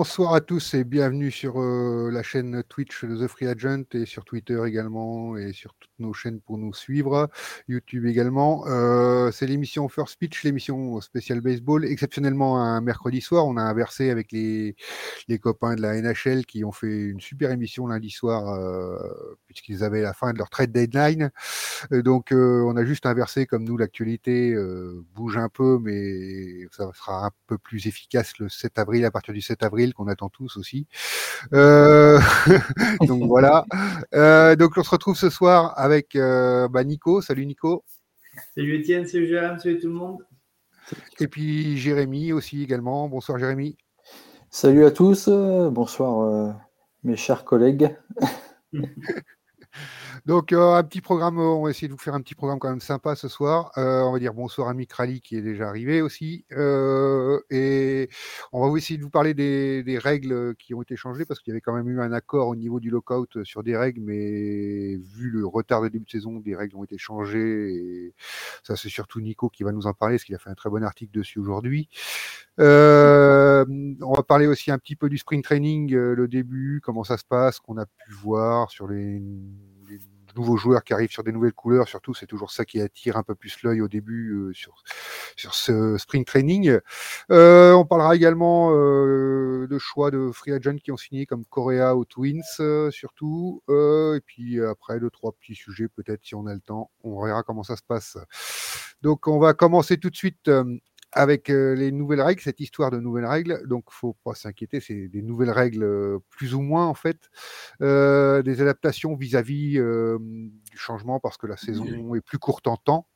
Bonsoir 0.00 0.32
à 0.32 0.40
tous 0.40 0.72
et 0.72 0.82
bienvenue 0.82 1.30
sur 1.30 1.60
euh, 1.60 2.08
la 2.10 2.22
chaîne 2.22 2.62
Twitch 2.70 3.02
The 3.02 3.26
Free 3.26 3.46
Agent 3.46 3.82
et 3.92 4.06
sur 4.06 4.24
Twitter 4.24 4.58
également 4.66 5.36
et 5.36 5.52
sur 5.52 5.74
toutes 5.78 5.90
nos 5.98 6.14
chaînes 6.14 6.40
pour 6.40 6.56
nous 6.56 6.72
suivre, 6.72 7.28
YouTube 7.68 8.06
également. 8.06 8.66
Euh, 8.66 9.30
c'est 9.30 9.46
l'émission 9.46 9.90
First 9.90 10.18
Pitch, 10.18 10.42
l'émission 10.42 11.02
spéciale 11.02 11.42
baseball. 11.42 11.84
Exceptionnellement 11.84 12.62
un 12.62 12.80
mercredi 12.80 13.20
soir, 13.20 13.46
on 13.46 13.58
a 13.58 13.62
inversé 13.62 14.08
avec 14.08 14.32
les, 14.32 14.74
les 15.28 15.38
copains 15.38 15.74
de 15.74 15.82
la 15.82 16.00
NHL 16.00 16.46
qui 16.46 16.64
ont 16.64 16.72
fait 16.72 16.86
une 16.86 17.20
super 17.20 17.50
émission 17.50 17.86
lundi 17.86 18.08
soir 18.08 18.54
euh, 18.54 18.96
puisqu'ils 19.50 19.84
avaient 19.84 20.02
la 20.02 20.12
fin 20.12 20.32
de 20.32 20.38
leur 20.38 20.48
trade 20.48 20.72
deadline. 20.72 21.30
donc 21.90 22.28
on 22.32 22.76
a 22.76 22.84
juste 22.84 23.06
inversé 23.06 23.46
comme 23.46 23.64
nous 23.64 23.76
l'actualité 23.76 24.54
bouge 25.14 25.36
un 25.36 25.48
peu 25.48 25.78
mais 25.80 26.66
ça 26.70 26.90
sera 26.94 27.26
un 27.26 27.30
peu 27.46 27.58
plus 27.58 27.86
efficace 27.86 28.38
le 28.38 28.48
7 28.48 28.78
avril 28.78 29.04
à 29.04 29.10
partir 29.10 29.34
du 29.34 29.40
7 29.40 29.62
avril 29.62 29.94
qu'on 29.94 30.08
attend 30.08 30.28
tous 30.28 30.56
aussi. 30.56 30.86
Euh, 31.52 32.18
donc 33.06 33.24
voilà. 33.24 33.64
Euh, 34.14 34.56
donc 34.56 34.72
on 34.76 34.82
se 34.82 34.90
retrouve 34.90 35.16
ce 35.16 35.30
soir 35.30 35.74
avec 35.76 36.16
euh, 36.16 36.68
bah, 36.68 36.84
Nico. 36.84 37.20
Salut 37.20 37.46
Nico. 37.46 37.84
Salut 38.54 38.76
Étienne, 38.76 39.06
salut 39.06 39.26
Jérôme, 39.26 39.58
salut 39.58 39.78
tout 39.78 39.88
le 39.88 39.94
monde. 39.94 40.26
Et 41.18 41.28
puis 41.28 41.76
Jérémy 41.76 42.32
aussi 42.32 42.62
également. 42.62 43.08
Bonsoir 43.08 43.38
Jérémy. 43.38 43.76
Salut 44.50 44.84
à 44.84 44.90
tous. 44.90 45.28
Bonsoir 45.28 46.56
mes 47.04 47.16
chers 47.16 47.44
collègues. 47.44 47.96
Donc, 50.26 50.52
euh, 50.52 50.74
un 50.74 50.82
petit 50.82 51.00
programme, 51.00 51.38
euh, 51.38 51.42
on 51.42 51.64
va 51.64 51.70
essayer 51.70 51.88
de 51.88 51.92
vous 51.92 51.98
faire 51.98 52.14
un 52.14 52.20
petit 52.20 52.34
programme 52.34 52.58
quand 52.58 52.68
même 52.68 52.80
sympa 52.80 53.16
ce 53.16 53.28
soir. 53.28 53.72
Euh, 53.78 54.02
on 54.02 54.12
va 54.12 54.18
dire 54.18 54.34
bonsoir 54.34 54.68
à 54.68 54.74
Mikrali 54.74 55.20
qui 55.20 55.36
est 55.36 55.42
déjà 55.42 55.68
arrivé 55.68 56.02
aussi. 56.02 56.44
et 56.50 58.08
on 58.52 58.70
va 58.70 58.78
essayer 58.78 58.98
de 58.98 59.02
vous 59.02 59.10
parler 59.10 59.34
des, 59.34 59.98
règles 60.00 60.54
qui 60.56 60.74
ont 60.74 60.82
été 60.82 60.96
changées 60.96 61.24
parce 61.24 61.40
qu'il 61.40 61.50
y 61.50 61.52
avait 61.52 61.60
quand 61.60 61.74
même 61.74 61.88
eu 61.88 62.00
un 62.00 62.12
accord 62.12 62.48
au 62.48 62.56
niveau 62.56 62.80
du 62.80 62.90
lockout 62.90 63.44
sur 63.44 63.62
des 63.62 63.76
règles, 63.76 64.00
mais 64.02 64.96
vu 64.96 65.30
le 65.30 65.46
retard 65.46 65.82
de 65.82 65.88
début 65.88 66.04
de 66.04 66.10
saison, 66.10 66.38
des 66.40 66.54
règles 66.54 66.76
ont 66.76 66.84
été 66.84 66.96
changées. 66.98 67.74
Et 67.74 68.14
ça, 68.62 68.76
c'est 68.76 68.88
surtout 68.88 69.20
Nico 69.20 69.48
qui 69.48 69.62
va 69.62 69.72
nous 69.72 69.86
en 69.86 69.92
parler 69.94 70.16
parce 70.16 70.24
qu'il 70.24 70.34
a 70.34 70.38
fait 70.38 70.50
un 70.50 70.54
très 70.54 70.70
bon 70.70 70.82
article 70.84 71.12
dessus 71.12 71.38
aujourd'hui. 71.38 71.88
on 72.58 74.12
va 74.16 74.22
parler 74.26 74.46
aussi 74.46 74.70
un 74.70 74.78
petit 74.78 74.96
peu 74.96 75.08
du 75.08 75.18
spring 75.18 75.42
training, 75.42 75.92
le 75.94 76.28
début, 76.28 76.80
comment 76.84 77.04
ça 77.04 77.16
se 77.16 77.24
passe, 77.24 77.58
qu'on 77.58 77.78
a 77.78 77.86
pu 77.86 78.12
voir 78.12 78.70
sur 78.70 78.88
les 78.88 79.20
nouveaux 80.36 80.56
joueurs 80.56 80.84
qui 80.84 80.92
arrivent 80.92 81.10
sur 81.10 81.24
des 81.24 81.32
nouvelles 81.32 81.52
couleurs, 81.52 81.88
surtout, 81.88 82.14
c'est 82.14 82.26
toujours 82.26 82.50
ça 82.50 82.64
qui 82.64 82.80
attire 82.80 83.16
un 83.16 83.22
peu 83.22 83.34
plus 83.34 83.62
l'œil 83.62 83.80
au 83.80 83.88
début 83.88 84.32
euh, 84.32 84.52
sur, 84.52 84.82
sur 85.36 85.54
ce 85.54 85.96
spring 85.98 86.24
training. 86.24 86.78
Euh, 87.30 87.72
on 87.72 87.84
parlera 87.84 88.16
également 88.16 88.70
euh, 88.72 89.66
de 89.68 89.78
choix 89.78 90.10
de 90.10 90.30
free 90.32 90.52
agents 90.52 90.76
qui 90.76 90.92
ont 90.92 90.96
signé 90.96 91.26
comme 91.26 91.44
Korea 91.44 91.96
ou 91.96 92.04
Twins, 92.04 92.42
surtout. 92.90 93.62
et 93.68 94.20
puis 94.24 94.62
après, 94.62 95.00
deux, 95.00 95.10
trois 95.10 95.32
petits 95.32 95.54
sujets, 95.54 95.88
peut-être 95.88 96.24
si 96.24 96.34
on 96.34 96.46
a 96.46 96.54
le 96.54 96.60
temps. 96.60 96.90
On 97.02 97.24
verra 97.24 97.42
comment 97.42 97.62
ça 97.62 97.76
se 97.76 97.82
passe. 97.82 98.16
Donc, 99.02 99.28
on 99.28 99.38
va 99.38 99.54
commencer 99.54 99.96
tout 99.96 100.10
de 100.10 100.16
suite 100.16 100.50
avec 101.12 101.48
les 101.48 101.92
nouvelles 101.92 102.20
règles, 102.20 102.40
cette 102.40 102.60
histoire 102.60 102.90
de 102.90 102.98
nouvelles 102.98 103.26
règles. 103.26 103.66
Donc, 103.66 103.84
faut 103.90 104.16
pas 104.24 104.34
s'inquiéter, 104.34 104.80
c'est 104.80 105.08
des 105.08 105.22
nouvelles 105.22 105.50
règles 105.50 106.20
plus 106.30 106.54
ou 106.54 106.60
moins 106.60 106.86
en 106.86 106.94
fait, 106.94 107.30
des 107.80 108.62
adaptations 108.62 109.14
vis-à-vis 109.16 109.74
du 109.74 110.76
changement 110.78 111.20
parce 111.20 111.36
que 111.36 111.46
la 111.46 111.56
saison 111.56 112.14
est 112.14 112.20
plus 112.20 112.38
courte 112.38 112.66
en 112.66 112.76
temps. 112.76 113.06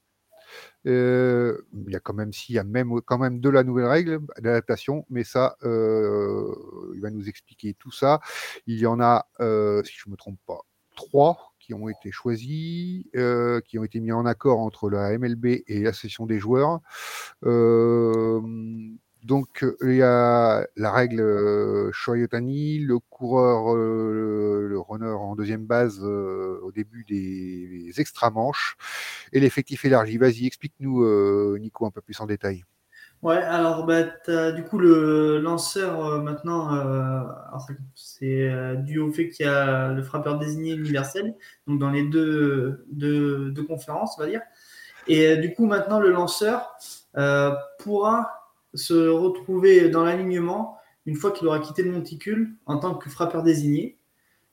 il 0.84 1.54
y 1.88 1.96
a 1.96 2.00
quand 2.00 2.14
même 2.14 2.32
s'il 2.32 2.54
y 2.54 2.58
a 2.58 2.64
même 2.64 3.00
quand 3.02 3.18
même 3.18 3.40
de 3.40 3.48
la 3.48 3.64
nouvelle 3.64 3.86
règle 3.86 4.20
d'adaptation, 4.38 5.06
mais 5.08 5.24
ça, 5.24 5.56
il 5.62 7.00
va 7.00 7.10
nous 7.10 7.28
expliquer 7.28 7.74
tout 7.74 7.92
ça. 7.92 8.20
Il 8.66 8.78
y 8.78 8.86
en 8.86 9.00
a, 9.00 9.26
si 9.84 9.94
je 9.96 10.10
me 10.10 10.16
trompe 10.16 10.38
pas, 10.46 10.60
trois 10.96 11.53
qui 11.64 11.72
ont 11.72 11.88
été 11.88 12.10
choisis, 12.10 13.04
euh, 13.16 13.60
qui 13.62 13.78
ont 13.78 13.84
été 13.84 14.00
mis 14.00 14.12
en 14.12 14.26
accord 14.26 14.60
entre 14.60 14.90
la 14.90 15.16
MLB 15.16 15.62
et 15.66 15.82
l'association 15.82 16.26
des 16.26 16.38
joueurs. 16.38 16.80
Euh, 17.44 18.40
donc, 19.22 19.64
il 19.82 19.94
y 19.94 20.02
a 20.02 20.66
la 20.76 20.92
règle 20.92 21.20
euh, 21.20 21.90
Shoyotani, 21.92 22.80
le 22.80 22.98
coureur, 22.98 23.74
le 23.74 24.78
runner 24.78 25.06
en 25.06 25.34
deuxième 25.34 25.64
base 25.64 26.02
au 26.02 26.70
début 26.72 27.04
des, 27.08 27.86
des 27.86 28.00
extra-manches 28.00 28.76
et 29.32 29.40
l'effectif 29.40 29.86
élargi. 29.86 30.18
Vas-y, 30.18 30.46
explique-nous, 30.46 31.58
Nico, 31.58 31.86
un 31.86 31.90
peu 31.90 32.02
plus 32.02 32.20
en 32.20 32.26
détail. 32.26 32.64
Ouais, 33.24 33.38
alors 33.38 33.86
bah, 33.86 34.02
du 34.52 34.64
coup 34.64 34.78
le 34.78 35.38
lanceur 35.40 36.04
euh, 36.04 36.20
maintenant, 36.20 36.74
euh, 36.74 37.22
c'est 37.94 38.50
euh, 38.50 38.74
dû 38.74 38.98
au 38.98 39.10
fait 39.10 39.30
qu'il 39.30 39.46
y 39.46 39.48
a 39.48 39.92
le 39.92 40.02
frappeur 40.02 40.38
désigné 40.38 40.74
universel, 40.74 41.34
donc 41.66 41.78
dans 41.78 41.88
les 41.88 42.02
deux, 42.02 42.84
conférences, 43.66 44.16
on 44.18 44.24
va 44.24 44.28
dire. 44.28 44.42
Et 45.06 45.38
du 45.38 45.54
coup 45.54 45.64
maintenant 45.64 46.00
le 46.00 46.10
lanceur 46.10 46.76
pourra 47.78 48.52
se 48.74 49.08
retrouver 49.08 49.88
dans 49.88 50.04
l'alignement 50.04 50.76
une 51.06 51.16
fois 51.16 51.30
qu'il 51.32 51.46
aura 51.46 51.60
quitté 51.60 51.82
le 51.82 51.92
monticule 51.92 52.56
en 52.66 52.76
tant 52.78 52.94
que 52.94 53.08
frappeur 53.08 53.42
désigné. 53.42 53.96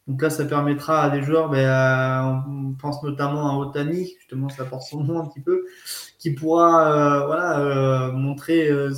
Donc 0.07 0.21
là, 0.21 0.29
ça 0.29 0.45
permettra 0.45 1.03
à 1.03 1.09
des 1.09 1.21
joueurs, 1.21 1.49
ben, 1.49 2.43
on 2.49 2.73
pense 2.73 3.03
notamment 3.03 3.49
à 3.49 3.55
Otani, 3.57 4.15
justement, 4.17 4.49
ça 4.49 4.65
porte 4.65 4.81
son 4.83 5.03
nom 5.03 5.21
un 5.21 5.27
petit 5.27 5.41
peu, 5.41 5.65
qui 6.21 6.29
pourra 6.29 7.23
euh, 7.23 7.25
voilà, 7.25 7.59
euh, 7.59 8.11
montrer 8.11 8.69
euh, 8.69 8.93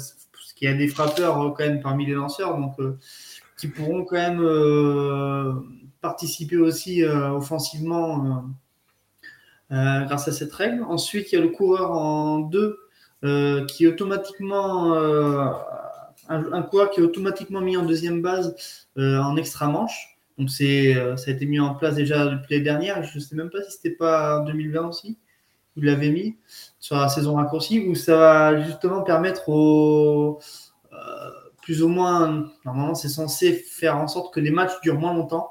qu'il 0.55 0.69
y 0.69 0.71
a 0.71 0.75
des 0.75 0.89
frappeurs 0.89 1.53
quand 1.57 1.63
même 1.63 1.81
parmi 1.81 2.05
les 2.05 2.13
lanceurs, 2.13 2.57
donc 2.57 2.75
qui 3.57 3.69
pourront 3.69 4.03
quand 4.03 4.17
même 4.17 5.63
participer 6.01 6.57
aussi 6.57 7.03
offensivement 7.03 8.45
grâce 9.69 10.27
à 10.27 10.31
cette 10.31 10.53
règle. 10.53 10.83
Ensuite, 10.83 11.31
il 11.31 11.35
y 11.35 11.37
a 11.39 11.41
le 11.41 11.49
coureur 11.49 11.91
en 11.91 12.39
deux 12.39 12.77
qui 13.67 13.87
automatiquement 13.87 14.93
un, 16.29 16.61
coureur 16.61 16.91
qui 16.91 16.99
est 16.99 17.03
automatiquement 17.03 17.61
mis 17.61 17.75
en 17.75 17.85
deuxième 17.85 18.21
base 18.21 18.55
en 18.97 19.35
extra 19.37 19.67
manche. 19.67 20.19
Donc 20.37 20.51
ça 20.51 20.63
a 20.63 21.31
été 21.31 21.45
mis 21.47 21.59
en 21.59 21.73
place 21.73 21.95
déjà 21.95 22.27
depuis 22.27 22.53
l'année 22.53 22.63
dernière. 22.63 23.03
Je 23.03 23.17
ne 23.17 23.23
sais 23.23 23.35
même 23.35 23.49
pas 23.49 23.63
si 23.63 23.71
c'était 23.71 23.95
pas 23.95 24.41
en 24.41 24.45
2020 24.45 24.87
aussi. 24.87 25.17
Vous 25.75 25.81
l'avez 25.81 26.11
mis 26.11 26.37
sur 26.79 26.97
la 26.97 27.09
saison 27.09 27.35
raccourcie 27.35 27.79
où 27.87 27.95
ça 27.95 28.15
va 28.15 28.61
justement 28.61 29.01
permettre 29.01 29.49
aux 29.49 30.39
euh, 30.91 31.29
plus 31.63 31.81
ou 31.81 31.87
moins 31.87 32.45
normalement 32.65 32.93
c'est 32.93 33.09
censé 33.09 33.53
faire 33.53 33.97
en 33.97 34.07
sorte 34.07 34.33
que 34.33 34.39
les 34.39 34.51
matchs 34.51 34.79
durent 34.83 34.99
moins 34.99 35.13
longtemps. 35.13 35.49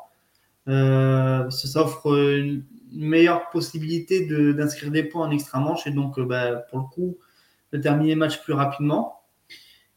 Euh, 0.69 1.51
ça 1.51 1.81
offre 1.81 2.15
une 2.17 2.65
meilleure 2.93 3.51
possibilité 3.51 4.27
d'inscrire 4.53 4.93
des 4.93 5.03
points 5.03 5.27
en 5.27 5.31
extra 5.31 5.59
manche 5.59 5.87
et 5.87 5.91
donc 5.91 6.21
bah, 6.21 6.57
pour 6.71 6.79
le 6.79 6.85
coup 6.85 7.19
de 7.73 7.79
terminer 7.79 8.11
les 8.11 8.17
matchs 8.17 8.41
plus 8.43 8.53
rapidement. 8.53 9.23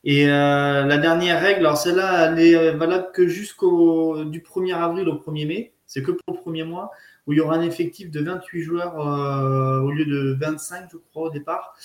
Et 0.06 0.28
euh, 0.30 0.86
la 0.86 0.98
dernière 0.98 1.42
règle, 1.42 1.62
alors 1.62 1.78
celle-là, 1.78 2.32
elle 2.32 2.40
est 2.40 2.72
valable 2.72 3.10
que 3.12 3.28
jusqu'au 3.28 4.24
du 4.24 4.40
1er 4.40 4.76
avril 4.76 5.10
au 5.10 5.16
1er 5.16 5.48
mai. 5.48 5.74
C'est 5.88 6.02
que 6.02 6.12
pour 6.12 6.36
le 6.36 6.42
premier 6.42 6.64
mois 6.64 6.92
où 7.28 7.34
il 7.34 7.38
y 7.38 7.42
aura 7.42 7.56
un 7.56 7.62
effectif 7.62 8.12
de 8.12 8.22
28 8.22 8.62
joueurs 8.62 9.00
euh, 9.00 9.80
au 9.82 9.92
lieu 9.92 10.06
de 10.06 10.38
25, 10.40 10.90
je 10.92 10.98
crois, 10.98 11.30
au 11.30 11.30
départ, 11.30 11.76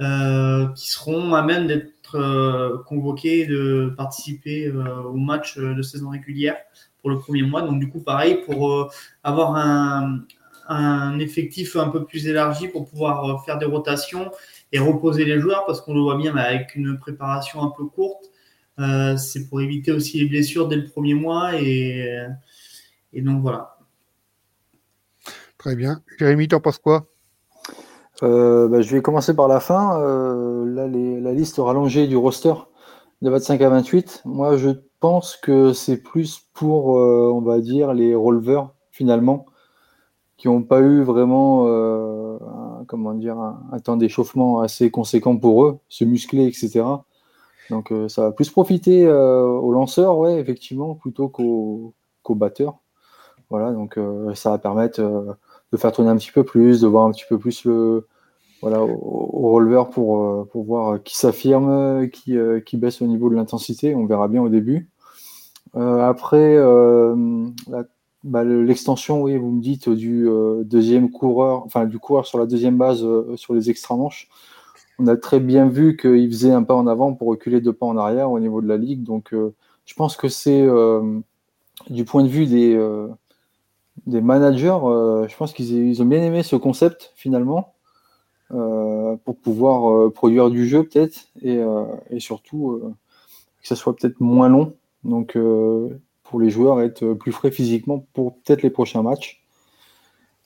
euh, 0.00 0.68
qui 0.68 0.88
seront 0.88 1.34
à 1.34 1.42
même 1.42 1.66
d'être 1.66 2.16
euh, 2.16 2.78
convoqués, 2.86 3.46
de 3.46 3.92
participer 3.96 4.70
au 4.70 5.16
match 5.16 5.58
de 5.58 5.82
saison 5.82 6.10
régulière 6.10 6.56
pour 7.00 7.10
le 7.10 7.18
premier 7.18 7.42
mois. 7.42 7.62
Donc, 7.62 7.80
du 7.80 7.88
coup, 7.88 8.00
pareil, 8.00 8.42
pour 8.44 8.92
avoir 9.22 9.56
un, 9.56 10.20
un 10.68 11.18
effectif 11.18 11.76
un 11.76 11.88
peu 11.88 12.04
plus 12.04 12.26
élargi 12.26 12.68
pour 12.68 12.88
pouvoir 12.88 13.44
faire 13.44 13.58
des 13.58 13.66
rotations 13.66 14.30
et 14.72 14.78
reposer 14.78 15.24
les 15.24 15.38
joueurs 15.38 15.64
parce 15.66 15.80
qu'on 15.80 15.94
le 15.94 16.00
voit 16.00 16.16
bien 16.16 16.36
avec 16.36 16.74
une 16.74 16.98
préparation 16.98 17.62
un 17.62 17.70
peu 17.76 17.84
courte. 17.84 18.26
Euh, 18.78 19.16
c'est 19.16 19.48
pour 19.48 19.60
éviter 19.60 19.92
aussi 19.92 20.18
les 20.18 20.26
blessures 20.26 20.66
dès 20.66 20.76
le 20.76 20.86
premier 20.86 21.14
mois 21.14 21.60
et, 21.60 22.26
et 23.12 23.20
donc 23.20 23.42
voilà. 23.42 23.71
Très 25.62 25.76
bien. 25.76 26.02
Jérémy, 26.18 26.48
t'en 26.48 26.60
penses 26.60 26.78
quoi? 26.78 27.06
Euh, 28.22 28.68
bah, 28.68 28.82
Je 28.82 28.94
vais 28.94 29.02
commencer 29.02 29.34
par 29.34 29.48
la 29.48 29.60
fin. 29.60 30.00
Euh, 30.00 30.64
là, 30.66 30.86
la 30.86 31.32
liste 31.32 31.56
rallongée 31.58 32.06
du 32.06 32.16
roster 32.16 32.54
de 33.22 33.30
25 33.30 33.60
à 33.62 33.68
28. 33.68 34.22
Moi, 34.24 34.56
je 34.56 34.70
pense 35.00 35.36
que 35.36 35.72
c'est 35.72 35.96
plus 35.96 36.40
pour, 36.52 36.88
on 36.88 37.40
va 37.40 37.60
dire, 37.60 37.94
les 37.94 38.14
releveurs 38.14 38.74
finalement, 38.90 39.46
qui 40.36 40.48
n'ont 40.48 40.62
pas 40.62 40.80
eu 40.80 41.02
vraiment 41.02 41.66
comment 42.86 43.14
dire, 43.14 43.38
un, 43.38 43.78
temps 43.80 43.96
d'échauffement 43.96 44.60
assez 44.60 44.90
conséquent 44.90 45.36
pour 45.36 45.64
eux, 45.64 45.78
se 45.88 46.04
muscler, 46.04 46.46
etc. 46.46 46.84
Donc 47.70 47.92
euh, 47.92 48.08
ça 48.08 48.22
va 48.22 48.32
plus 48.32 48.50
profiter 48.50 49.06
euh, 49.06 49.46
aux 49.46 49.72
lanceurs, 49.72 50.18
ouais, 50.18 50.38
effectivement, 50.38 50.94
plutôt 50.94 51.28
qu'aux 51.28 51.94
batteurs. 52.34 52.78
Voilà, 53.50 53.72
donc 53.72 53.98
euh, 53.98 54.34
ça 54.34 54.50
va 54.50 54.58
permettre 54.58 55.00
de 55.72 55.76
faire 55.76 55.92
tourner 55.92 56.10
un 56.10 56.16
petit 56.16 56.32
peu 56.32 56.44
plus, 56.44 56.80
de 56.82 56.86
voir 56.86 57.06
un 57.06 57.12
petit 57.12 57.24
peu 57.28 57.38
plus 57.38 57.64
le, 57.64 58.06
voilà, 58.60 58.82
au, 58.82 59.52
releveur 59.52 59.90
pour, 59.90 60.46
pour 60.48 60.64
voir 60.64 61.02
qui 61.02 61.16
s'affirme, 61.16 62.08
qui, 62.10 62.36
qui 62.64 62.76
baisse 62.76 63.02
au 63.02 63.06
niveau 63.06 63.28
de 63.28 63.34
l'intensité. 63.34 63.94
On 63.94 64.06
verra 64.06 64.28
bien 64.28 64.42
au 64.42 64.48
début. 64.48 64.88
après, 65.74 66.56
bah, 68.24 68.44
l'extension, 68.44 69.22
oui, 69.22 69.36
vous 69.36 69.50
me 69.50 69.60
dites 69.60 69.88
du 69.88 70.28
deuxième 70.64 71.10
coureur, 71.10 71.64
enfin 71.64 71.86
du 71.86 71.98
coureur 71.98 72.26
sur 72.26 72.38
la 72.38 72.46
deuxième 72.46 72.76
base 72.76 73.04
sur 73.36 73.54
les 73.54 73.70
extra-manches. 73.70 74.28
On 74.98 75.06
a 75.06 75.16
très 75.16 75.40
bien 75.40 75.68
vu 75.68 75.96
qu'il 75.96 76.30
faisait 76.30 76.52
un 76.52 76.62
pas 76.62 76.74
en 76.74 76.86
avant 76.86 77.14
pour 77.14 77.28
reculer 77.28 77.60
deux 77.60 77.72
pas 77.72 77.86
en 77.86 77.96
arrière 77.96 78.30
au 78.30 78.38
niveau 78.38 78.60
de 78.60 78.68
la 78.68 78.76
ligue. 78.76 79.02
Donc, 79.02 79.32
je 79.32 79.94
pense 79.94 80.16
que 80.16 80.28
c'est 80.28 80.66
du 81.90 82.04
point 82.04 82.22
de 82.22 82.28
vue 82.28 82.46
des, 82.46 82.78
des 84.06 84.20
managers, 84.20 84.78
je 85.28 85.36
pense 85.36 85.52
qu'ils 85.52 86.02
ont 86.02 86.06
bien 86.06 86.22
aimé 86.22 86.42
ce 86.42 86.56
concept 86.56 87.12
finalement. 87.14 87.72
Euh, 88.54 89.16
pour 89.24 89.38
pouvoir 89.38 89.90
euh, 89.90 90.10
produire 90.10 90.50
du 90.50 90.68
jeu 90.68 90.82
peut-être 90.84 91.28
et, 91.40 91.56
euh, 91.56 91.86
surtout 92.18 92.82
que 93.62 93.68
ça 93.68 93.76
soit 93.76 93.96
peut-être 93.96 94.20
moins 94.20 94.48
long. 94.48 94.74
Donc 95.04 95.38
pour 96.22 96.40
les 96.40 96.50
joueurs 96.50 96.80
être 96.82 97.14
plus 97.14 97.32
frais 97.32 97.50
physiquement 97.50 98.06
pour 98.12 98.36
peut-être 98.36 98.62
les 98.62 98.70
prochains 98.70 99.02
matchs. 99.02 99.42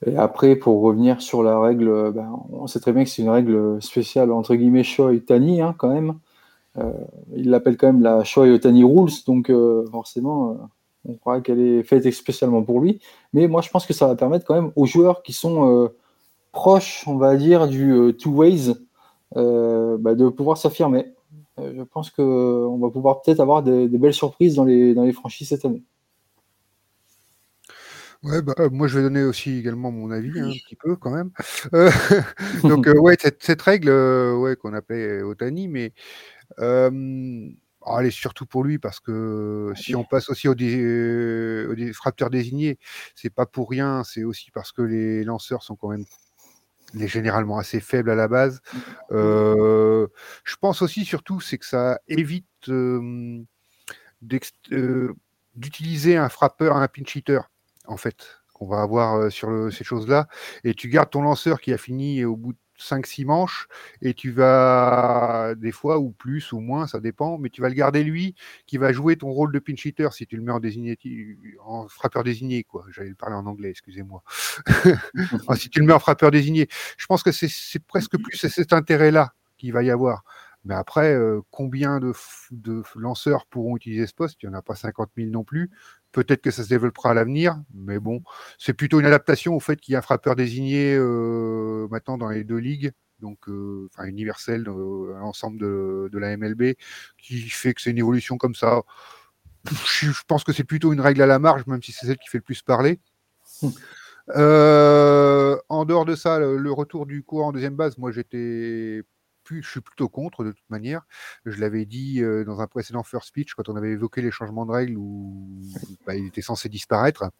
Et 0.06 0.16
après, 0.16 0.56
pour 0.56 0.82
revenir 0.82 1.22
sur 1.22 1.42
la 1.42 1.58
règle, 1.58 2.12
ben, 2.12 2.30
on 2.52 2.66
sait 2.66 2.80
très 2.80 2.92
bien 2.92 3.04
que 3.04 3.10
c'est 3.10 3.22
une 3.22 3.30
règle 3.30 3.82
spéciale 3.82 4.30
entre 4.30 4.54
guillemets 4.54 4.84
Shoei 4.84 5.20
Tani 5.20 5.60
hein, 5.60 5.74
quand 5.76 5.88
même. 5.88 6.18
Euh, 6.78 6.92
il 7.34 7.50
l'appelle 7.50 7.76
quand 7.76 7.86
même 7.88 8.02
la 8.02 8.22
Shoei 8.24 8.58
Tani 8.60 8.84
Rules, 8.84 9.12
donc 9.26 9.50
forcément, 9.90 10.58
on 11.08 11.14
croit 11.14 11.40
qu'elle 11.40 11.60
est 11.60 11.82
faite 11.82 12.10
spécialement 12.12 12.62
pour 12.62 12.80
lui. 12.80 13.00
Mais 13.32 13.48
moi, 13.48 13.62
je 13.62 13.70
pense 13.70 13.86
que 13.86 13.92
ça 13.92 14.06
va 14.06 14.16
permettre 14.16 14.44
quand 14.44 14.54
même 14.54 14.72
aux 14.76 14.86
joueurs 14.86 15.22
qui 15.22 15.32
sont 15.32 15.90
proche, 16.56 17.04
on 17.06 17.18
va 17.18 17.36
dire, 17.36 17.68
du 17.68 17.92
euh, 17.92 18.12
two 18.12 18.30
ways, 18.30 18.74
euh, 19.36 19.98
bah, 20.00 20.14
de 20.14 20.28
pouvoir 20.30 20.56
s'affirmer. 20.56 21.12
Euh, 21.58 21.74
je 21.76 21.82
pense 21.82 22.08
qu'on 22.10 22.78
va 22.78 22.88
pouvoir 22.88 23.20
peut-être 23.20 23.40
avoir 23.40 23.62
des, 23.62 23.88
belles 23.88 24.14
surprises 24.14 24.54
dans 24.54 24.64
les, 24.64 24.94
dans 24.94 25.04
les 25.04 25.12
franchises 25.12 25.50
cette 25.50 25.66
année. 25.66 25.82
Ouais, 28.22 28.40
bah, 28.40 28.54
moi 28.72 28.88
je 28.88 28.96
vais 28.96 29.04
donner 29.04 29.22
aussi 29.22 29.58
également 29.58 29.92
mon 29.92 30.10
avis 30.10 30.32
hein, 30.40 30.46
un 30.46 30.52
petit 30.52 30.76
peu 30.76 30.96
quand 30.96 31.10
même. 31.10 31.30
donc 32.64 32.86
ouais, 33.00 33.16
cette, 33.20 33.62
règle 33.62 33.90
ouais, 33.90 34.56
qu'on 34.56 34.72
appelait 34.72 35.20
Otani, 35.22 35.68
mais 35.68 35.92
oh, 37.86 37.96
elle 37.98 38.06
est 38.06 38.10
surtout 38.10 38.46
pour 38.46 38.64
lui 38.64 38.78
parce 38.78 39.00
que 39.00 39.72
si 39.76 39.94
on 39.94 40.04
passe 40.04 40.28
aussi 40.28 40.48
aux, 40.48 40.54
aux 40.54 41.92
frappeurs 41.92 42.30
désignés, 42.30 42.78
c'est 43.14 43.30
pas 43.30 43.46
pour 43.46 43.70
rien, 43.70 44.04
c'est 44.04 44.24
aussi 44.24 44.50
parce 44.50 44.72
que 44.72 44.82
les 44.82 45.24
lanceurs 45.24 45.62
sont 45.62 45.76
quand 45.76 45.88
même 45.88 46.04
généralement 46.94 47.58
assez 47.58 47.80
faible 47.80 48.10
à 48.10 48.14
la 48.14 48.28
base. 48.28 48.60
Mmh. 48.72 48.78
Euh, 49.12 50.06
je 50.44 50.56
pense 50.56 50.82
aussi, 50.82 51.04
surtout, 51.04 51.40
c'est 51.40 51.58
que 51.58 51.66
ça 51.66 52.00
évite 52.08 52.46
d'utiliser 55.54 56.16
un 56.16 56.28
frappeur, 56.28 56.76
un 56.76 56.88
pinch 56.88 57.16
hitter, 57.16 57.40
en 57.86 57.96
fait, 57.96 58.40
qu'on 58.54 58.66
va 58.66 58.82
avoir 58.82 59.30
sur 59.30 59.72
ces 59.72 59.84
choses-là. 59.84 60.28
Et 60.64 60.74
tu 60.74 60.88
gardes 60.88 61.10
ton 61.10 61.22
lanceur 61.22 61.60
qui 61.60 61.72
a 61.72 61.78
fini 61.78 62.24
au 62.24 62.36
bout 62.36 62.52
de 62.52 62.58
5-6 62.78 63.24
manches 63.24 63.68
et 64.02 64.14
tu 64.14 64.30
vas 64.30 65.54
des 65.56 65.72
fois 65.72 65.98
ou 65.98 66.10
plus 66.10 66.52
ou 66.52 66.60
moins, 66.60 66.86
ça 66.86 67.00
dépend, 67.00 67.38
mais 67.38 67.50
tu 67.50 67.60
vas 67.60 67.68
le 67.68 67.74
garder 67.74 68.04
lui 68.04 68.34
qui 68.66 68.78
va 68.78 68.92
jouer 68.92 69.16
ton 69.16 69.30
rôle 69.30 69.52
de 69.52 69.58
pinch 69.58 69.84
hitter 69.84 70.08
si 70.12 70.26
tu 70.26 70.36
le 70.36 70.42
mets 70.42 70.52
en 70.52 70.60
désigné 70.60 70.98
en 71.64 71.88
frappeur 71.88 72.24
désigné 72.24 72.64
quoi. 72.64 72.84
J'allais 72.90 73.10
le 73.10 73.14
parler 73.14 73.36
en 73.36 73.46
anglais, 73.46 73.70
excusez-moi. 73.70 74.22
si 75.56 75.70
tu 75.70 75.80
le 75.80 75.86
mets 75.86 75.92
en 75.92 75.98
frappeur 75.98 76.30
désigné, 76.30 76.68
je 76.96 77.06
pense 77.06 77.22
que 77.22 77.32
c'est 77.32 77.84
presque 77.86 78.16
plus 78.18 78.36
cet 78.36 78.72
intérêt-là 78.72 79.32
qu'il 79.56 79.72
va 79.72 79.82
y 79.82 79.90
avoir. 79.90 80.24
Mais 80.66 80.74
après, 80.74 81.14
euh, 81.14 81.40
combien 81.50 82.00
de, 82.00 82.12
de, 82.50 82.82
lanceurs 82.96 83.46
pourront 83.46 83.76
utiliser 83.76 84.06
ce 84.06 84.14
poste? 84.14 84.42
Il 84.42 84.48
n'y 84.48 84.54
en 84.54 84.58
a 84.58 84.62
pas 84.62 84.74
50 84.74 85.10
000 85.16 85.30
non 85.30 85.44
plus. 85.44 85.70
Peut-être 86.10 86.42
que 86.42 86.50
ça 86.50 86.64
se 86.64 86.68
développera 86.68 87.10
à 87.10 87.14
l'avenir, 87.14 87.56
mais 87.72 88.00
bon, 88.00 88.22
c'est 88.58 88.72
plutôt 88.72 88.98
une 88.98 89.06
adaptation 89.06 89.54
au 89.54 89.60
fait 89.60 89.80
qu'il 89.80 89.92
y 89.92 89.94
a 89.94 90.00
un 90.00 90.02
frappeur 90.02 90.34
désigné 90.34 90.96
euh, 90.96 91.86
maintenant 91.90 92.18
dans 92.18 92.28
les 92.30 92.42
deux 92.42 92.56
ligues, 92.56 92.90
donc 93.20 93.48
euh, 93.48 93.88
enfin 93.92 94.08
universel 94.08 94.64
dans 94.64 94.74
l'ensemble 94.74 95.60
de, 95.60 96.18
la 96.18 96.36
MLB, 96.36 96.74
qui 97.18 97.40
fait 97.48 97.74
que 97.74 97.80
c'est 97.80 97.90
une 97.90 97.98
évolution 97.98 98.36
comme 98.38 98.54
ça. 98.54 98.82
Je, 99.86 100.10
pense 100.26 100.42
que 100.42 100.52
c'est 100.52 100.64
plutôt 100.64 100.92
une 100.92 101.00
règle 101.00 101.22
à 101.22 101.26
la 101.26 101.38
marge, 101.38 101.66
même 101.66 101.82
si 101.82 101.92
c'est 101.92 102.06
celle 102.06 102.18
qui 102.18 102.28
fait 102.28 102.38
le 102.38 102.42
plus 102.42 102.62
parler. 102.62 102.98
Euh, 104.34 105.56
en 105.68 105.84
dehors 105.84 106.04
de 106.04 106.16
ça, 106.16 106.38
le, 106.38 106.72
retour 106.72 107.06
du 107.06 107.22
cours 107.22 107.44
en 107.44 107.52
deuxième 107.52 107.76
base, 107.76 107.98
moi 107.98 108.10
j'étais 108.10 109.02
je 109.50 109.68
suis 109.68 109.80
plutôt 109.80 110.08
contre 110.08 110.44
de 110.44 110.52
toute 110.52 110.70
manière. 110.70 111.02
Je 111.44 111.60
l'avais 111.60 111.86
dit 111.86 112.22
euh, 112.22 112.44
dans 112.44 112.60
un 112.60 112.66
précédent 112.66 113.02
first 113.02 113.28
speech 113.28 113.54
quand 113.54 113.68
on 113.68 113.76
avait 113.76 113.90
évoqué 113.90 114.22
les 114.22 114.30
changements 114.30 114.66
de 114.66 114.72
règles 114.72 114.96
où 114.96 115.62
bah, 116.06 116.14
il 116.14 116.26
était 116.26 116.42
censé 116.42 116.68
disparaître 116.68 117.30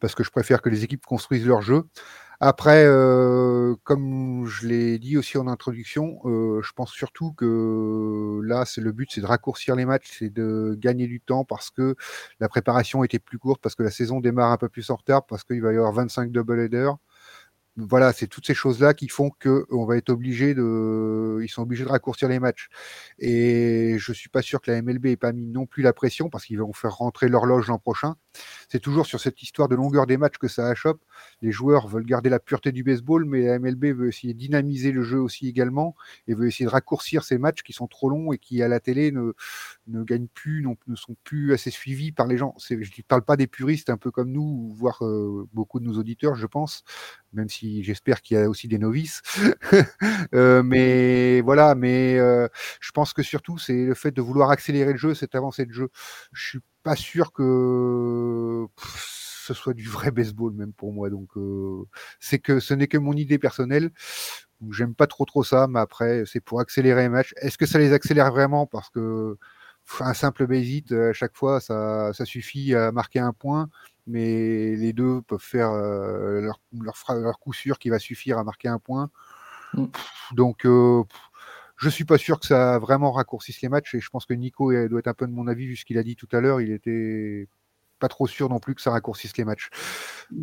parce 0.00 0.14
que 0.14 0.24
je 0.24 0.30
préfère 0.30 0.62
que 0.62 0.70
les 0.70 0.84
équipes 0.84 1.04
construisent 1.04 1.46
leur 1.46 1.60
jeu. 1.62 1.84
Après, 2.42 2.84
euh, 2.86 3.74
comme 3.84 4.46
je 4.46 4.66
l'ai 4.66 4.98
dit 4.98 5.18
aussi 5.18 5.36
en 5.36 5.46
introduction, 5.46 6.20
euh, 6.24 6.62
je 6.62 6.72
pense 6.72 6.90
surtout 6.90 7.32
que 7.32 8.40
là, 8.42 8.64
c'est 8.64 8.80
le 8.80 8.92
but, 8.92 9.10
c'est 9.12 9.20
de 9.20 9.26
raccourcir 9.26 9.76
les 9.76 9.84
matchs, 9.84 10.16
c'est 10.18 10.30
de 10.30 10.74
gagner 10.78 11.06
du 11.06 11.20
temps 11.20 11.44
parce 11.44 11.68
que 11.68 11.96
la 12.40 12.48
préparation 12.48 13.04
était 13.04 13.18
plus 13.18 13.38
courte, 13.38 13.60
parce 13.60 13.74
que 13.74 13.82
la 13.82 13.90
saison 13.90 14.20
démarre 14.20 14.52
un 14.52 14.56
peu 14.56 14.70
plus 14.70 14.88
en 14.88 14.96
retard, 14.96 15.26
parce 15.26 15.44
qu'il 15.44 15.60
va 15.60 15.74
y 15.74 15.76
avoir 15.76 15.92
25 15.92 16.32
double 16.32 16.60
headers 16.60 16.96
voilà, 17.76 18.12
c'est 18.12 18.26
toutes 18.26 18.46
ces 18.46 18.54
choses-là 18.54 18.94
qui 18.94 19.08
font 19.08 19.30
que 19.38 19.64
on 19.70 19.86
va 19.86 19.96
être 19.96 20.10
obligé 20.10 20.54
de, 20.54 21.40
ils 21.42 21.48
sont 21.48 21.62
obligés 21.62 21.84
de 21.84 21.88
raccourcir 21.88 22.28
les 22.28 22.40
matchs. 22.40 22.68
Et 23.18 23.96
je 23.98 24.12
suis 24.12 24.28
pas 24.28 24.42
sûr 24.42 24.60
que 24.60 24.70
la 24.70 24.82
MLB 24.82 25.06
ait 25.06 25.16
pas 25.16 25.32
mis 25.32 25.46
non 25.46 25.66
plus 25.66 25.82
la 25.82 25.92
pression 25.92 26.28
parce 26.28 26.44
qu'ils 26.44 26.58
vont 26.58 26.72
faire 26.72 26.94
rentrer 26.96 27.28
l'horloge 27.28 27.68
l'an 27.68 27.78
prochain. 27.78 28.16
C'est 28.70 28.78
toujours 28.78 29.04
sur 29.04 29.20
cette 29.20 29.42
histoire 29.42 29.68
de 29.68 29.74
longueur 29.74 30.06
des 30.06 30.16
matchs 30.16 30.38
que 30.38 30.46
ça 30.46 30.68
achoppe. 30.68 31.02
Les 31.42 31.50
joueurs 31.50 31.88
veulent 31.88 32.06
garder 32.06 32.30
la 32.30 32.38
pureté 32.38 32.70
du 32.70 32.84
baseball, 32.84 33.24
mais 33.24 33.42
la 33.42 33.58
MLB 33.58 33.86
veut 33.86 34.08
essayer 34.08 34.32
de 34.32 34.38
dynamiser 34.38 34.92
le 34.92 35.02
jeu 35.02 35.18
aussi 35.18 35.48
également 35.48 35.96
et 36.28 36.34
veut 36.34 36.46
essayer 36.46 36.66
de 36.66 36.70
raccourcir 36.70 37.24
ces 37.24 37.36
matchs 37.36 37.62
qui 37.62 37.72
sont 37.72 37.88
trop 37.88 38.08
longs 38.08 38.32
et 38.32 38.38
qui 38.38 38.62
à 38.62 38.68
la 38.68 38.78
télé 38.78 39.10
ne, 39.10 39.32
ne 39.88 40.04
gagnent 40.04 40.28
plus, 40.28 40.64
ne 40.86 40.94
sont 40.94 41.16
plus 41.24 41.52
assez 41.52 41.70
suivis 41.70 42.12
par 42.12 42.28
les 42.28 42.36
gens. 42.36 42.54
Je 42.68 42.74
ne 42.76 43.02
parle 43.08 43.22
pas 43.22 43.36
des 43.36 43.48
puristes 43.48 43.90
un 43.90 43.96
peu 43.96 44.12
comme 44.12 44.30
nous, 44.30 44.72
voire 44.76 45.04
euh, 45.04 45.48
beaucoup 45.52 45.80
de 45.80 45.84
nos 45.84 45.98
auditeurs, 45.98 46.36
je 46.36 46.46
pense, 46.46 46.84
même 47.32 47.48
si 47.48 47.82
j'espère 47.82 48.22
qu'il 48.22 48.36
y 48.36 48.40
a 48.40 48.48
aussi 48.48 48.68
des 48.68 48.78
novices. 48.78 49.22
euh, 50.34 50.62
mais 50.62 51.40
voilà, 51.40 51.74
mais 51.74 52.18
euh, 52.18 52.46
je 52.80 52.92
pense 52.92 53.12
que 53.12 53.24
surtout 53.24 53.58
c'est 53.58 53.84
le 53.84 53.94
fait 53.94 54.12
de 54.12 54.22
vouloir 54.22 54.50
accélérer 54.50 54.92
le 54.92 54.98
jeu, 54.98 55.14
cette 55.14 55.34
avancée 55.34 55.66
de 55.66 55.72
jeu. 55.72 55.88
Je 56.32 56.48
suis 56.48 56.60
pas 56.82 56.96
sûr 56.96 57.32
que 57.32 58.66
ce 58.84 59.54
soit 59.54 59.74
du 59.74 59.88
vrai 59.88 60.10
baseball 60.10 60.52
même 60.52 60.72
pour 60.72 60.92
moi. 60.92 61.10
Donc 61.10 61.28
euh, 61.36 61.84
c'est 62.20 62.38
que 62.38 62.60
ce 62.60 62.74
n'est 62.74 62.88
que 62.88 62.98
mon 62.98 63.14
idée 63.14 63.38
personnelle. 63.38 63.90
J'aime 64.70 64.94
pas 64.94 65.06
trop 65.06 65.24
trop 65.24 65.42
ça, 65.42 65.66
mais 65.68 65.80
après 65.80 66.24
c'est 66.26 66.40
pour 66.40 66.60
accélérer 66.60 67.02
les 67.02 67.08
matchs. 67.08 67.34
Est-ce 67.40 67.58
que 67.58 67.66
ça 67.66 67.78
les 67.78 67.92
accélère 67.92 68.30
vraiment? 68.30 68.66
Parce 68.66 68.90
que 68.90 69.36
un 70.00 70.14
simple 70.14 70.46
base 70.46 70.68
hit 70.68 70.92
à 70.92 71.12
chaque 71.12 71.36
fois, 71.36 71.60
ça, 71.60 72.12
ça 72.12 72.24
suffit 72.24 72.74
à 72.74 72.92
marquer 72.92 73.18
un 73.18 73.32
point 73.32 73.68
mais 74.10 74.76
les 74.76 74.92
deux 74.92 75.22
peuvent 75.22 75.38
faire 75.40 75.70
euh, 75.70 76.40
leur, 76.40 76.60
leur, 76.72 77.38
coup 77.38 77.52
sûr 77.52 77.78
qui 77.78 77.90
va 77.90 77.98
suffire 77.98 78.38
à 78.38 78.44
marquer 78.44 78.68
un 78.68 78.78
point. 78.78 79.10
Mm. 79.74 79.86
Donc, 80.32 80.66
euh, 80.66 81.04
je 81.80 81.88
suis 81.88 82.04
pas 82.04 82.18
sûr 82.18 82.38
que 82.38 82.46
ça 82.46 82.78
vraiment 82.78 83.10
raccourcisse 83.12 83.62
les 83.62 83.68
matchs 83.68 83.94
et 83.94 84.00
je 84.00 84.10
pense 84.10 84.26
que 84.26 84.34
Nico 84.34 84.72
doit 84.88 84.98
être 84.98 85.08
un 85.08 85.14
peu 85.14 85.26
de 85.26 85.32
mon 85.32 85.46
avis 85.46 85.66
vu 85.66 85.76
ce 85.76 85.84
qu'il 85.84 85.98
a 85.98 86.02
dit 86.02 86.14
tout 86.14 86.28
à 86.32 86.40
l'heure. 86.40 86.60
Il 86.60 86.72
était 86.72 87.48
pas 87.98 88.08
trop 88.08 88.26
sûr 88.26 88.48
non 88.48 88.58
plus 88.58 88.74
que 88.74 88.82
ça 88.82 88.90
raccourcisse 88.90 89.36
les 89.36 89.44
matchs. 89.44 89.70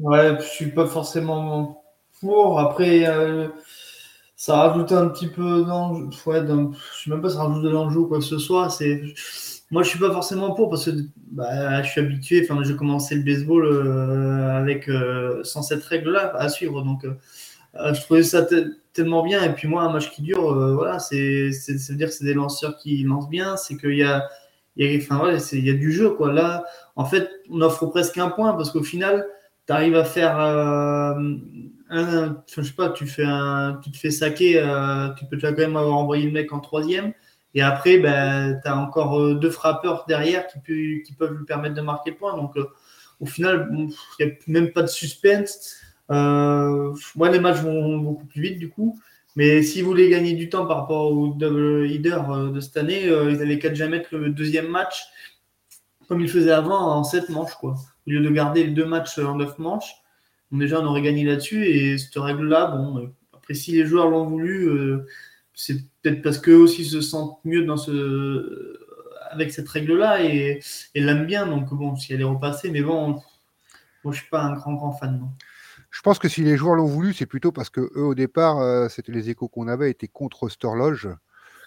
Ouais, 0.02 0.38
je 0.40 0.46
suis 0.46 0.72
pas 0.72 0.88
forcément 0.88 1.84
pour. 2.20 2.60
Après, 2.60 3.06
euh, 3.08 3.50
ça 4.36 4.58
rajoute 4.58 4.92
un 4.92 5.10
petit 5.10 5.28
peu 5.28 5.64
d'enjeu. 5.64 6.06
Ouais, 6.26 6.42
je 6.42 7.04
sais 7.04 7.10
même 7.10 7.22
pas 7.22 7.30
ça 7.30 7.44
rajoute 7.44 7.64
de 7.64 7.70
l'enjeu 7.70 8.00
ou 8.00 8.08
quoi 8.08 8.20
que 8.20 8.24
ce 8.24 8.38
soit. 8.38 8.70
Moi, 9.70 9.84
je 9.84 9.90
suis 9.90 10.00
pas 10.00 10.12
forcément 10.12 10.54
pour 10.54 10.70
parce 10.70 10.86
que 10.86 10.92
bah, 11.32 11.84
je 11.84 11.90
suis 11.90 12.00
habitué. 12.02 12.48
Enfin, 12.50 12.64
j'ai 12.64 12.76
commencé 12.76 13.16
le 13.16 13.24
baseball 13.24 13.66
euh, 13.66 14.58
avec 14.58 14.88
euh, 14.88 15.44
sans 15.44 15.62
cette 15.62 15.84
règle-là 15.84 16.34
à 16.36 16.48
suivre. 16.50 16.82
Donc, 16.84 17.06
je 17.94 18.02
trouvais 18.02 18.24
ça 18.24 18.46
tellement 18.94 19.24
bien. 19.24 19.44
Et 19.44 19.54
puis 19.54 19.68
moi, 19.68 19.84
un 19.84 19.92
match 19.92 20.12
qui 20.12 20.22
dure, 20.22 20.54
voilà, 20.76 21.00
c'est, 21.00 21.52
ça 21.52 21.74
veut 21.94 21.98
dire 21.98 22.08
que 22.08 22.14
c'est 22.14 22.26
des 22.26 22.34
lanceurs 22.34 22.78
qui 22.78 23.04
lancent 23.04 23.30
bien. 23.30 23.58
C'est 23.58 23.78
qu'il 23.78 23.98
y 23.98 24.04
a, 24.04 24.28
y 24.76 24.86
a, 24.86 25.56
y 25.56 25.70
a 25.70 25.74
du 25.74 25.92
jeu, 25.92 26.12
quoi. 26.12 26.34
Là, 26.34 26.66
en 26.96 27.06
fait, 27.06 27.30
on 27.50 27.62
offre 27.62 27.86
presque 27.88 28.18
un 28.18 28.30
point 28.30 28.54
parce 28.54 28.72
qu'au 28.72 28.84
final, 28.84 29.26
tu 29.68 29.74
arrives 29.74 29.96
à 29.96 30.06
faire 30.06 30.40
un, 30.40 31.38
je 31.90 32.62
sais 32.62 32.74
pas, 32.74 32.90
tu 32.90 33.06
fais 33.06 33.26
tu 33.84 33.92
te 33.92 33.98
fais 33.98 34.12
saquer, 34.12 34.64
tu 35.18 35.26
peux 35.26 35.38
quand 35.40 35.58
même 35.58 35.78
avoir 35.78 35.98
envoyé 35.98 36.26
le 36.26 36.32
mec 36.32 36.52
en 36.54 36.60
troisième. 36.60 37.14
Et 37.58 37.62
après, 37.62 37.98
ben, 37.98 38.60
tu 38.62 38.70
as 38.70 38.78
encore 38.78 39.20
euh, 39.20 39.34
deux 39.34 39.50
frappeurs 39.50 40.06
derrière 40.08 40.46
qui, 40.46 40.60
peuvent 41.18 41.34
lui 41.34 41.46
permettre 41.46 41.74
de 41.74 41.82
marquer 41.82 42.12
le 42.12 42.18
point. 42.18 42.36
Donc, 42.36 42.56
euh, 42.56 42.68
au 43.20 43.26
final, 43.26 43.68
il 44.20 44.26
n'y 44.26 44.32
a 44.32 44.36
même 44.46 44.72
pas 44.72 44.84
de 44.84 44.88
suspense. 44.88 45.76
Euh, 46.12 46.94
moi, 47.16 47.30
les 47.30 47.40
matchs 47.40 47.62
vont 47.62 47.98
beaucoup 47.98 48.26
plus 48.26 48.42
vite, 48.42 48.60
du 48.60 48.70
coup. 48.70 49.00
Mais 49.36 49.62
si 49.62 49.82
vous 49.82 49.90
voulez 49.90 50.10
gagner 50.10 50.34
du 50.34 50.50
temps 50.50 50.66
par 50.66 50.78
rapport 50.78 51.12
au 51.12 51.28
double 51.28 51.86
header 51.86 52.20
de 52.54 52.60
cette 52.60 52.78
année, 52.78 53.04
ils 53.06 53.42
avaient 53.42 53.60
qu'à 53.60 53.70
déjà 53.70 53.88
mettre 53.88 54.16
le 54.16 54.30
deuxième 54.30 54.68
match 54.68 55.08
comme 56.08 56.22
il 56.22 56.30
faisait 56.30 56.52
avant 56.52 56.80
en 56.80 57.04
7 57.04 57.30
manches, 57.30 57.56
quoi. 57.56 57.76
Au 58.08 58.10
lieu 58.10 58.22
de 58.22 58.30
garder 58.30 58.64
les 58.64 58.72
deux 58.72 58.86
matchs 58.86 59.20
en 59.20 59.36
9 59.36 59.60
manches, 59.60 59.96
déjà 60.52 60.80
on 60.80 60.86
aurait 60.86 61.02
gagné 61.02 61.26
là-dessus. 61.26 61.66
Et 61.66 61.98
cette 61.98 62.16
règle-là, 62.16 62.68
bon, 62.68 63.00
euh, 63.00 63.08
après 63.34 63.54
si 63.54 63.74
les 63.74 63.86
joueurs 63.86 64.10
l'ont 64.10 64.26
voulu, 64.26 64.70
euh, 64.70 65.06
c'est 65.54 65.76
peut-être 66.02 66.22
parce 66.22 66.40
qu'eux 66.40 66.56
aussi 66.56 66.86
se 66.86 67.02
sentent 67.02 67.40
mieux 67.44 67.66
dans 67.66 67.78
ce, 67.78 68.80
avec 69.32 69.52
cette 69.52 69.68
règle-là 69.68 70.24
et, 70.24 70.62
l'aiment 70.96 71.26
bien. 71.26 71.48
Donc 71.48 71.74
bon, 71.74 71.96
si 71.96 72.14
elle 72.14 72.22
est 72.22 72.26
repassée, 72.26 72.72
mais 72.72 72.82
bon, 72.82 73.22
moi 74.04 74.14
je 74.14 74.22
suis 74.22 74.30
pas 74.30 74.42
un 74.42 74.54
grand 74.54 74.74
grand 74.74 74.94
fan. 74.94 75.20
Non. 75.20 75.30
Je 75.98 76.04
pense 76.04 76.20
que 76.20 76.30
si 76.30 76.44
les 76.44 76.58
joueurs 76.58 76.76
l'ont 76.76 76.86
voulu, 76.86 77.12
c'est 77.12 77.26
plutôt 77.26 77.52
parce 77.52 77.72
que 77.72 77.82
eux 77.96 78.06
au 78.06 78.14
départ, 78.14 78.60
euh, 78.60 78.88
c'était 78.88 79.12
les 79.12 79.32
échos 79.32 79.48
qu'on 79.48 79.68
avait, 79.68 79.90
étaient 79.90 80.08
contre 80.08 80.48
cette 80.48 80.64
horloge 80.64 81.10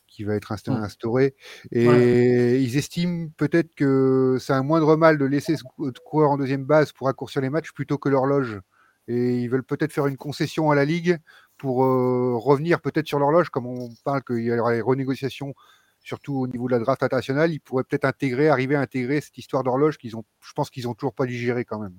qui 0.07 0.23
va 0.23 0.37
être 0.37 0.53
instauré. 0.53 1.35
Et 1.73 2.61
ils 2.61 2.77
estiment 2.77 3.27
peut-être 3.37 3.75
que 3.75 4.37
c'est 4.39 4.53
un 4.53 4.63
moindre 4.63 4.95
mal 4.95 5.19
de 5.19 5.25
laisser 5.25 5.57
ce 5.57 5.65
coureur 6.05 6.31
en 6.31 6.37
deuxième 6.37 6.65
base 6.65 6.93
pour 6.93 7.09
raccourcir 7.09 7.43
les 7.43 7.51
matchs 7.51 7.73
plutôt 7.73 7.99
que 7.99 8.09
l'horloge. 8.09 8.61
Et 9.09 9.39
ils 9.41 9.49
veulent 9.49 9.65
peut-être 9.65 9.93
faire 9.93 10.07
une 10.07 10.17
concession 10.17 10.71
à 10.71 10.77
la 10.77 10.85
Ligue 10.85 11.19
pour 11.59 11.83
euh, 11.83 12.37
revenir 12.37 12.81
peut-être 12.81 13.09
sur 13.09 13.19
l'horloge, 13.19 13.51
comme 13.51 13.67
on 13.67 13.89
parle 14.05 14.23
qu'il 14.23 14.45
y 14.45 14.53
aura 14.57 14.75
des 14.75 14.81
renégociations, 14.81 15.55
surtout 16.05 16.37
au 16.37 16.47
niveau 16.47 16.69
de 16.69 16.75
la 16.75 16.79
draft 16.79 17.03
internationale. 17.03 17.51
Ils 17.51 17.59
pourraient 17.59 17.83
peut-être 17.83 18.05
intégrer, 18.05 18.49
arriver 18.49 18.77
à 18.77 18.81
intégrer 18.81 19.21
cette 19.21 19.39
histoire 19.39 19.65
d'horloge 19.65 19.99
qu'ils 19.99 20.17
ont, 20.17 20.23
je 20.41 20.53
pense 20.53 20.71
qu'ils 20.71 20.87
ont 20.87 20.95
toujours 20.95 21.15
pas 21.15 21.27
digéré 21.27 21.65
quand 21.65 21.81
même. 21.81 21.99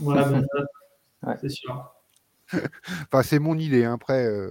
Voilà, 0.00 0.24
ben, 0.24 0.44
ouais. 1.26 1.36
c'est 1.40 1.50
sûr. 1.50 1.94
enfin, 2.52 3.22
c'est 3.22 3.38
mon 3.38 3.58
idée. 3.58 3.84
Hein, 3.84 3.94
après, 3.94 4.26
euh, 4.26 4.50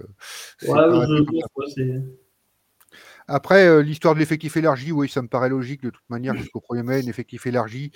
ouais, 0.63 0.67
je, 0.67 2.01
après, 3.27 3.65
euh, 3.67 3.81
l'histoire 3.81 4.13
de 4.13 4.19
l'effectif 4.19 4.57
élargi, 4.57 4.91
oui, 4.91 5.07
ça 5.07 5.21
me 5.21 5.27
paraît 5.27 5.49
logique 5.49 5.81
de 5.81 5.89
toute 5.89 6.09
manière. 6.09 6.35
Jusqu'au 6.35 6.59
premier 6.59 6.83
mai, 6.83 7.03
un 7.03 7.07
effectif 7.07 7.45
élargi, 7.45 7.91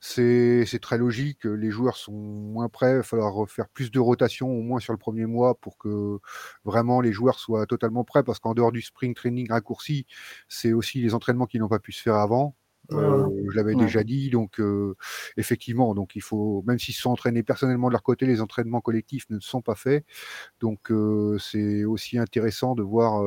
c'est 0.00 0.80
très 0.80 0.98
logique. 0.98 1.44
Les 1.44 1.70
joueurs 1.70 1.96
sont 1.96 2.12
moins 2.12 2.68
prêts. 2.68 2.92
Il 2.92 2.96
va 2.96 3.02
falloir 3.02 3.48
faire 3.48 3.68
plus 3.68 3.90
de 3.90 4.00
rotation, 4.00 4.48
au 4.48 4.60
moins 4.62 4.80
sur 4.80 4.92
le 4.92 4.98
premier 4.98 5.26
mois, 5.26 5.54
pour 5.54 5.78
que 5.78 6.18
vraiment 6.64 7.00
les 7.00 7.12
joueurs 7.12 7.38
soient 7.38 7.66
totalement 7.66 8.04
prêts. 8.04 8.24
Parce 8.24 8.38
qu'en 8.40 8.54
dehors 8.54 8.72
du 8.72 8.82
spring 8.82 9.14
training 9.14 9.48
raccourci, 9.50 10.06
c'est 10.48 10.72
aussi 10.72 11.00
les 11.00 11.14
entraînements 11.14 11.46
qui 11.46 11.58
n'ont 11.58 11.68
pas 11.68 11.78
pu 11.78 11.92
se 11.92 12.02
faire 12.02 12.16
avant. 12.16 12.56
Euh, 12.94 13.28
je 13.50 13.56
l'avais 13.56 13.74
déjà 13.74 14.02
dit, 14.04 14.30
donc 14.30 14.60
euh, 14.60 14.96
effectivement, 15.36 15.94
donc 15.94 16.16
il 16.16 16.22
faut, 16.22 16.62
même 16.66 16.78
s'ils 16.78 16.94
se 16.94 17.02
sont 17.02 17.10
entraînés 17.10 17.42
personnellement 17.42 17.88
de 17.88 17.92
leur 17.92 18.02
côté, 18.02 18.26
les 18.26 18.40
entraînements 18.40 18.80
collectifs 18.80 19.28
ne 19.30 19.38
sont 19.40 19.62
pas 19.62 19.74
faits. 19.74 20.04
Donc 20.60 20.90
euh, 20.90 21.38
c'est 21.38 21.84
aussi 21.84 22.18
intéressant 22.18 22.74
de 22.74 22.82
voir, 22.82 23.22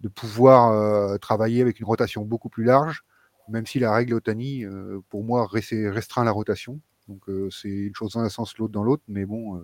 de 0.00 0.08
pouvoir 0.08 1.18
travailler 1.20 1.62
avec 1.62 1.80
une 1.80 1.86
rotation 1.86 2.24
beaucoup 2.24 2.48
plus 2.48 2.64
large, 2.64 3.04
même 3.48 3.66
si 3.66 3.78
la 3.78 3.92
règle 3.92 4.14
Otani, 4.14 4.64
pour 5.08 5.24
moi, 5.24 5.48
restreint 5.50 6.24
la 6.24 6.32
rotation. 6.32 6.80
Donc 7.08 7.22
c'est 7.50 7.68
une 7.68 7.94
chose 7.94 8.12
dans 8.12 8.20
un 8.20 8.28
sens, 8.28 8.56
l'autre 8.58 8.72
dans 8.72 8.84
l'autre, 8.84 9.04
mais 9.08 9.24
bon. 9.24 9.62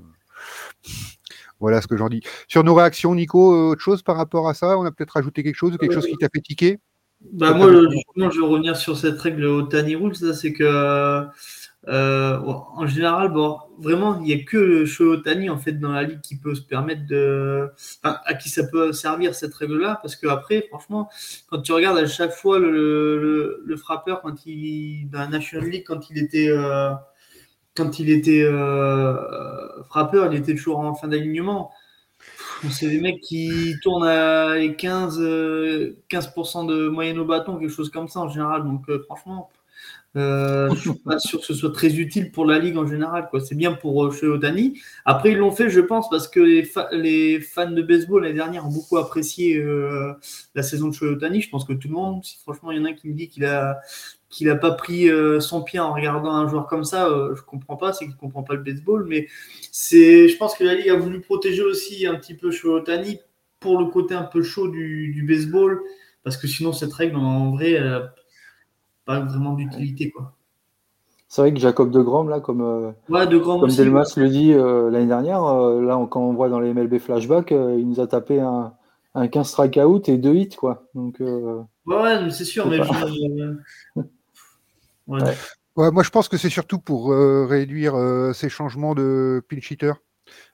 Voilà 1.60 1.80
ce 1.80 1.86
que 1.86 1.96
j'en 1.96 2.08
dis. 2.08 2.20
Sur 2.48 2.64
nos 2.64 2.74
réactions, 2.74 3.14
Nico, 3.14 3.70
autre 3.70 3.80
chose 3.80 4.02
par 4.02 4.16
rapport 4.16 4.48
à 4.48 4.54
ça? 4.54 4.76
On 4.76 4.84
a 4.84 4.90
peut-être 4.90 5.12
rajouté 5.12 5.42
quelque 5.42 5.54
chose, 5.54 5.76
quelque 5.78 5.94
chose 5.94 6.06
qui 6.06 6.16
t'a 6.16 6.28
fait 6.28 6.40
tiquer? 6.40 6.78
Bah 7.32 7.52
moi, 7.54 7.70
justement, 7.90 8.30
je 8.30 8.40
vais 8.40 8.46
revenir 8.46 8.76
sur 8.76 8.96
cette 8.96 9.20
règle 9.20 9.44
Otani 9.46 9.96
Rules, 9.96 10.14
c'est 10.34 10.52
que 10.52 11.26
euh, 11.88 12.38
en 12.38 12.86
général, 12.86 13.30
bon, 13.30 13.58
vraiment, 13.78 14.18
il 14.20 14.24
n'y 14.24 14.32
a 14.32 14.42
que 14.44 14.84
Otani 15.02 15.50
en 15.50 15.58
fait 15.58 15.72
dans 15.72 15.92
la 15.92 16.04
ligue 16.04 16.20
qui 16.22 16.36
peut 16.36 16.54
se 16.54 16.62
permettre 16.62 17.06
de, 17.06 17.68
enfin, 18.02 18.18
à 18.24 18.34
qui 18.34 18.48
ça 18.48 18.64
peut 18.66 18.92
servir 18.92 19.34
cette 19.34 19.54
règle-là, 19.54 19.98
parce 20.00 20.16
que 20.16 20.26
après, 20.26 20.66
franchement, 20.70 21.10
quand 21.50 21.60
tu 21.60 21.72
regardes 21.72 21.98
à 21.98 22.06
chaque 22.06 22.32
fois 22.32 22.58
le, 22.58 22.70
le, 22.70 23.62
le 23.64 23.76
frappeur 23.76 24.22
quand 24.22 24.46
il 24.46 25.08
dans 25.10 25.18
la 25.18 25.28
National 25.28 25.68
League, 25.68 25.84
quand 25.86 26.08
il 26.10 26.18
était 26.18 26.48
euh, 26.48 26.90
quand 27.76 27.98
il 27.98 28.08
était 28.10 28.42
euh, 28.44 29.82
frappeur, 29.84 30.32
il 30.32 30.38
était 30.38 30.54
toujours 30.54 30.78
en 30.78 30.94
fin 30.94 31.08
d'alignement. 31.08 31.70
C'est 32.70 32.88
des 32.88 33.00
mecs 33.00 33.20
qui 33.20 33.74
tournent 33.82 34.06
à 34.06 34.56
15, 34.78 35.20
15% 35.20 35.20
euh, 35.20 36.66
de 36.66 36.88
moyenne 36.88 37.18
au 37.18 37.24
bâton, 37.24 37.56
quelque 37.56 37.70
chose 37.70 37.90
comme 37.90 38.08
ça 38.08 38.20
en 38.20 38.28
général. 38.28 38.64
Donc 38.64 38.88
euh, 38.88 39.02
franchement, 39.04 39.50
euh, 40.16 40.68
je 40.70 40.74
ne 40.74 40.94
suis 40.94 41.02
pas 41.02 41.18
sûr 41.18 41.40
que 41.40 41.46
ce 41.46 41.54
soit 41.54 41.72
très 41.72 41.94
utile 41.96 42.30
pour 42.30 42.46
la 42.46 42.58
ligue 42.58 42.78
en 42.78 42.86
général. 42.86 43.28
C'est 43.44 43.54
bien 43.54 43.72
pour 43.72 44.12
chez 44.14 44.26
Otani. 44.26 44.80
Après, 45.04 45.32
ils 45.32 45.38
l'ont 45.38 45.50
fait, 45.50 45.68
je 45.68 45.80
pense, 45.80 46.08
parce 46.08 46.28
que 46.28 46.40
les, 46.40 47.40
fans 47.40 47.70
de 47.70 47.82
baseball 47.82 48.22
l'année 48.22 48.34
dernière 48.34 48.66
ont 48.66 48.72
beaucoup 48.72 48.96
apprécié 48.96 49.62
la 50.54 50.62
saison 50.62 50.88
de 50.88 50.94
chez 50.94 51.06
Otani. 51.06 51.40
Je 51.42 51.50
pense 51.50 51.64
que 51.64 51.72
tout 51.72 51.88
le 51.88 51.94
monde, 51.94 52.24
si 52.24 52.38
franchement 52.38 52.70
il 52.70 52.78
y 52.78 52.80
en 52.80 52.84
a 52.84 52.92
qui 52.92 53.08
me 53.08 53.14
dit 53.14 53.28
qu'il 53.28 53.44
a 53.44 53.80
qu'il 54.34 54.48
n'a 54.48 54.56
pas 54.56 54.72
pris 54.72 55.08
euh, 55.08 55.38
son 55.38 55.62
pied 55.62 55.78
en 55.78 55.94
regardant 55.94 56.32
un 56.32 56.48
joueur 56.48 56.66
comme 56.66 56.82
ça, 56.82 57.06
euh, 57.06 57.36
je 57.36 57.42
comprends 57.42 57.76
pas, 57.76 57.92
c'est 57.92 58.04
qu'il 58.04 58.16
comprend 58.16 58.42
pas 58.42 58.54
le 58.54 58.62
baseball, 58.62 59.06
mais 59.08 59.28
c'est, 59.70 60.28
je 60.28 60.36
pense 60.36 60.56
que 60.56 60.64
la 60.64 60.74
ligue 60.74 60.88
a 60.88 60.96
voulu 60.96 61.20
protéger 61.20 61.62
aussi 61.62 62.04
un 62.04 62.16
petit 62.16 62.34
peu 62.34 62.50
Otani 62.64 63.20
pour 63.60 63.78
le 63.78 63.86
côté 63.86 64.14
un 64.14 64.24
peu 64.24 64.42
chaud 64.42 64.66
du, 64.66 65.24
baseball, 65.26 65.80
parce 66.24 66.36
que 66.36 66.48
sinon 66.48 66.72
cette 66.72 66.92
règle 66.92 67.16
en 67.16 67.52
vrai, 67.52 67.72
elle 67.72 67.84
n'a 67.84 68.12
pas 69.04 69.20
vraiment 69.20 69.52
d'utilité 69.52 70.10
quoi. 70.10 70.32
C'est 71.28 71.42
vrai 71.42 71.52
que 71.52 71.60
Jacob 71.60 71.92
de 71.92 72.00
Grom, 72.00 72.28
là, 72.28 72.40
comme, 72.40 72.60
euh, 72.60 73.26
de 73.26 73.38
comme 73.38 73.68
Delmas 73.68 74.14
le 74.16 74.28
dit 74.28 74.52
l'année 74.52 75.06
dernière, 75.06 75.42
là, 75.42 76.06
quand 76.10 76.20
on 76.20 76.32
voit 76.32 76.48
dans 76.48 76.60
les 76.60 76.72
MLB 76.74 76.98
flashbacks, 76.98 77.50
il 77.52 77.88
nous 77.88 78.00
a 78.00 78.06
tapé 78.08 78.40
un, 78.40 78.72
un 79.14 79.28
15 79.28 79.48
strikeout 79.48 80.08
et 80.08 80.16
deux 80.16 80.34
hits, 80.34 80.56
quoi. 80.56 80.86
Donc, 80.94 81.20
ouais, 81.20 82.30
c'est 82.30 82.44
sûr, 82.44 82.68
mais 82.68 82.78
Ouais. 85.06 85.36
moi 85.76 86.02
je 86.02 86.10
pense 86.10 86.28
que 86.28 86.36
c'est 86.36 86.50
surtout 86.50 86.78
pour 86.78 87.12
euh, 87.12 87.46
réduire 87.46 87.94
euh, 87.94 88.32
ces 88.32 88.48
changements 88.48 88.94
de 88.94 89.42
pinch 89.48 89.70
hitter. 89.70 89.92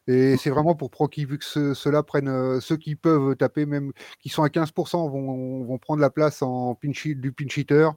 Et 0.09 0.37
c'est 0.37 0.51
vraiment 0.51 0.75
pour 0.75 0.91
Proki, 0.91 1.25
vu 1.25 1.39
que 1.39 1.75
ceux-là 1.75 2.03
prennent, 2.03 2.29
euh, 2.29 2.61
ceux 2.61 2.77
qui 2.77 2.97
peuvent 2.97 3.37
taper, 3.37 3.67
même 3.67 3.93
qui 4.19 4.29
sont 4.29 4.43
à 4.43 4.49
15%, 4.49 5.09
vont, 5.09 5.65
vont 5.65 5.79
prendre 5.79 6.01
la 6.01 6.11
place 6.11 6.43
en 6.43 6.75
pinch, 6.75 7.07
du 7.07 7.33
pinch 7.33 7.57
hitter 7.57 7.89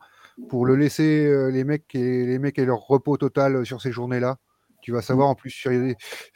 pour 0.50 0.65
le 0.65 0.75
laisser 0.75 1.51
les 1.51 1.63
mecs 1.63 1.93
et 1.95 2.25
les 2.25 2.39
mecs 2.39 2.60
et 2.60 2.65
leur 2.65 2.79
repos 2.79 3.17
total 3.17 3.65
sur 3.65 3.81
ces 3.81 3.91
journées-là. 3.91 4.38
Tu 4.81 4.91
vas 4.91 5.01
savoir 5.01 5.29
en 5.29 5.36
plus 5.36 5.50
sur 5.50 5.72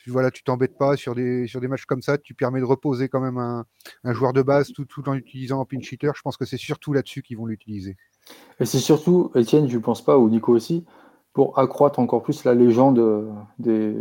voilà, 0.08 0.32
tu 0.32 0.44
t'embêtes 0.44 0.78
pas 0.78 0.96
sur 0.96 1.14
des 1.16 1.48
sur 1.48 1.60
des 1.60 1.68
matchs 1.68 1.86
comme 1.86 2.02
ça, 2.02 2.18
tu 2.18 2.34
permets 2.34 2.62
de 2.62 2.66
reposer 2.66 3.10
quand 3.10 3.20
même 3.20 3.38
un, 3.38 3.66
un 4.04 4.14
joueur 4.14 4.34
de 4.34 4.42
base 4.42 4.72
tout, 4.72 4.86
tout 4.86 5.08
en 5.10 5.16
utilisant 5.16 5.62
un 5.62 5.66
pinch 5.66 5.92
hitter. 5.92 6.12
Je 6.16 6.22
pense 6.22 6.38
que 6.38 6.46
c'est 6.46 6.58
surtout 6.58 6.94
là-dessus 6.94 7.22
qu'ils 7.22 7.38
vont 7.38 7.46
l'utiliser. 7.46 7.98
Et 8.60 8.66
c'est 8.66 8.80
surtout, 8.80 9.32
Étienne, 9.36 9.70
je 9.70 9.78
ne 9.78 9.82
pense 9.82 10.04
pas, 10.04 10.18
ou 10.18 10.30
Nico 10.30 10.54
aussi, 10.54 10.86
pour 11.34 11.60
accroître 11.60 12.00
encore 12.00 12.24
plus 12.24 12.44
la 12.46 12.56
légende 12.56 12.98
euh, 12.98 13.30
des, 13.60 13.94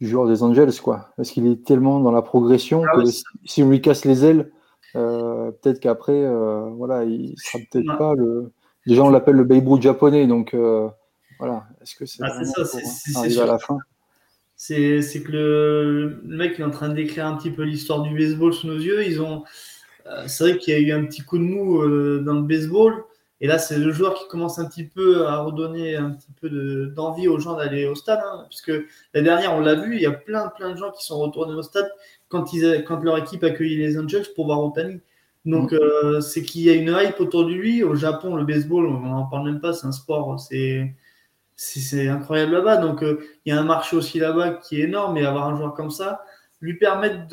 du 0.00 0.08
joueur 0.08 0.28
des 0.28 0.42
Angels, 0.42 0.80
quoi. 0.80 1.10
Parce 1.16 1.30
qu'il 1.30 1.46
est 1.46 1.64
tellement 1.64 1.98
dans 1.98 2.12
la 2.12 2.22
progression 2.22 2.84
ah 2.84 2.96
que 2.96 3.10
si, 3.44 3.62
on 3.62 3.70
lui 3.70 3.80
casse 3.80 4.04
les 4.04 4.24
ailes, 4.24 4.52
euh, 4.94 5.50
peut-être 5.50 5.80
qu'après, 5.80 6.22
euh, 6.24 6.70
voilà, 6.76 7.04
il 7.04 7.34
sera 7.38 7.58
peut-être 7.70 7.98
pas 7.98 8.14
le. 8.14 8.52
Déjà, 8.86 9.02
on 9.02 9.10
l'appelle 9.10 9.34
le 9.34 9.44
Babe 9.44 9.80
japonais, 9.80 10.26
donc 10.26 10.54
voilà. 11.38 11.64
Est-ce 11.82 11.96
que 11.96 12.06
c'est 12.06 12.22
ah, 12.22 12.44
ça, 12.44 12.64
c'est 12.64 13.40
à 13.40 13.46
la 13.46 13.58
fin? 13.58 13.78
C'est 14.54 15.00
que 15.24 15.32
le, 15.32 16.20
le, 16.24 16.36
mec 16.36 16.60
est 16.60 16.62
en 16.62 16.70
train 16.70 16.90
décrire 16.90 17.26
un 17.26 17.36
petit 17.36 17.50
peu 17.50 17.62
l'histoire 17.62 18.02
du 18.02 18.14
baseball 18.14 18.52
sous 18.52 18.68
nos 18.68 18.78
yeux. 18.78 19.04
Ils 19.04 19.20
ont, 19.20 19.42
c'est 20.26 20.44
vrai 20.44 20.58
qu'il 20.58 20.72
y 20.72 20.76
a 20.76 20.80
eu 20.80 20.92
un 20.92 21.04
petit 21.04 21.22
coup 21.22 21.38
de 21.38 21.42
mou 21.42 21.78
dans 22.24 22.34
le 22.34 22.42
baseball. 22.42 23.04
Et 23.40 23.46
là, 23.46 23.58
c'est 23.58 23.78
le 23.78 23.90
joueur 23.90 24.14
qui 24.14 24.28
commence 24.28 24.58
un 24.58 24.66
petit 24.66 24.84
peu 24.84 25.26
à 25.26 25.38
redonner 25.38 25.96
un 25.96 26.10
petit 26.10 26.32
peu 26.40 26.88
d'envie 26.94 27.26
aux 27.26 27.38
gens 27.38 27.56
d'aller 27.56 27.86
au 27.86 27.94
stade. 27.94 28.20
Hein, 28.22 28.44
puisque 28.48 28.72
la 29.14 29.22
dernière, 29.22 29.54
on 29.54 29.60
l'a 29.60 29.74
vu, 29.74 29.96
il 29.96 30.02
y 30.02 30.06
a 30.06 30.10
plein, 30.10 30.48
plein 30.48 30.72
de 30.72 30.76
gens 30.76 30.90
qui 30.90 31.04
sont 31.04 31.18
retournés 31.18 31.54
au 31.54 31.62
stade 31.62 31.90
quand, 32.28 32.52
ils, 32.52 32.84
quand 32.86 33.02
leur 33.02 33.16
équipe 33.16 33.42
accueillait 33.42 33.78
les 33.78 33.98
Angels 33.98 34.26
pour 34.34 34.46
voir 34.46 34.62
Otani. 34.62 35.00
Donc, 35.46 35.72
mm. 35.72 35.76
euh, 35.76 36.20
c'est 36.20 36.42
qu'il 36.42 36.62
y 36.62 36.70
a 36.70 36.74
une 36.74 36.94
hype 37.00 37.18
autour 37.18 37.46
de 37.46 37.52
lui. 37.52 37.82
Au 37.82 37.94
Japon, 37.94 38.36
le 38.36 38.44
baseball, 38.44 38.86
on 38.86 39.00
n'en 39.00 39.24
parle 39.24 39.46
même 39.46 39.60
pas, 39.60 39.72
c'est 39.72 39.86
un 39.86 39.92
sport, 39.92 40.38
c'est 40.38 40.94
c'est 41.62 42.08
incroyable 42.08 42.52
là-bas. 42.52 42.78
Donc, 42.78 43.02
euh, 43.02 43.20
il 43.44 43.52
y 43.52 43.56
a 43.56 43.60
un 43.60 43.64
marché 43.64 43.94
aussi 43.94 44.18
là-bas 44.18 44.50
qui 44.54 44.80
est 44.80 44.84
énorme. 44.84 45.18
Et 45.18 45.26
avoir 45.26 45.46
un 45.48 45.56
joueur 45.56 45.74
comme 45.74 45.90
ça, 45.90 46.22
lui 46.60 46.74
permettre 46.78 47.26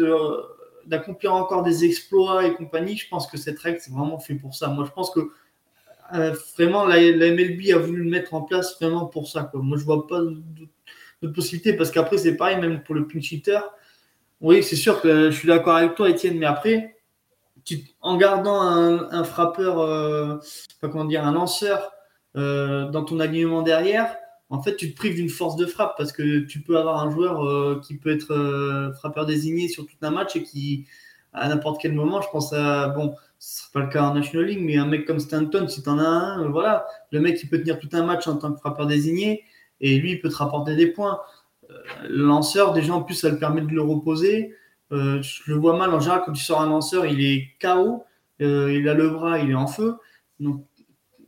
d'accomplir 0.86 1.34
encore 1.34 1.64
des 1.64 1.86
exploits 1.86 2.46
et 2.46 2.54
compagnie, 2.54 2.98
je 2.98 3.08
pense 3.10 3.28
que 3.28 3.38
cette 3.38 3.60
règle, 3.60 3.80
c'est 3.80 3.92
vraiment 3.92 4.20
fait 4.20 4.36
pour 4.36 4.54
ça. 4.54 4.68
Moi, 4.68 4.86
je 4.86 4.92
pense 4.92 5.12
que 5.12 5.32
euh, 6.14 6.34
vraiment, 6.58 6.86
la, 6.86 7.00
MLB 7.00 7.72
a 7.74 7.78
voulu 7.78 8.04
le 8.04 8.10
mettre 8.10 8.34
en 8.34 8.42
place 8.42 8.80
vraiment 8.80 9.06
pour 9.06 9.28
ça. 9.28 9.50
Moi, 9.54 9.78
je 9.78 9.84
vois 9.84 10.08
pas 10.08 10.22
d'autres 10.22 11.34
possibilités 11.34 11.74
parce 11.74 11.92
qu'après, 11.92 12.18
c'est 12.18 12.36
pareil, 12.36 12.58
même 12.58 12.84
pour 12.84 12.96
le 12.96 13.08
pinch 13.08 13.32
hitter. 13.32 13.60
Oui, 14.42 14.64
c'est 14.64 14.76
sûr 14.76 15.02
que 15.02 15.32
je 15.32 15.38
suis 15.38 15.48
d'accord 15.48 15.76
avec 15.76 15.96
toi, 15.96 16.10
Étienne, 16.10 16.38
mais 16.38 16.46
après, 16.46 16.96
en 18.02 18.18
gardant 18.18 18.62
un, 18.62 19.24
frappeur, 19.24 19.80
euh, 19.80 20.38
comment 20.82 21.06
dire, 21.06 21.26
un 21.26 21.34
lanceur 21.34 21.92
euh, 22.36 22.90
dans 22.90 23.04
ton 23.04 23.20
alignement 23.20 23.62
derrière, 23.62 24.16
en 24.50 24.62
fait, 24.62 24.78
tu 24.78 24.92
te 24.92 24.96
prives 24.96 25.16
d'une 25.16 25.30
force 25.30 25.58
de 25.58 25.66
frappe 25.66 25.96
parce 25.98 26.14
que 26.14 26.40
tu 26.40 26.62
peux 26.62 26.78
avoir 26.78 27.04
un 27.06 27.12
joueur 27.12 27.82
qui 27.82 27.98
peut 27.98 28.12
être 28.12 28.94
frappeur 28.98 29.26
désigné 29.26 29.68
sur 29.68 29.86
tout 29.86 29.98
un 30.02 30.12
match 30.12 30.38
et 30.38 30.44
qui, 30.44 30.86
à 31.34 31.48
n'importe 31.48 31.82
quel 31.82 31.94
moment. 31.94 32.22
Je 32.22 32.30
pense 32.30 32.54
à, 32.54 32.90
bon, 32.90 33.16
ce 33.40 33.60
sera 33.60 33.70
pas 33.74 33.80
le 33.82 33.88
cas 33.88 34.04
en 34.04 34.14
National 34.14 34.48
League, 34.48 34.62
mais 34.62 34.78
un 34.78 34.86
mec 34.86 35.06
comme 35.06 35.20
Stanton, 35.20 35.68
si 35.68 35.84
tu 35.84 35.90
en 35.90 36.00
as 36.00 36.04
un, 36.04 36.44
euh, 36.44 36.48
voilà, 36.50 36.86
le 37.12 37.20
mec 37.20 37.42
il 37.42 37.50
peut 37.50 37.60
tenir 37.60 37.80
tout 37.80 37.90
un 37.94 38.04
match 38.04 38.28
en 38.28 38.38
tant 38.38 38.52
que 38.52 38.60
frappeur 38.60 38.88
désigné 38.88 39.44
et 39.80 39.98
lui 40.00 40.12
il 40.14 40.20
peut 40.20 40.30
te 40.30 40.36
rapporter 40.36 40.76
des 40.76 40.88
points. 40.88 41.20
Euh, 41.70 41.76
lanceur, 42.10 42.74
déjà 42.74 42.94
en 42.94 43.04
plus 43.04 43.16
ça 43.16 43.30
le 43.30 43.38
permet 43.38 43.62
de 43.62 43.72
le 43.72 43.82
reposer. 43.82 44.56
Euh, 44.92 45.22
je 45.22 45.52
le 45.52 45.56
vois 45.58 45.78
mal 45.78 45.94
en 45.94 46.00
général 46.00 46.24
quand 46.26 46.32
tu 46.34 46.44
sors 46.44 46.62
un 46.62 46.68
lanceur, 46.68 47.06
il 47.06 47.24
est 47.24 47.50
KO, 47.62 48.04
il 48.40 48.88
a 48.88 48.94
le 48.94 49.10
bras, 49.10 49.40
il 49.40 49.52
est 49.52 49.56
en 49.56 49.68
feu. 49.68 49.98
Donc 50.40 50.66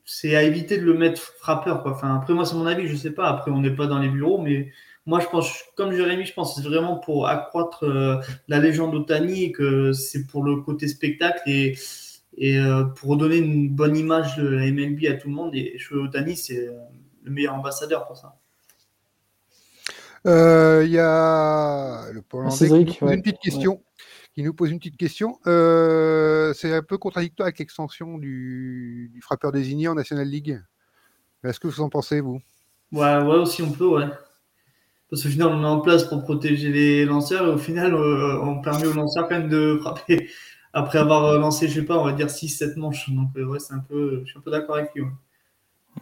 c'est 0.05 0.35
à 0.35 0.43
éviter 0.43 0.77
de 0.77 0.85
le 0.85 0.95
mettre 0.95 1.21
frappeur. 1.21 1.83
Quoi. 1.83 1.91
Enfin, 1.91 2.15
après 2.15 2.33
moi 2.33 2.45
c'est 2.45 2.55
mon 2.55 2.65
avis, 2.65 2.87
je 2.87 2.95
sais 2.95 3.11
pas. 3.11 3.27
Après 3.27 3.51
on 3.51 3.59
n'est 3.59 3.75
pas 3.75 3.85
dans 3.85 3.99
les 3.99 4.09
bureaux, 4.09 4.39
mais 4.39 4.71
moi, 5.09 5.19
je 5.19 5.25
pense, 5.25 5.63
comme 5.75 5.91
Jérémy, 5.91 6.23
je 6.23 6.33
pense 6.35 6.53
que 6.53 6.61
c'est 6.61 6.67
vraiment 6.67 6.97
pour 6.97 7.27
accroître 7.27 7.83
euh, 7.83 8.17
la 8.47 8.59
légende 8.59 8.91
d'Otani 8.91 9.45
et 9.45 9.51
que 9.51 9.91
c'est 9.91 10.27
pour 10.27 10.43
le 10.43 10.57
côté 10.61 10.87
spectacle 10.87 11.41
et, 11.47 11.75
et 12.37 12.59
euh, 12.59 12.83
pour 12.83 13.17
donner 13.17 13.37
une 13.37 13.69
bonne 13.69 13.97
image 13.97 14.37
de 14.37 14.47
la 14.47 14.71
MLB 14.71 15.05
à 15.07 15.13
tout 15.15 15.27
le 15.27 15.33
monde. 15.33 15.55
Et 15.55 15.73
je 15.77 15.95
Otani, 15.95 16.37
c'est 16.37 16.67
euh, 16.67 16.73
le 17.23 17.31
meilleur 17.31 17.55
ambassadeur 17.55 18.05
pour 18.05 18.17
ça. 18.17 18.35
Il 20.25 20.91
y 20.91 20.99
a 20.99 22.11
le 22.11 22.21
Paul 22.21 22.47
qui 22.47 22.69
nous 22.69 22.93
pose 22.93 23.11
une 23.11 23.23
petite 23.23 23.39
question. 23.39 23.81
Qui 24.35 24.43
nous 24.43 24.53
pose 24.53 24.69
une 24.69 24.77
petite 24.77 24.97
question. 24.97 25.39
c'est 25.43 26.71
un 26.71 26.83
peu 26.87 26.99
contradictoire 26.99 27.47
avec 27.47 27.57
l'extension 27.57 28.19
du, 28.19 29.09
du, 29.11 29.21
frappeur 29.21 29.51
désigné 29.51 29.87
en 29.87 29.95
National 29.95 30.27
League. 30.27 30.61
Est-ce 31.43 31.59
que 31.59 31.67
vous 31.67 31.81
en 31.81 31.89
pensez, 31.89 32.21
vous? 32.21 32.39
Ouais, 32.91 33.17
ouais, 33.23 33.37
aussi 33.37 33.63
on 33.63 33.71
peut, 33.71 33.87
ouais. 33.87 34.05
Parce 35.09 35.23
qu'au 35.23 35.29
final, 35.29 35.47
on 35.47 35.63
est 35.63 35.67
en 35.67 35.79
place 35.79 36.03
pour 36.03 36.23
protéger 36.23 36.71
les 36.71 37.05
lanceurs 37.05 37.47
et 37.47 37.49
au 37.49 37.57
final, 37.57 37.93
euh, 37.93 38.39
on 38.41 38.61
permet 38.61 38.85
aux 38.85 38.93
lanceurs 38.93 39.27
quand 39.27 39.39
même 39.39 39.49
de 39.49 39.77
frapper 39.81 40.29
après 40.71 40.99
avoir 40.99 41.25
euh, 41.25 41.39
lancé, 41.39 41.67
je 41.67 41.79
sais 41.79 41.85
pas, 41.85 41.97
on 41.97 42.05
va 42.05 42.11
dire 42.11 42.27
6-7 42.27 42.77
manches. 42.77 43.09
Donc, 43.09 43.29
euh, 43.37 43.45
ouais, 43.45 43.59
c'est 43.59 43.73
un 43.73 43.79
peu, 43.79 44.21
je 44.23 44.29
suis 44.29 44.37
un 44.37 44.41
peu 44.41 44.51
d'accord 44.51 44.75
avec 44.75 44.93
lui. 44.93 45.03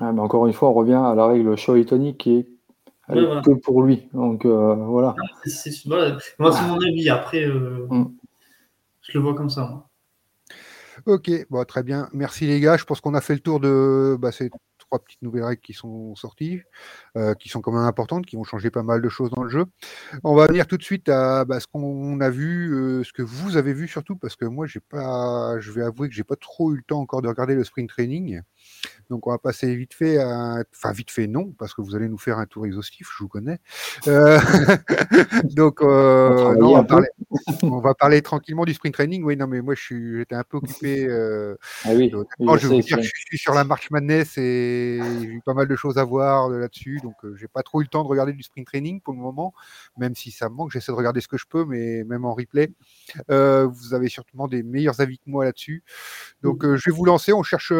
mais 0.01 0.19
encore 0.19 0.45
une 0.45 0.53
fois, 0.53 0.69
on 0.69 0.73
revient 0.73 0.93
à 0.93 1.15
la 1.15 1.25
règle 1.25 1.55
show 1.55 1.81
tonic 1.83 2.17
qui 2.17 2.37
est 2.39 2.47
que 3.07 3.53
pour 3.53 3.83
lui. 3.83 4.09
Donc, 4.13 4.45
voilà. 4.45 5.15
C'est, 5.45 5.71
Moi, 5.85 6.51
c'est 6.51 6.67
mon 6.67 6.81
avis. 6.81 7.09
Après, 7.09 7.47
mm. 7.47 8.11
je 9.03 9.17
le 9.17 9.19
vois 9.23 9.35
comme 9.35 9.49
ça. 9.49 9.85
Ok, 11.05 11.31
bon, 11.49 11.63
très 11.63 11.83
bien. 11.83 12.09
Merci 12.11 12.45
les 12.45 12.59
gars. 12.59 12.75
Je 12.75 12.83
pense 12.83 12.99
qu'on 12.99 13.13
a 13.13 13.21
fait 13.21 13.35
le 13.35 13.39
tour 13.39 13.61
de 13.61 14.17
bah, 14.19 14.31
trois 14.87 14.99
petites 14.99 15.21
nouvelles 15.21 15.43
règles 15.43 15.61
qui 15.61 15.73
sont 15.73 16.15
sorties, 16.15 16.61
euh, 17.15 17.33
qui 17.35 17.49
sont 17.49 17.61
quand 17.61 17.71
même 17.71 17.83
importantes, 17.83 18.25
qui 18.25 18.35
vont 18.35 18.43
changer 18.43 18.71
pas 18.71 18.83
mal 18.83 19.01
de 19.01 19.09
choses 19.09 19.29
dans 19.31 19.43
le 19.43 19.49
jeu. 19.49 19.65
On 20.23 20.35
va 20.35 20.47
venir 20.47 20.67
tout 20.67 20.77
de 20.77 20.83
suite 20.83 21.09
à 21.09 21.45
bah, 21.45 21.59
ce 21.59 21.67
qu'on 21.67 22.19
a 22.19 22.29
vu, 22.29 22.73
euh, 22.73 23.03
ce 23.03 23.13
que 23.13 23.21
vous 23.21 23.57
avez 23.57 23.73
vu 23.73 23.87
surtout, 23.87 24.15
parce 24.15 24.35
que 24.35 24.45
moi, 24.45 24.65
j'ai 24.65 24.79
pas, 24.79 25.59
je 25.59 25.71
vais 25.71 25.83
avouer 25.83 26.09
que 26.09 26.15
j'ai 26.15 26.23
pas 26.23 26.35
trop 26.35 26.73
eu 26.73 26.77
le 26.77 26.83
temps 26.83 26.99
encore 26.99 27.21
de 27.21 27.27
regarder 27.27 27.55
le 27.55 27.63
sprint 27.63 27.89
training. 27.89 28.41
Donc 29.09 29.27
on 29.27 29.31
va 29.31 29.37
passer 29.37 29.73
vite 29.75 29.93
fait 29.93 30.17
à... 30.17 30.63
Enfin 30.75 30.91
vite 30.91 31.11
fait 31.11 31.27
non, 31.27 31.53
parce 31.57 31.73
que 31.73 31.81
vous 31.81 31.95
allez 31.95 32.09
nous 32.09 32.17
faire 32.17 32.39
un 32.39 32.45
tour 32.45 32.65
exhaustif, 32.65 33.09
je 33.15 33.23
vous 33.23 33.29
connais. 33.29 33.59
Euh... 34.07 34.39
Donc 35.55 35.81
euh... 35.81 36.55
non, 36.55 36.71
on, 36.71 36.75
va 36.75 36.83
parler... 36.83 37.07
on, 37.63 37.79
va 37.79 37.93
parler, 37.93 38.21
tranquillement 38.21 38.65
du 38.65 38.73
sprint 38.73 38.93
training. 38.93 39.23
Oui, 39.23 39.37
non 39.37 39.47
mais 39.47 39.61
moi 39.61 39.75
j'étais 39.75 40.35
un 40.35 40.43
peu 40.43 40.57
occupé. 40.57 41.05
Euh... 41.07 41.55
Ah 41.85 41.89
oui, 41.93 42.11
je, 42.11 42.67
veux 42.67 42.79
dire, 42.79 43.01
je 43.01 43.09
suis 43.27 43.37
sur 43.37 43.53
la 43.53 43.63
March 43.63 43.89
Madness 43.91 44.37
et 44.37 44.99
j'ai 45.21 45.25
eu 45.25 45.41
pas 45.45 45.53
mal 45.53 45.67
de 45.67 45.75
choses 45.75 45.97
à 45.97 46.03
voir 46.03 46.49
là-dessus. 46.49 46.99
Donc 47.01 47.15
j'ai 47.35 47.47
pas 47.47 47.63
trop 47.63 47.81
eu 47.81 47.85
le 47.85 47.89
temps 47.89 48.03
de 48.03 48.09
regarder 48.09 48.33
du 48.33 48.43
sprint 48.43 48.67
training 48.67 48.99
pour 49.01 49.13
le 49.13 49.19
moment, 49.19 49.53
même 49.97 50.15
si 50.15 50.31
ça 50.31 50.49
me 50.49 50.55
manque. 50.55 50.71
J'essaie 50.71 50.91
de 50.91 50.97
regarder 50.97 51.21
ce 51.21 51.27
que 51.27 51.37
je 51.37 51.45
peux, 51.47 51.63
mais 51.63 52.03
même 52.03 52.25
en 52.25 52.33
replay. 52.33 52.71
Vous 53.29 53.93
avez 53.93 54.09
sûrement 54.09 54.47
des 54.47 54.63
meilleurs 54.63 54.99
avis 54.99 55.17
que 55.17 55.29
moi 55.29 55.45
là-dessus. 55.45 55.83
Donc 56.43 56.63
je 56.63 56.89
vais 56.89 56.95
vous 56.95 57.05
lancer. 57.05 57.31
On 57.31 57.43
cherche 57.43 57.71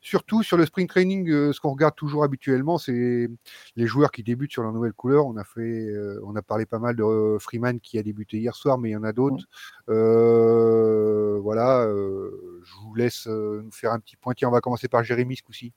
surtout 0.00 0.27
sur 0.42 0.56
le 0.56 0.66
sprint 0.66 0.88
training, 0.88 1.28
euh, 1.30 1.52
ce 1.52 1.60
qu'on 1.60 1.70
regarde 1.70 1.94
toujours 1.94 2.24
habituellement, 2.24 2.78
c'est 2.78 3.28
les 3.76 3.86
joueurs 3.86 4.10
qui 4.10 4.22
débutent 4.22 4.52
sur 4.52 4.62
leur 4.62 4.72
nouvelle 4.72 4.92
couleur. 4.92 5.26
On 5.26 5.36
a 5.36 5.44
fait, 5.44 5.60
euh, 5.60 6.20
on 6.24 6.36
a 6.36 6.42
parlé 6.42 6.66
pas 6.66 6.78
mal 6.78 6.96
de 6.96 7.02
euh, 7.02 7.38
Freeman 7.38 7.80
qui 7.80 7.98
a 7.98 8.02
débuté 8.02 8.38
hier 8.38 8.54
soir, 8.54 8.78
mais 8.78 8.90
il 8.90 8.92
y 8.92 8.96
en 8.96 9.04
a 9.04 9.12
d'autres. 9.12 9.44
voilà, 9.86 11.86
je 11.88 12.72
vous 12.82 12.94
laisse 12.94 13.26
nous 13.26 13.70
faire 13.72 13.92
un 13.92 14.00
petit 14.00 14.16
pointier. 14.16 14.46
On 14.46 14.50
va 14.50 14.60
commencer 14.60 14.88
par 14.88 15.02
Jérémy 15.02 15.36
ce 15.36 15.42
coup-ci. 15.42 15.72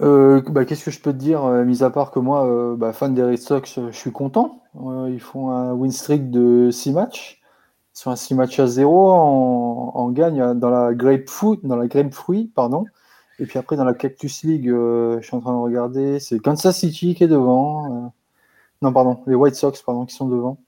Bah, 0.00 0.64
qu'est-ce 0.64 0.84
que 0.84 0.90
je 0.90 1.00
peux 1.00 1.12
te 1.12 1.18
dire, 1.18 1.44
mis 1.64 1.82
à 1.82 1.90
part 1.90 2.10
que 2.10 2.18
moi, 2.18 2.76
bah, 2.76 2.92
fan 2.92 3.14
des 3.14 3.22
Red 3.22 3.38
Sox, 3.38 3.80
je 3.90 3.96
suis 3.96 4.12
content. 4.12 4.62
ils 5.08 5.20
font 5.20 5.50
un 5.50 5.72
win 5.72 5.92
streak 5.92 6.30
de 6.30 6.70
6 6.70 6.92
matchs. 6.92 7.41
Sont 7.94 8.10
à 8.10 8.16
6 8.16 8.34
matchs 8.34 8.58
à 8.58 8.66
0 8.66 9.10
en, 9.10 10.10
gagne 10.10 10.54
dans 10.54 10.70
la 10.70 10.94
grapefruit, 10.94 11.60
dans 11.62 11.76
la 11.76 11.86
grapefruit, 11.86 12.50
pardon. 12.54 12.86
Et 13.38 13.46
puis 13.46 13.58
après, 13.58 13.76
dans 13.76 13.84
la 13.84 13.94
Cactus 13.94 14.44
League, 14.44 14.68
euh, 14.68 15.18
je 15.20 15.26
suis 15.26 15.36
en 15.36 15.40
train 15.40 15.52
de 15.52 15.58
regarder, 15.58 16.20
c'est 16.20 16.38
Kansas 16.38 16.76
City 16.78 17.14
qui 17.14 17.24
est 17.24 17.28
devant. 17.28 17.86
Euh. 17.86 18.08
non, 18.82 18.92
pardon, 18.92 19.18
les 19.26 19.34
White 19.34 19.56
Sox, 19.56 19.82
pardon, 19.82 20.06
qui 20.06 20.14
sont 20.14 20.28
devant. 20.28 20.58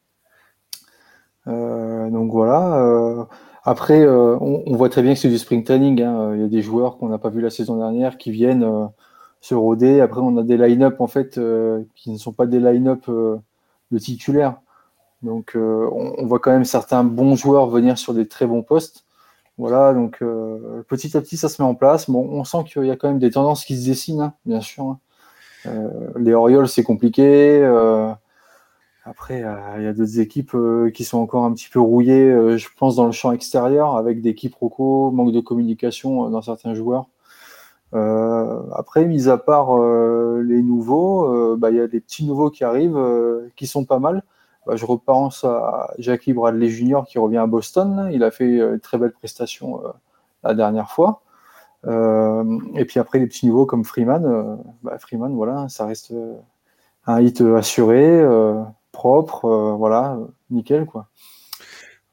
Euh, 1.47 2.11
donc 2.11 2.33
voilà. 2.33 3.27
après, 3.65 4.07
on, 4.07 4.77
voit 4.77 4.89
très 4.89 5.03
bien 5.03 5.15
que 5.15 5.21
c'est 5.21 5.29
du 5.29 5.39
spring 5.39 5.65
training. 5.65 6.03
Hein. 6.03 6.35
Il 6.35 6.41
y 6.41 6.45
a 6.45 6.49
des 6.49 6.63
joueurs 6.63 6.99
qu'on 6.99 7.09
n'a 7.09 7.19
pas 7.19 7.31
vu 7.31 7.41
la 7.41 7.51
saison 7.51 7.77
dernière 7.77 8.19
qui 8.19 8.31
viennent 8.31 8.91
se 9.41 9.55
rôder. 9.55 10.01
Après, 10.01 10.21
on 10.21 10.37
a 10.37 10.43
des 10.43 10.57
line-up 10.57 11.01
en 11.01 11.07
fait 11.07 11.41
qui 11.95 12.11
ne 12.11 12.19
sont 12.19 12.33
pas 12.33 12.47
des 12.47 12.61
line-up 12.61 13.09
de 13.09 13.99
titulaires. 13.99 14.57
Donc, 15.23 15.53
on, 15.55 16.15
on, 16.19 16.27
voit 16.27 16.39
quand 16.39 16.53
même 16.53 16.65
certains 16.65 17.05
bons 17.05 17.37
joueurs 17.37 17.69
venir 17.69 17.99
sur 17.99 18.13
des 18.15 18.29
très 18.29 18.47
bons 18.47 18.63
postes. 18.63 19.05
Voilà, 19.57 19.95
donc 19.95 20.19
euh, 20.21 20.83
petit 20.89 21.17
à 21.17 21.21
petit, 21.21 21.37
ça 21.37 21.49
se 21.49 21.63
met 21.63 21.69
en 21.69 21.75
place. 21.77 22.11
Bon, 22.11 22.29
on 22.33 22.43
sent 22.45 22.65
qu'il 22.67 22.85
y 22.87 22.91
a 22.91 22.97
quand 22.97 23.09
même 23.09 23.21
des 23.21 23.31
tendances 23.31 23.65
qui 23.65 23.77
se 23.77 23.87
dessinent, 23.87 24.21
hein, 24.21 24.35
bien 24.45 24.61
sûr. 24.61 24.85
Hein. 24.85 24.99
Euh, 25.67 26.11
les 26.17 26.35
Orioles, 26.35 26.69
c'est 26.69 26.83
compliqué. 26.83 27.61
Euh, 27.63 28.11
après, 29.05 29.45
il 29.79 29.85
y 29.85 29.87
a 29.87 29.93
d'autres 29.93 30.19
équipes 30.19 30.57
qui 30.95 31.05
sont 31.05 31.19
encore 31.19 31.45
un 31.45 31.53
petit 31.53 31.69
peu 31.71 31.81
rouillées, 31.81 32.57
je 32.57 32.69
pense, 32.79 32.97
dans 32.97 33.07
le 33.07 33.13
champ 33.13 33.33
extérieur, 33.33 33.97
avec 33.97 34.23
des 34.23 34.35
quiproquos, 34.35 35.11
manque 35.11 35.33
de 35.33 35.41
communication 35.41 36.31
dans 36.31 36.43
certains 36.43 36.75
joueurs. 36.75 37.09
après, 37.93 39.05
mis 39.05 39.29
à 39.29 39.37
part 39.37 39.79
les 39.79 40.63
nouveaux, 40.63 41.57
bah, 41.57 41.71
il 41.71 41.77
y 41.77 41.81
a 41.81 41.87
des 41.87 42.01
petits 42.01 42.25
nouveaux 42.25 42.51
qui 42.51 42.65
arrivent, 42.65 42.99
qui 43.57 43.67
sont 43.67 43.85
pas 43.85 43.99
mal. 43.99 44.23
Bah, 44.67 44.77
je 44.77 44.85
repense 44.87 45.45
à 45.45 45.93
Jackie 45.99 46.33
Bradley 46.33 46.69
Jr. 46.69 47.03
qui 47.07 47.19
revient 47.19 47.39
à 47.39 47.47
Boston. 47.47 48.09
Il 48.13 48.25
a 48.25 48.31
fait 48.31 48.61
euh, 48.61 48.75
une 48.75 48.81
très 48.81 48.99
belle 48.99 49.13
prestation 49.13 49.85
euh, 49.85 49.91
la 50.43 50.55
dernière 50.55 50.91
fois. 50.91 51.23
Euh, 51.87 52.59
et 52.75 52.85
puis 52.85 52.99
après, 52.99 53.19
les 53.19 53.27
petits 53.27 53.47
niveaux 53.47 53.67
comme 53.67 53.85
Freeman, 53.85 54.59
bah, 54.83 54.99
Freeman, 54.99 55.35
voilà, 55.35 55.69
ça 55.69 55.87
reste 55.87 56.15
un 57.07 57.21
hit 57.21 57.43
assuré, 57.43 58.27
propre, 58.91 59.75
voilà, 59.79 60.19
nickel, 60.51 60.87
quoi. 60.87 61.09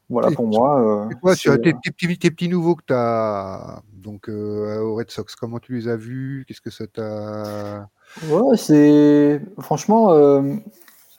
Voilà 0.10 0.30
pour 0.32 0.46
moi. 0.46 1.08
Toi, 1.22 1.36
sur 1.38 1.54
tes, 1.62 1.74
petits, 1.74 2.50
nouveaux 2.50 2.76
que 2.76 2.84
tu 2.86 2.94
as 2.94 3.82
donc 3.94 4.28
au 4.28 4.96
Red 4.96 5.10
Sox, 5.10 5.38
comment 5.40 5.60
tu 5.60 5.74
les 5.74 5.88
as 5.88 5.96
vus? 5.96 6.44
Qu'est-ce 6.46 6.60
que 6.60 6.70
ça 6.70 6.86
t'a 6.88 7.88
Ouais, 8.30 8.58
c'est 8.58 9.42
franchement 9.60 10.12
euh, 10.12 10.56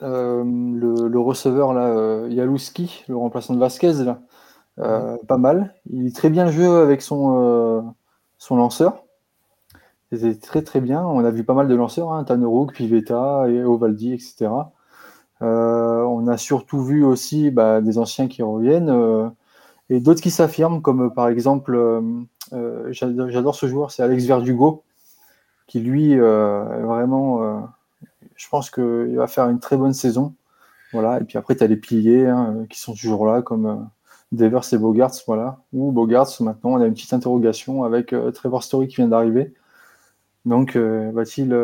le, 0.03 1.19
receveur 1.19 1.73
là, 1.73 1.87
euh, 1.87 2.29
Yalouski, 2.31 3.05
le 3.09 3.17
remplaçant 3.17 3.55
de 3.55 3.59
Vasquez, 3.59 4.05
là, 4.05 4.21
euh, 4.79 5.17
pas 5.29 5.39
mal. 5.39 5.75
Il 5.91 6.07
est 6.07 6.17
très 6.17 6.31
bien 6.31 6.47
le 6.47 6.53
jeu 6.53 6.83
avec 6.83 7.03
son, 7.03 7.95
son 8.39 8.57
lanceur. 8.57 9.05
C'était 10.11 10.35
très 10.35 10.63
très 10.63 10.81
bien. 10.81 11.05
On 11.05 11.25
a 11.25 11.31
vu 11.31 11.45
pas 11.45 11.55
mal 11.55 11.69
de 11.69 11.75
lanceurs, 11.75 12.13
hein, 12.13 12.25
Tannerouk, 12.25 12.75
Pivetta, 12.75 13.49
et 13.49 13.65
Ovaldi, 13.65 14.13
etc. 14.13 14.51
on 15.41 16.29
a 16.29 16.37
surtout 16.37 16.83
vu 16.83 17.05
aussi 17.05 17.51
bah, 17.51 17.81
des 17.81 17.99
anciens 17.99 18.29
qui 18.29 18.43
reviennent 18.43 19.33
et 19.91 20.01
d'autres 20.01 20.21
qui 20.21 20.31
s'affirment, 20.31 20.83
comme 20.83 21.13
par 21.13 21.29
exemple, 21.29 22.03
j'adore 22.91 23.55
ce 23.55 23.67
joueur, 23.67 23.91
c'est 23.91 24.03
Alex 24.03 24.25
Verdugo, 24.25 24.85
qui 25.67 25.81
lui 25.81 26.13
est 26.13 26.19
vraiment 26.19 27.71
je 28.37 28.49
pense 28.49 28.71
qu'il 28.71 29.17
va 29.17 29.27
faire 29.27 29.49
une 29.49 29.61
très 29.61 29.77
bonne 29.77 29.95
saison. 29.95 30.35
Voilà. 30.93 31.21
Et 31.21 31.25
puis 31.25 31.39
après, 31.39 31.57
tu 31.57 31.65
as 31.65 31.67
les 31.67 31.77
piliers 31.77 32.27
hein, 32.27 32.67
qui 32.69 32.79
sont 32.79 32.95
toujours 32.95 33.27
là, 33.27 33.43
comme 33.43 33.67
euh, 33.67 33.77
Devers 34.33 34.73
et 34.73 34.79
Bogarts. 34.79 35.15
Voilà. 35.27 35.59
Ou 35.73 35.91
Bogarts, 35.91 36.31
maintenant, 36.41 36.73
on 36.73 36.81
a 36.81 36.87
une 36.87 36.95
petite 36.95 37.13
interrogation 37.13 37.85
avec 37.85 38.13
euh, 38.13 38.31
Trevor 38.31 38.63
Story 38.63 38.89
qui 38.89 38.97
vient 38.97 39.09
d'arriver. 39.09 39.55
Donc, 40.45 40.77
euh, 40.77 41.11
va-t-il 41.15 41.57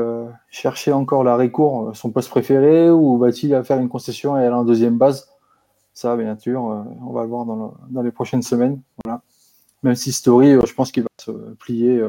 chercher 0.50 0.92
encore 0.92 1.24
l'arrêt 1.24 1.50
court, 1.50 1.96
son 1.96 2.10
poste 2.10 2.30
préféré, 2.30 2.90
ou 2.90 3.18
va-t-il 3.18 3.62
faire 3.64 3.78
une 3.78 3.88
concession 3.88 4.38
et 4.38 4.44
aller 4.44 4.54
en 4.54 4.64
deuxième 4.64 4.98
base? 4.98 5.28
Ça, 5.94 6.16
bien 6.16 6.38
sûr, 6.38 6.62
on 6.62 7.12
va 7.12 7.22
le 7.22 7.28
voir 7.28 7.44
dans, 7.44 8.02
les 8.02 8.12
prochaines 8.12 8.42
semaines. 8.42 8.80
Voilà. 9.04 9.20
Même 9.82 9.96
si 9.96 10.12
Story, 10.12 10.52
je 10.64 10.74
pense 10.74 10.92
qu'il 10.92 11.02
va 11.02 11.08
se 11.20 11.32
plier 11.54 12.00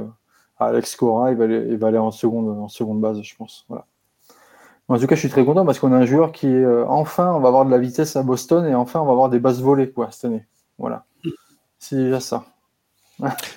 à 0.59 0.67
Alex 0.67 0.95
Cora, 0.95 1.31
il 1.31 1.37
va, 1.37 1.45
aller, 1.87 1.97
en, 1.97 2.11
seconde, 2.11 2.49
en 2.49 2.67
seconde 2.67 3.01
base, 3.01 3.19
je 3.23 3.35
pense. 3.35 3.65
Voilà. 3.67 3.85
En 4.89 4.97
tout 4.97 5.05
cas, 5.05 5.13
je 5.13 5.19
suis 5.19 5.29
très 5.29 5.45
content 5.45 5.65
parce 5.65 5.77
qu'on 5.77 5.93
a 5.93 5.97
un 5.97 6.05
joueur 6.05 6.31
qui 6.31 6.47
est 6.47 6.65
euh, 6.65 6.83
enfin, 6.87 7.31
on 7.33 7.39
va 7.39 7.49
avoir 7.49 7.63
de 7.63 7.69
la 7.69 7.77
vitesse 7.77 8.15
à 8.15 8.23
Boston 8.23 8.65
et 8.65 8.73
enfin, 8.73 8.99
on 8.99 9.05
va 9.05 9.11
avoir 9.11 9.29
des 9.29 9.39
bases 9.39 9.61
volées 9.61 9.91
quoi, 9.91 10.09
cette 10.11 10.25
année. 10.25 10.47
Voilà. 10.79 11.05
C'est 11.77 11.95
déjà 11.95 12.19
ça. 12.19 12.45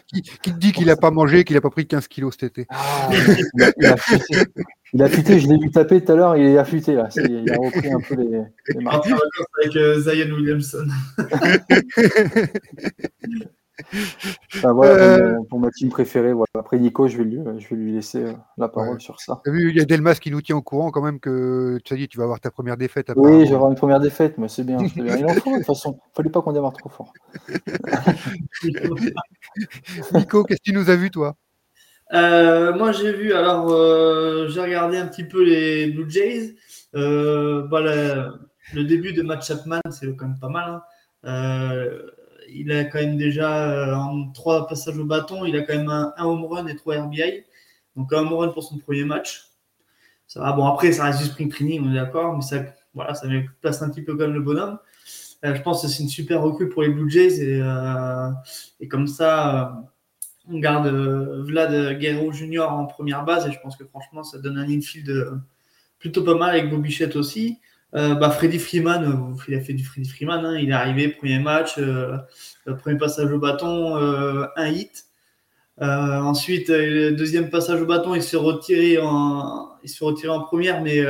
qui, 0.07 0.23
te 0.23 0.51
dit 0.51 0.73
qu'il 0.73 0.87
n'a 0.87 0.97
pas 0.97 1.11
mangé, 1.11 1.45
qu'il 1.45 1.55
n'a 1.55 1.63
pas 1.63 1.71
pris 1.71 1.87
15 1.87 2.07
kilos 2.09 2.37
cet 2.39 2.59
été? 2.59 2.67
Ah, 2.69 3.09
il, 3.11 3.63
a, 3.63 3.73
il, 3.79 3.87
a 3.87 3.97
futé. 3.97 4.45
il, 4.93 5.03
a, 5.03 5.09
futé. 5.09 5.41
je 5.41 5.49
l'ai 5.49 5.57
vu 5.57 5.71
taper 5.71 6.05
tout 6.05 6.13
à 6.13 6.17
l'heure, 6.17 6.37
il 6.37 6.45
est 6.45 6.59
affûté 6.59 6.95
là. 6.95 7.09
Il 7.17 7.51
a 7.51 7.57
repris 7.57 7.91
un 7.91 8.01
peu 8.01 8.15
les, 8.15 8.43
les 8.69 8.85
marques. 8.85 9.09
avec 9.63 9.77
euh, 9.77 10.01
Zion 10.01 10.35
Williamson. 10.35 10.87
Voilà, 14.63 14.93
euh... 14.93 15.39
pour, 15.49 15.59
ma 15.59 15.71
team 15.71 15.89
préférée. 15.89 16.33
Voilà. 16.33 16.49
Après 16.59 16.79
Nico, 16.79 17.09
je 17.09 17.17
vais 17.17 17.25
lui, 17.25 17.39
je 17.59 17.69
vais 17.69 17.77
lui 17.77 17.93
laisser 17.93 18.23
euh, 18.23 18.33
la 18.59 18.69
parole 18.69 18.95
ouais. 18.95 19.01
sur 19.01 19.21
ça. 19.21 19.41
Vu, 19.47 19.71
il 19.71 19.77
y 19.77 19.81
a 19.81 19.85
Delmas 19.85 20.17
qui 20.17 20.31
nous 20.31 20.43
tient 20.43 20.57
au 20.57 20.63
courant 20.63 20.91
quand 20.91 21.03
même 21.03 21.21
que 21.21 21.79
tu 21.85 21.95
as 21.95 21.97
dit 21.97 22.09
tu 22.09 22.19
vas 22.19 22.25
avoir 22.25 22.41
ta 22.41 22.51
première 22.51 22.77
défaite. 22.77 23.13
Oui, 23.17 23.45
je 23.45 23.51
vais 23.51 23.55
avoir 23.55 23.71
une 23.71 23.77
première 23.77 24.01
défaite, 24.01 24.39
mais 24.39 24.49
c'est 24.49 24.65
bien, 24.65 24.79
bien. 24.79 25.17
Il 25.17 25.25
en 25.25 25.35
faut 25.35 25.51
de 25.51 25.57
toute 25.57 25.67
façon. 25.67 25.99
Il 26.13 26.17
fallait 26.17 26.31
pas 26.31 26.43
qu'on 26.43 26.53
démarre 26.53 26.73
trop 26.73 26.91
fort. 26.91 27.13
Nico, 30.13 30.45
qu'est-ce 30.45 30.61
que 30.61 30.65
tu 30.65 30.73
nous 30.73 30.91
as 30.91 30.97
vu 30.97 31.11
toi? 31.11 31.37
Euh, 32.13 32.77
Moi 32.77 32.93
j'ai 32.93 33.13
vu, 33.13 33.33
alors 33.33 33.71
euh, 33.71 34.47
j'ai 34.49 34.61
regardé 34.61 34.99
un 34.99 35.07
petit 35.07 35.25
peu 35.25 35.43
les 35.43 35.91
Blue 35.91 36.11
Jays. 36.11 36.55
Bah, 36.93 37.81
la, 37.81 38.35
le 38.75 38.85
début 38.85 39.13
de 39.13 39.23
Matt 39.23 39.45
Chapman, 39.45 39.81
c'est 39.91 40.15
quand 40.15 40.27
même 40.27 40.39
pas 40.39 40.49
mal. 40.49 40.83
Hein 41.25 41.87
il 42.55 42.73
a 42.73 42.85
quand 42.85 42.99
même 42.99 43.17
déjà 43.17 43.71
euh, 43.71 43.95
en 43.95 44.31
trois 44.33 44.67
passages 44.67 44.99
au 44.99 45.05
bâton, 45.05 45.45
il 45.45 45.57
a 45.57 45.63
quand 45.63 45.77
même 45.77 45.89
un, 45.89 46.13
home 46.19 46.45
run 46.45 46.67
et 46.67 46.77
trois 46.77 47.01
RBI. 47.01 47.45
Donc 47.97 48.13
un 48.13 48.19
home 48.19 48.33
run 48.33 48.49
pour 48.49 48.63
son 48.63 48.79
premier 48.79 49.05
match. 49.05 49.49
Ça 50.27 50.41
va. 50.41 50.53
Bon, 50.53 50.67
après, 50.67 50.93
ça 50.93 51.05
reste 51.05 51.21
du 51.21 51.27
spring 51.27 51.49
training, 51.49 51.85
on 51.85 51.91
est 51.91 51.95
d'accord, 51.95 52.35
mais 52.35 52.43
ça, 52.43 52.65
voilà, 52.95 53.15
ça 53.15 53.27
place 53.61 53.83
un 53.83 53.91
petit 53.91 54.03
peu 54.03 54.17
comme 54.17 54.33
le 54.33 54.41
bonhomme. 54.41 54.79
Euh, 55.45 55.55
je 55.55 55.63
pense 55.63 55.83
que 55.83 55.89
c'est 55.89 56.03
une 56.03 56.09
super 56.09 56.41
recrue 56.41 56.69
pour 56.69 56.83
les 56.83 56.89
Blue 56.89 57.11
Jays 57.11 57.41
et, 57.41 57.61
euh, 57.61 58.31
comme 58.89 59.07
ça, 59.07 59.85
on 60.49 60.59
garde 60.59 60.87
Vlad 60.89 61.99
Guerrero 61.99 62.33
Jr. 62.33 62.61
en 62.71 62.87
première 62.87 63.25
base 63.25 63.47
et 63.47 63.53
je 63.53 63.61
pense 63.61 63.77
que 63.77 63.85
franchement, 63.85 64.23
ça 64.23 64.39
donne 64.39 64.59
un 64.59 64.69
infield 64.69 65.41
plutôt 65.99 66.23
pas 66.25 66.35
mal 66.35 66.51
avec 66.51 66.71
Bobichette 66.71 67.17
aussi. 67.17 67.59
Euh, 67.95 68.15
bah, 68.15 68.31
Freddy 68.31 68.59
Freeman, 68.59 69.05
euh, 69.05 69.43
il 69.49 69.55
a 69.55 69.61
fait 69.61 69.75
du 69.75 69.85
Freddy 69.85 70.09
Freeman, 70.09 70.45
hein, 70.45 70.59
il 70.59 70.71
est 70.71 70.73
arrivé, 70.73 71.09
premier 71.09 71.39
match, 71.39 71.75
euh, 71.79 72.17
premier 72.81 72.97
passage 72.97 73.31
au 73.31 73.39
bâton, 73.39 73.97
un 74.57 74.69
hit. 74.69 75.07
Ensuite, 75.79 76.71
deuxième 76.71 77.51
passage 77.51 77.81
au 77.83 77.87
bâton, 77.87 78.15
il 78.15 78.23
s'est 78.23 78.37
retiré 78.37 78.99
en, 78.99 79.69
il 79.85 80.31
en 80.31 80.41
première, 80.43 80.81
mais 80.81 81.03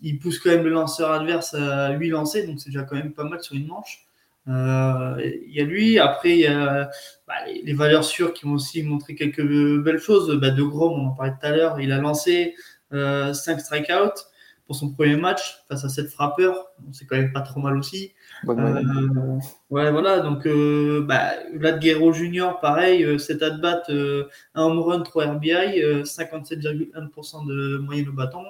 il 0.00 0.18
pousse 0.18 0.38
quand 0.38 0.50
même 0.50 0.64
le 0.64 0.70
lanceur 0.70 1.12
adverse 1.12 1.54
à 1.54 1.90
lui 1.92 2.08
lancer, 2.08 2.46
donc 2.46 2.60
c'est 2.60 2.70
déjà 2.70 2.84
quand 2.84 2.96
même 2.96 3.12
pas 3.12 3.24
mal 3.24 3.42
sur 3.42 3.56
une 3.56 3.66
manche. 3.66 4.06
Il 4.46 5.52
y 5.52 5.60
a 5.60 5.64
lui, 5.64 5.98
après 5.98 6.30
il 6.30 6.40
y 6.40 6.46
a 6.46 6.90
bah, 7.28 7.34
les, 7.46 7.62
les, 7.62 7.74
valeurs 7.74 8.04
sûres 8.04 8.32
qui 8.32 8.46
ont 8.46 8.52
aussi 8.52 8.82
montré 8.82 9.14
quelques 9.14 9.44
belles 9.44 9.98
choses. 9.98 10.34
Bah, 10.40 10.50
de 10.50 10.62
Grom, 10.62 10.98
on 10.98 11.08
en 11.08 11.10
parlait 11.10 11.32
tout 11.32 11.46
à 11.46 11.50
l'heure, 11.50 11.78
il 11.78 11.92
a 11.92 11.98
lancé 11.98 12.54
5 12.90 13.60
strikeouts 13.60 14.29
pour 14.70 14.76
son 14.76 14.92
premier 14.92 15.16
match 15.16 15.64
face 15.68 15.84
à 15.84 15.88
cette 15.88 16.10
frappeur. 16.10 16.54
C'est 16.92 17.04
quand 17.04 17.16
même 17.16 17.32
pas 17.32 17.40
trop 17.40 17.58
mal 17.58 17.76
aussi. 17.76 18.12
Euh, 18.48 18.82
ouais 19.70 19.90
voilà. 19.90 20.20
Donc, 20.20 20.46
euh, 20.46 21.04
bah, 21.08 21.32
Vlad 21.56 21.80
Guerrero 21.80 22.12
Junior, 22.12 22.60
pareil, 22.60 23.02
euh, 23.02 23.18
cet 23.18 23.42
at-bat, 23.42 23.82
euh, 23.88 24.28
un 24.54 24.62
home 24.62 24.78
run, 24.78 25.00
3 25.00 25.26
RBI, 25.26 26.04
57,1% 26.04 27.48
de 27.48 27.78
moyenne 27.78 28.10
au 28.10 28.12
bâton. 28.12 28.44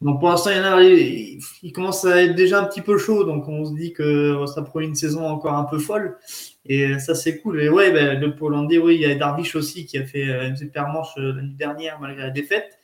Donc, 0.00 0.18
pour 0.18 0.30
l'instant, 0.30 0.50
il, 0.50 0.56
y 0.56 0.60
en 0.60 0.64
a, 0.64 0.82
il, 0.82 1.38
il, 1.62 1.72
commence 1.72 2.04
à 2.04 2.24
être 2.24 2.34
déjà 2.34 2.60
un 2.60 2.64
petit 2.64 2.82
peu 2.82 2.98
chaud. 2.98 3.22
Donc, 3.22 3.46
on 3.46 3.64
se 3.64 3.74
dit 3.74 3.92
que 3.92 4.44
ça 4.52 4.62
promet 4.62 4.86
une 4.86 4.96
saison 4.96 5.28
encore 5.28 5.54
un 5.54 5.62
peu 5.62 5.78
folle. 5.78 6.18
Et 6.66 6.98
ça, 6.98 7.14
c'est 7.14 7.38
cool. 7.38 7.60
Et 7.60 7.68
ouais, 7.68 7.92
bah, 7.92 8.14
le 8.14 8.34
Pollandais, 8.34 8.78
oui, 8.78 8.96
il 8.96 9.02
y 9.02 9.04
a 9.04 9.14
Darvish 9.14 9.54
aussi 9.54 9.86
qui 9.86 9.96
a 9.96 10.04
fait 10.04 10.24
une 10.48 10.56
super 10.56 10.88
manche 10.88 11.10
l'année 11.16 11.54
dernière 11.56 12.00
malgré 12.00 12.24
la 12.24 12.30
défaite 12.30 12.79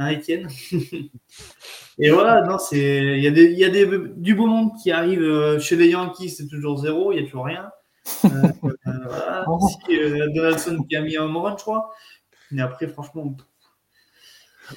hein, 0.00 0.08
Étienne 0.08 0.48
Et 1.98 2.10
voilà, 2.10 2.42
non, 2.42 2.58
c'est, 2.58 3.16
il 3.16 3.22
y 3.22 3.26
a, 3.26 3.30
des, 3.30 3.44
il 3.44 3.58
y 3.58 3.64
a 3.64 3.68
des, 3.68 3.86
du 4.16 4.34
beau 4.34 4.46
monde 4.46 4.70
qui 4.82 4.90
arrive 4.90 5.22
euh, 5.22 5.58
chez 5.58 5.76
les 5.76 5.88
Yankees, 5.88 6.30
c'est 6.30 6.48
toujours 6.48 6.78
zéro, 6.78 7.12
il 7.12 7.16
n'y 7.16 7.22
a 7.22 7.24
toujours 7.24 7.44
rien. 7.44 7.70
Euh, 8.24 8.28
euh, 8.64 8.72
voilà. 9.04 9.44
Euh, 9.90 10.28
Donaldson 10.34 10.82
qui 10.88 10.96
a 10.96 11.02
mis 11.02 11.16
un 11.16 11.26
run, 11.26 11.56
je 11.56 11.62
crois. 11.62 11.90
Mais 12.50 12.62
après, 12.62 12.86
franchement, 12.88 13.36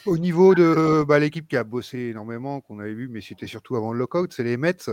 au 0.05 0.17
niveau 0.17 0.55
de 0.55 1.03
bah, 1.03 1.19
l'équipe 1.19 1.47
qui 1.47 1.57
a 1.57 1.63
bossé 1.63 1.99
énormément, 1.99 2.61
qu'on 2.61 2.79
avait 2.79 2.93
vu, 2.93 3.07
mais 3.07 3.21
c'était 3.21 3.47
surtout 3.47 3.75
avant 3.75 3.93
le 3.93 3.99
lockout, 3.99 4.31
c'est 4.33 4.43
les 4.43 4.57
Mets. 4.57 4.89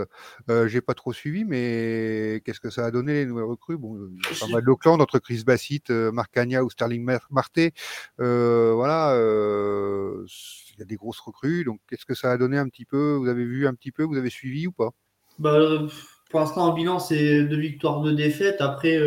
Euh, 0.49 0.67
J'ai 0.67 0.81
pas 0.81 0.93
trop 0.93 1.13
suivi, 1.13 1.45
mais 1.45 2.41
qu'est-ce 2.45 2.59
que 2.59 2.69
ça 2.69 2.85
a 2.85 2.91
donné 2.91 3.13
les 3.13 3.25
nouvelles 3.25 3.45
recrues? 3.45 3.77
Bon, 3.77 3.97
il 3.97 4.23
y 4.23 4.35
a 4.35 4.39
pas 4.39 4.51
mal 4.51 4.63
d'Oakland 4.63 5.01
entre 5.01 5.19
Chris 5.19 5.43
Bassett, 5.45 5.89
Marc 5.89 6.31
Cagna 6.31 6.63
ou 6.63 6.69
Sterling 6.69 7.03
Marte. 7.29 7.59
Euh, 8.19 8.73
voilà, 8.73 9.13
euh, 9.13 10.25
il 10.73 10.79
y 10.79 10.81
a 10.81 10.85
des 10.85 10.95
grosses 10.95 11.19
recrues. 11.19 11.63
Donc, 11.63 11.79
qu'est-ce 11.87 12.05
que 12.05 12.15
ça 12.15 12.31
a 12.31 12.37
donné 12.37 12.57
un 12.57 12.67
petit 12.67 12.85
peu? 12.85 13.15
Vous 13.15 13.27
avez 13.27 13.45
vu 13.45 13.67
un 13.67 13.73
petit 13.73 13.91
peu 13.91 14.03
Vous 14.03 14.17
avez 14.17 14.29
suivi 14.29 14.67
ou 14.67 14.71
pas? 14.71 14.91
Bah, 15.39 15.57
Pour 16.29 16.39
l'instant, 16.39 16.65
en 16.65 16.73
bilan, 16.73 16.99
c'est 16.99 17.43
deux 17.43 17.59
victoires, 17.59 18.01
deux 18.01 18.13
défaites. 18.13 18.61
Après. 18.61 18.97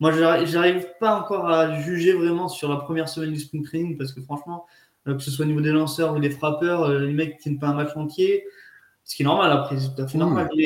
Moi, 0.00 0.12
j'arrive 0.44 0.86
pas 0.98 1.18
encore 1.18 1.48
à 1.48 1.80
juger 1.80 2.12
vraiment 2.12 2.48
sur 2.48 2.68
la 2.68 2.76
première 2.76 3.08
semaine 3.08 3.32
du 3.32 3.38
spring 3.38 3.64
training 3.64 3.96
parce 3.96 4.12
que 4.12 4.20
franchement, 4.20 4.66
euh, 5.06 5.14
que 5.14 5.22
ce 5.22 5.30
soit 5.30 5.44
au 5.44 5.48
niveau 5.48 5.60
des 5.60 5.70
lanceurs 5.70 6.14
ou 6.14 6.18
des 6.18 6.30
frappeurs, 6.30 6.84
euh, 6.84 6.98
les 7.00 7.12
mecs 7.12 7.38
tiennent 7.38 7.58
pas 7.58 7.68
un 7.68 7.74
match 7.74 7.96
entier, 7.96 8.44
ce 9.04 9.14
qui 9.14 9.22
est 9.22 9.26
normal 9.26 9.52
après, 9.52 9.78
c'est 9.78 9.94
tout 9.94 10.02
à 10.02 10.08
fait 10.08 10.18
normal. 10.18 10.48
Mmh. 10.52 10.62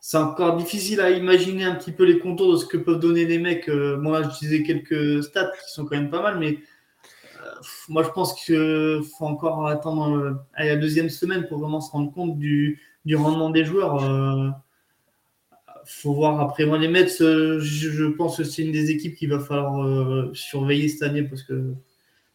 C'est 0.00 0.16
encore 0.16 0.56
difficile 0.56 1.00
à 1.00 1.10
imaginer 1.10 1.64
un 1.64 1.74
petit 1.74 1.92
peu 1.92 2.04
les 2.04 2.18
contours 2.18 2.52
de 2.52 2.56
ce 2.56 2.66
que 2.66 2.76
peuvent 2.76 2.98
donner 2.98 3.24
les 3.24 3.38
mecs. 3.38 3.68
Euh, 3.68 3.96
moi, 3.98 4.22
je 4.22 4.28
disais 4.38 4.62
quelques 4.62 5.22
stats 5.22 5.52
qui 5.64 5.72
sont 5.72 5.84
quand 5.84 5.96
même 5.96 6.10
pas 6.10 6.22
mal, 6.22 6.38
mais 6.38 6.58
moi, 7.88 8.02
je 8.02 8.08
pense 8.08 8.34
qu'il 8.34 9.02
faut 9.16 9.26
encore 9.26 9.68
attendre 9.68 10.42
à 10.54 10.64
la 10.64 10.76
deuxième 10.76 11.10
semaine 11.10 11.46
pour 11.46 11.58
vraiment 11.58 11.80
se 11.80 11.92
rendre 11.92 12.12
compte 12.12 12.38
du, 12.38 12.80
du 13.04 13.14
rendement 13.14 13.50
des 13.50 13.64
joueurs. 13.64 14.02
Euh, 15.82 15.86
faut 15.86 16.14
voir. 16.14 16.40
Après 16.40 16.64
moi 16.66 16.78
les 16.78 16.88
Mets 16.88 17.08
je, 17.08 17.58
je, 17.60 18.04
pense 18.04 18.36
que 18.36 18.44
c'est 18.44 18.62
une 18.62 18.72
des 18.72 18.90
équipes 18.90 19.16
qu'il 19.16 19.30
va 19.30 19.38
falloir 19.40 19.84
euh, 19.84 20.30
surveiller 20.34 20.88
cette 20.88 21.02
année 21.02 21.22
parce 21.22 21.42
que 21.42 21.74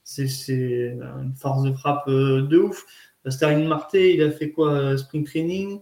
c'est 0.08 0.98
une 0.98 1.34
force 1.36 1.64
de 1.64 1.74
frappe 1.74 2.08
euh, 2.08 2.42
de 2.44 2.58
ouf. 2.58 2.86
Sterling 3.28 3.68
Marte 3.68 3.96
il 3.96 4.24
a 4.24 4.32
fait 4.32 4.52
quoi 4.52 4.72
euh, 4.72 4.98
spring 4.98 5.26
training? 5.26 5.82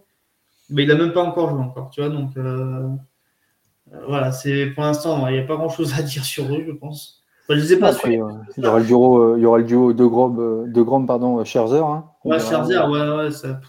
Mais 0.68 0.82
il 0.82 0.90
a 0.90 0.96
même 0.96 1.12
pas 1.12 1.22
encore 1.22 1.50
joué 1.50 1.60
encore 1.60 1.90
tu 1.90 2.00
vois 2.00 2.10
donc 2.10 2.36
euh, 2.36 2.88
voilà 4.08 4.32
c'est 4.32 4.66
pour 4.66 4.82
l'instant 4.82 5.28
il 5.28 5.34
n'y 5.34 5.38
a 5.38 5.44
pas 5.44 5.54
grand 5.54 5.68
chose 5.68 5.94
à 5.96 6.02
dire 6.02 6.24
sur 6.24 6.44
eux 6.52 6.64
je 6.66 6.72
pense. 6.72 7.22
Enfin, 7.48 7.60
je 7.60 7.64
les 7.64 7.72
ai 7.74 7.78
pas 7.78 7.92
Après, 7.92 8.14
il 8.14 8.64
y 8.64 8.66
aura 8.66 8.80
le 8.80 8.84
duo 8.84 9.36
il 9.36 9.42
y 9.42 9.46
aura 9.46 9.58
le 9.58 9.64
duo 9.64 9.92
de 9.92 10.04
Grom 10.04 10.68
de 10.72 10.82
Grom 10.82 11.06
pardon 11.06 11.44
Scherzer 11.44 11.86
hein. 11.86 12.06
ouais 12.24 12.40
Scherzer 12.40 12.80
ouais 12.88 13.16
ouais 13.16 13.30
ça 13.30 13.60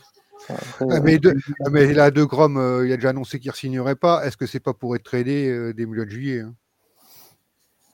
ah, 0.50 1.00
mais, 1.02 1.18
de, 1.18 1.36
mais, 1.72 1.94
là, 1.94 2.12
De 2.12 2.24
Grom, 2.24 2.58
euh, 2.58 2.88
il 2.88 2.92
a 2.92 2.96
déjà 2.96 3.10
annoncé 3.10 3.40
qu'il 3.40 3.52
ne 3.52 3.56
signerait 3.56 3.96
pas. 3.96 4.26
Est-ce 4.26 4.38
que 4.38 4.46
c'est 4.46 4.60
pas 4.60 4.74
pour 4.74 4.96
être 4.96 5.04
tradé 5.04 5.50
euh, 5.50 5.74
dès 5.74 5.84
le 5.84 5.90
mois 5.90 6.06
de 6.06 6.10
juillet 6.10 6.42
hein? 6.42 6.54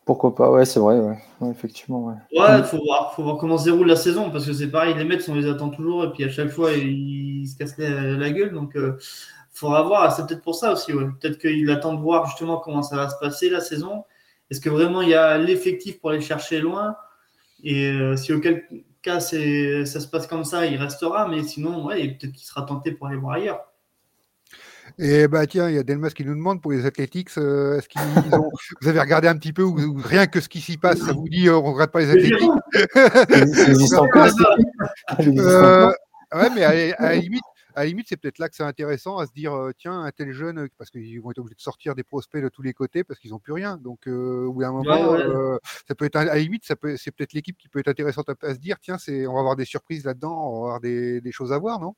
Pourquoi 0.05 0.35
pas 0.35 0.51
Ouais, 0.51 0.65
c'est 0.65 0.81
vrai, 0.81 0.99
ouais. 0.99 1.17
ouais. 1.39 1.49
effectivement. 1.49 2.07
Ouais, 2.07 2.15
il 2.31 2.41
ouais, 2.41 2.63
faut, 2.63 2.83
voir, 2.83 3.15
faut 3.15 3.23
voir 3.23 3.37
comment 3.37 3.57
se 3.57 3.63
déroule 3.63 3.87
la 3.87 3.95
saison 3.95 4.31
parce 4.31 4.45
que 4.45 4.51
c'est 4.51 4.67
pareil, 4.67 4.93
les 4.95 5.05
Mets, 5.05 5.29
on 5.29 5.33
les 5.33 5.47
attend 5.47 5.69
toujours 5.69 6.03
et 6.03 6.11
puis 6.11 6.25
à 6.25 6.29
chaque 6.29 6.49
fois, 6.49 6.73
ils, 6.73 7.47
se 7.47 7.55
cassent 7.55 7.77
la, 7.77 8.17
la 8.17 8.29
gueule. 8.31 8.51
Donc, 8.51 8.71
il 8.75 8.81
euh, 8.81 8.97
faudra 9.53 9.81
voir. 9.83 10.13
C'est 10.13 10.27
peut-être 10.27 10.41
pour 10.41 10.55
ça 10.55 10.73
aussi. 10.73 10.91
Ouais. 10.91 11.05
Peut-être 11.21 11.37
qu'il 11.37 11.69
attend 11.71 11.93
de 11.93 12.01
voir 12.01 12.25
justement 12.25 12.57
comment 12.57 12.83
ça 12.83 12.97
va 12.97 13.09
se 13.09 13.15
passer 13.17 13.49
la 13.49 13.61
saison. 13.61 14.03
Est-ce 14.51 14.59
que 14.59 14.69
vraiment 14.69 15.01
il 15.01 15.09
y 15.09 15.15
a 15.15 15.37
l'effectif 15.37 16.01
pour 16.01 16.09
aller 16.09 16.21
chercher 16.21 16.59
loin? 16.59 16.97
Et 17.63 17.89
euh, 17.91 18.17
si 18.17 18.33
auquel 18.33 18.67
cas 19.03 19.19
ça 19.19 19.99
se 19.99 20.07
passe 20.07 20.27
comme 20.27 20.43
ça, 20.43 20.65
il 20.65 20.77
restera, 20.77 21.27
mais 21.27 21.43
sinon, 21.43 21.85
ouais, 21.85 22.07
peut-être 22.07 22.33
qu'il 22.33 22.47
sera 22.47 22.63
tenté 22.63 22.91
pour 22.91 23.07
aller 23.07 23.17
voir 23.17 23.35
ailleurs. 23.35 23.61
Et 24.99 25.27
bah 25.27 25.47
tiens, 25.47 25.69
il 25.69 25.75
y 25.75 25.79
a 25.79 25.83
Delmas 25.83 26.09
qui 26.09 26.25
nous 26.25 26.35
demande 26.35 26.61
pour 26.61 26.71
les 26.71 26.85
Athletics, 26.85 27.29
euh, 27.37 27.77
est-ce 27.77 27.89
qu'ils 27.89 28.01
ont, 28.33 28.51
vous 28.81 28.87
avez 28.87 28.99
regardé 28.99 29.27
un 29.27 29.37
petit 29.37 29.53
peu 29.53 29.63
ou, 29.63 29.79
ou 29.79 30.01
rien 30.03 30.27
que 30.27 30.39
ce 30.39 30.49
qui 30.49 30.61
s'y 30.61 30.77
passe, 30.77 30.99
ça 30.99 31.13
vous 31.13 31.27
dit 31.29 31.47
euh, 31.47 31.57
on 31.57 31.63
regrette 31.63 31.91
pas 31.91 32.01
les 32.01 32.11
Athletics 32.11 32.49
euh, 35.39 35.91
Ouais, 36.33 36.49
mais 36.55 36.63
à, 36.63 36.95
à 36.97 37.09
la 37.09 37.15
limite, 37.15 37.43
à 37.75 37.81
la 37.81 37.85
limite, 37.87 38.07
c'est 38.07 38.17
peut-être 38.17 38.39
là 38.39 38.49
que 38.49 38.55
c'est 38.55 38.63
intéressant 38.63 39.17
à 39.17 39.25
se 39.25 39.31
dire 39.31 39.53
euh, 39.53 39.71
tiens, 39.77 40.01
un 40.01 40.11
tel 40.11 40.31
jeune, 40.31 40.67
parce 40.77 40.89
qu'ils 40.89 41.19
vont 41.21 41.31
être 41.31 41.39
obligés 41.39 41.55
de 41.55 41.61
sortir 41.61 41.95
des 41.95 42.03
prospects 42.03 42.41
de 42.41 42.49
tous 42.49 42.61
les 42.61 42.73
côtés 42.73 43.03
parce 43.03 43.19
qu'ils 43.19 43.31
n'ont 43.31 43.39
plus 43.39 43.53
rien. 43.53 43.77
Donc, 43.77 44.07
euh, 44.07 44.45
au 44.45 44.53
bout 44.53 44.61
d'un 44.61 44.71
moment, 44.71 45.11
ouais, 45.11 45.17
ouais. 45.17 45.23
euh, 45.23 45.57
ça 45.87 45.95
peut 45.95 46.05
être 46.05 46.15
à 46.15 46.25
la 46.25 46.37
limite, 46.37 46.65
ça 46.65 46.75
peut, 46.75 46.95
c'est 46.97 47.11
peut-être 47.11 47.33
l'équipe 47.33 47.57
qui 47.57 47.69
peut 47.69 47.79
être 47.79 47.87
intéressante 47.87 48.29
à, 48.29 48.35
à 48.43 48.53
se 48.53 48.59
dire 48.59 48.77
tiens, 48.81 48.97
c'est, 48.97 49.27
on 49.27 49.33
va 49.33 49.39
avoir 49.39 49.55
des 49.55 49.65
surprises 49.65 50.05
là-dedans, 50.05 50.31
on 50.31 50.51
va 50.51 50.57
avoir 50.57 50.79
des, 50.81 51.21
des, 51.21 51.31
choses 51.31 51.51
à 51.51 51.57
voir, 51.57 51.79
non? 51.79 51.95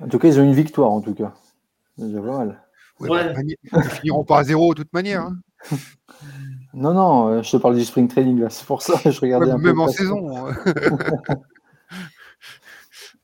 En 0.00 0.08
tout 0.08 0.18
cas, 0.18 0.28
ils 0.28 0.38
ont 0.40 0.44
une 0.44 0.54
victoire, 0.54 0.90
en 0.90 1.00
tout 1.00 1.14
cas. 1.14 1.34
C'est 1.96 2.06
déjà 2.06 2.20
pas 2.20 2.38
mal. 2.38 2.62
Ouais, 3.00 3.10
ouais. 3.10 3.32
Manière, 3.32 3.56
ils 3.72 3.82
finiront 3.82 4.24
pas 4.24 4.38
à 4.38 4.44
zéro 4.44 4.74
de 4.74 4.82
toute 4.82 4.92
manière. 4.92 5.22
Hein. 5.22 5.36
non, 6.74 6.94
non, 6.94 7.42
je 7.42 7.50
te 7.50 7.56
parle 7.56 7.74
du 7.74 7.84
spring 7.84 8.06
training 8.06 8.40
là, 8.40 8.50
c'est 8.50 8.66
pour 8.66 8.82
ça 8.82 9.00
que 9.02 9.10
je 9.10 9.20
regardais 9.20 9.50
un 9.50 9.58
même 9.58 9.74
peu. 9.74 9.80
en 9.80 9.88
saison. 9.88 10.46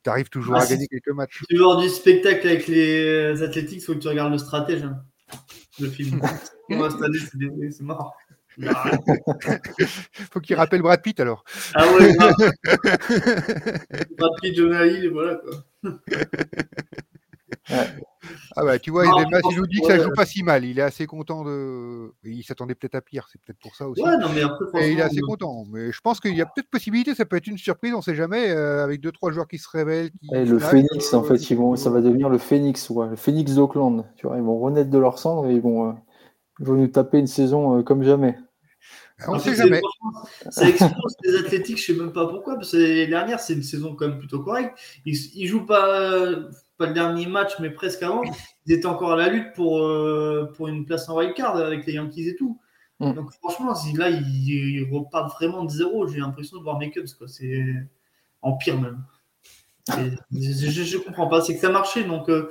tu 0.02 0.10
arrives 0.10 0.28
toujours 0.28 0.56
Ah, 0.56 0.62
à 0.62 0.66
gagner 0.66 0.86
quelques 0.88 1.08
matchs. 1.14 1.42
Tu 1.48 1.56
veux 1.56 1.80
du 1.80 1.88
spectacle 1.88 2.46
avec 2.46 2.66
les 2.68 3.42
athlétiques, 3.42 3.78
il 3.80 3.84
faut 3.84 3.94
que 3.94 3.98
tu 4.00 4.08
regardes 4.08 4.32
le 4.32 4.38
stratège. 4.38 4.82
hein. 4.82 5.02
Le 5.78 5.88
film? 5.88 6.20
Moi, 6.68 6.90
cette 6.90 7.02
année, 7.02 7.70
c'est 7.70 7.82
mort. 7.82 8.14
Ah 8.66 8.90
Faut 10.32 10.40
qu'il 10.40 10.56
rappelle 10.56 10.82
Brad 10.82 11.00
Pitt 11.00 11.18
alors. 11.20 11.44
ouais, 11.94 12.12
grave. 12.18 12.34
Brad 14.18 14.32
Pitt, 14.42 14.54
Jonah 14.56 14.84
Hill, 14.86 15.04
et 15.04 15.08
voilà 15.08 15.36
quoi. 15.36 15.64
Ah 18.56 18.64
bah 18.64 18.78
tu 18.78 18.90
vois, 18.90 19.04
Non, 19.06 19.12
il, 19.18 19.34
est- 19.34 19.40
il 19.52 19.56
nous 19.58 19.66
dit 19.66 19.80
que 19.80 19.86
ça 19.86 19.98
joue 19.98 20.12
pas 20.14 20.26
si 20.26 20.42
mal. 20.42 20.64
Il 20.64 20.78
est 20.78 20.82
assez 20.82 21.06
content 21.06 21.44
de. 21.44 22.10
Il 22.24 22.42
s'attendait 22.42 22.74
peut-être 22.74 22.94
à 22.96 23.00
pire, 23.00 23.26
c'est 23.30 23.40
peut-être 23.40 23.58
pour 23.60 23.74
ça 23.76 23.88
aussi. 23.88 24.02
Ouais, 24.02 24.16
non, 24.18 24.28
mais 24.34 24.42
après, 24.42 24.88
Et 24.88 24.92
il 24.92 24.98
est 24.98 25.02
assez 25.02 25.18
euh, 25.18 25.26
content. 25.26 25.64
Mais 25.70 25.92
je 25.92 26.00
pense 26.00 26.20
qu'il 26.20 26.34
y 26.34 26.40
a 26.40 26.46
peut-être 26.46 26.68
possibilité, 26.68 27.14
ça 27.14 27.24
peut 27.24 27.36
être 27.36 27.46
une 27.46 27.58
surprise, 27.58 27.94
on 27.94 28.02
sait 28.02 28.14
jamais, 28.14 28.50
euh, 28.50 28.84
avec 28.84 29.00
deux 29.00 29.12
trois 29.12 29.30
joueurs 29.32 29.48
qui 29.48 29.58
se 29.58 29.68
révèlent. 29.68 30.10
Qui 30.10 30.34
Et 30.34 30.44
le 30.44 30.58
claquent, 30.58 30.70
Phoenix, 30.70 31.14
en 31.14 31.24
euh, 31.24 31.28
fait, 31.28 31.50
ils 31.50 31.56
vont, 31.56 31.76
ça 31.76 31.90
va 31.90 32.00
devenir 32.00 32.28
le 32.28 32.38
Phoenix, 32.38 32.90
ouais, 32.90 33.08
le 33.08 33.16
Phoenix 33.16 33.54
d'Auckland. 33.54 34.04
Tu 34.16 34.26
vois, 34.26 34.36
ils 34.36 34.42
vont 34.42 34.58
renaître 34.58 34.90
de 34.90 34.98
leur 34.98 35.18
cendre 35.18 35.46
et 35.48 35.54
ils 35.54 35.60
vont, 35.62 35.90
euh, 35.90 35.92
ils 36.60 36.66
vont 36.66 36.74
nous 36.74 36.88
taper 36.88 37.18
une 37.18 37.26
saison 37.26 37.78
euh, 37.78 37.82
comme 37.82 38.02
jamais. 38.02 38.36
On 39.28 39.34
Après, 39.34 39.50
sait 39.50 39.56
jamais. 39.56 39.82
Ça 40.50 40.66
explose 40.68 41.14
les 41.24 41.36
athlétiques, 41.36 41.78
je 41.78 41.92
sais 41.92 41.98
même 41.98 42.12
pas 42.12 42.26
pourquoi, 42.26 42.54
parce 42.54 42.72
que 42.72 42.78
l'année 42.78 43.06
dernière, 43.06 43.38
c'est 43.38 43.52
une 43.52 43.62
saison 43.62 43.94
quand 43.94 44.08
même 44.08 44.18
plutôt 44.18 44.40
correcte. 44.40 44.78
Ils, 45.04 45.14
ils 45.34 45.46
jouent 45.46 45.66
pas, 45.66 46.30
pas 46.80 46.86
le 46.86 46.94
dernier 46.94 47.26
match, 47.26 47.52
mais 47.60 47.70
presque 47.70 48.02
avant. 48.02 48.22
Ils 48.64 48.72
étaient 48.72 48.86
encore 48.86 49.12
à 49.12 49.16
la 49.16 49.28
lutte 49.28 49.52
pour, 49.52 49.78
euh, 49.80 50.50
pour 50.56 50.66
une 50.66 50.86
place 50.86 51.08
en 51.10 51.16
wildcard 51.16 51.56
avec 51.56 51.86
les 51.86 51.92
Yankees 51.92 52.28
et 52.30 52.36
tout. 52.36 52.58
Mm. 53.00 53.12
Donc 53.12 53.32
franchement, 53.34 53.74
là, 53.96 54.08
ils, 54.08 54.48
ils 54.48 54.90
repartent 54.90 55.34
vraiment 55.34 55.64
de 55.64 55.70
zéro. 55.70 56.08
J'ai 56.08 56.20
l'impression 56.20 56.56
de 56.56 56.62
voir 56.62 56.78
mes 56.78 56.90
Cubs, 56.90 57.06
quoi. 57.18 57.28
C'est 57.28 57.66
en 58.40 58.56
pire 58.56 58.80
même. 58.80 59.04
Je 60.32 60.96
comprends 60.96 61.28
pas. 61.28 61.42
C'est 61.42 61.54
que 61.54 61.60
ça 61.60 61.68
marchait, 61.68 62.04
donc 62.04 62.30
euh, 62.30 62.50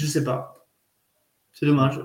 je 0.00 0.06
sais 0.06 0.24
pas. 0.24 0.66
C'est 1.52 1.66
dommage. 1.66 2.00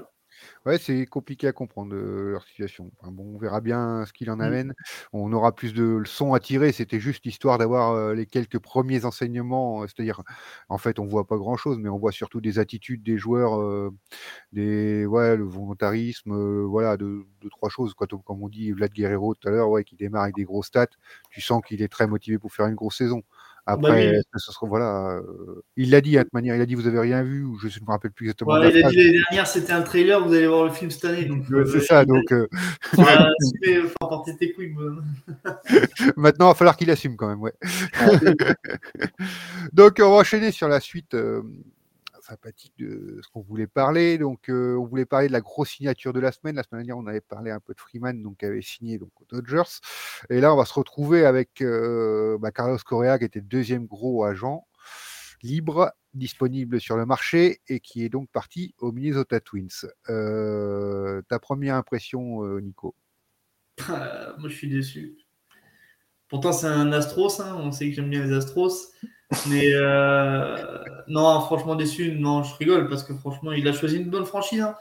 Ouais, 0.66 0.78
c'est 0.78 1.08
compliqué 1.08 1.48
à 1.48 1.54
comprendre 1.54 1.96
euh, 1.96 2.34
leur 2.34 2.44
situation. 2.44 2.92
Enfin, 3.00 3.12
bon, 3.12 3.34
on 3.36 3.38
verra 3.40 3.62
bien 3.62 4.06
ce 4.06 4.14
qu'il 4.14 4.30
en 4.30 4.40
Mm. 4.40 4.40
amène. 4.40 4.74
On 5.12 5.34
aura 5.34 5.56
plus 5.56 5.74
de 5.74 5.84
leçons 5.84 6.36
à 6.36 6.40
tirer. 6.40 6.72
C'était 6.72 7.00
juste 7.00 7.26
histoire 7.26 7.58
d'avoir 7.58 7.94
euh, 7.94 8.14
les 8.14 8.28
quelques 8.28 8.60
premiers 8.60 9.04
enseignements. 9.06 9.82
C'est-à-dire, 9.88 10.22
en 10.70 10.78
fait, 10.78 11.00
on 11.00 11.06
voit 11.08 11.26
pas 11.26 11.38
grand-chose, 11.38 11.80
mais 11.80 11.90
on 11.90 11.98
voit 11.98 12.12
surtout 12.12 12.42
des 12.42 12.60
attitudes 12.60 13.02
des 13.02 13.18
joueurs, 13.18 13.60
euh, 13.60 13.90
des 14.54 15.06
ouais, 15.08 15.38
le 15.38 15.46
volontarisme, 15.46 16.34
voilà, 16.66 16.98
de, 16.98 17.26
de 17.42 17.50
trois 17.50 17.70
choses. 17.70 17.94
Quoi. 17.96 18.08
Comme 18.08 18.44
on 18.44 18.50
dit, 18.50 18.72
Vlad 18.72 18.92
Guerrero 18.94 19.36
tout 19.36 19.48
à 19.48 19.52
l'heure, 19.52 19.70
ouais, 19.70 19.84
qui 19.84 19.96
démarre 19.96 20.24
avec 20.24 20.36
des 20.36 20.46
gros 20.46 20.64
stats. 20.64 20.88
Tu 21.32 21.42
sens 21.42 21.62
qu'il 21.68 21.82
est 21.82 21.90
très 21.90 22.08
motivé 22.08 22.40
pour 22.40 22.54
faire 22.54 22.68
une 22.68 22.76
grosse 22.76 22.98
saison. 22.98 23.24
Après, 23.68 23.90
Bah 23.92 23.96
oui. 23.96 24.02
est-ce 24.18 24.24
que 24.32 24.40
ce 24.40 24.52
sera 24.52 24.68
voilà. 24.68 25.18
euh, 25.18 25.62
il 25.78 25.92
l'a 25.92 26.02
dit 26.02 26.18
à 26.18 26.24
toute 26.24 26.34
manière. 26.34 26.56
Il 26.56 26.62
a 26.62 26.66
dit 26.66 26.74
vous 26.76 26.88
avez 26.88 27.00
rien 27.00 27.22
vu 27.24 27.44
ou 27.44 27.58
je 27.60 27.68
ne 27.68 27.86
me 27.86 27.92
rappelle 27.92 28.12
plus 28.12 28.26
exactement. 28.26 28.54
Ouais, 28.54 28.72
il 28.74 28.84
a 28.84 28.90
dit 28.90 28.96
l'année 28.98 29.20
dernière, 29.30 29.48
c'était 29.48 29.74
un 29.74 29.82
trailer. 29.84 30.26
Vous 30.26 30.34
allez 30.34 30.48
voir 30.48 30.66
le 30.66 30.72
film 30.72 30.90
cette 30.92 31.06
année. 31.06 31.26
Donc, 31.26 31.44
Ouais, 31.50 31.60
euh, 31.60 31.66
c'est 31.66 31.82
ça. 31.82 32.04
il 32.04 32.08
Donc 32.08 32.32
euh, 32.32 32.48
Ah, 32.98 33.28
mais 33.62 33.82
faut 33.82 33.94
porter 34.10 34.36
tes 34.38 34.54
couilles. 34.54 34.74
Maintenant, 36.18 36.48
il 36.48 36.52
va 36.52 36.56
falloir 36.56 36.78
qu'il 36.78 36.90
assume 36.92 37.16
quand 37.16 37.28
même, 37.28 37.42
ouais. 37.42 37.54
Donc, 39.74 39.98
on 40.00 40.10
va 40.12 40.18
enchaîner 40.18 40.52
sur 40.52 40.68
la 40.68 40.80
suite 40.80 41.16
de 42.78 43.20
ce 43.22 43.28
qu'on 43.30 43.42
voulait 43.42 43.68
parler. 43.68 44.18
Donc, 44.18 44.50
euh, 44.50 44.76
on 44.76 44.86
voulait 44.86 45.06
parler 45.06 45.28
de 45.28 45.34
la 45.34 45.42
grosse 45.42 45.72
signature 45.72 46.14
de 46.14 46.20
la 46.20 46.32
semaine. 46.32 46.56
La 46.56 46.64
semaine 46.64 46.86
dernière, 46.86 46.98
on 47.04 47.08
avait 47.08 47.22
parlé 47.22 47.52
un 47.52 47.60
peu 47.60 47.74
de 47.74 47.80
Freeman, 47.80 48.22
donc 48.22 48.38
qui 48.38 48.46
avait 48.46 48.62
signé 48.62 48.98
donc 48.98 49.12
aux 49.22 49.26
Dodgers. 49.26 49.80
Et 50.30 50.40
là, 50.40 50.54
on 50.54 50.58
va 50.58 50.66
se 50.66 50.74
retrouver 50.74 51.26
avec 51.26 51.62
euh, 51.62 52.38
bah, 52.40 52.52
Carlos 52.52 52.78
Correa, 52.86 53.20
qui 53.20 53.26
était 53.26 53.42
deuxième 53.42 53.86
gros 53.86 54.24
agent 54.24 54.68
libre 55.44 55.92
disponible 56.14 56.80
sur 56.80 56.98
le 56.98 57.06
marché 57.08 57.62
et 57.68 57.80
qui 57.80 58.04
est 58.06 58.10
donc 58.10 58.30
parti 58.30 58.76
aux 58.78 58.92
Minnesota 58.92 59.40
Twins. 59.40 59.88
Euh, 60.10 61.24
ta 61.30 61.40
première 61.40 61.76
impression, 61.76 62.46
Nico? 62.60 62.94
Ah, 63.88 64.36
moi, 64.38 64.50
je 64.50 64.56
suis 64.56 64.70
déçu. 64.70 65.18
Pourtant, 66.28 66.54
c'est 66.54 66.68
un 66.68 66.92
Astros. 66.94 67.42
hein, 67.42 67.58
On 67.58 67.72
sait 67.72 67.90
que 67.90 67.96
j'aime 67.96 68.10
bien 68.10 68.24
les 68.24 68.34
Astros. 68.34 68.94
Mais 69.50 69.72
euh, 69.74 70.56
non, 71.08 71.40
franchement 71.42 71.76
déçu. 71.76 72.14
Non, 72.20 72.44
je 72.44 72.56
rigole 72.58 72.90
parce 72.90 73.04
que 73.04 73.14
franchement, 73.14 73.52
il 73.52 73.68
a 73.68 73.74
choisi 73.74 73.98
une 73.98 74.10
bonne 74.10 74.26
franchise. 74.26 74.62
hein. 74.62 74.76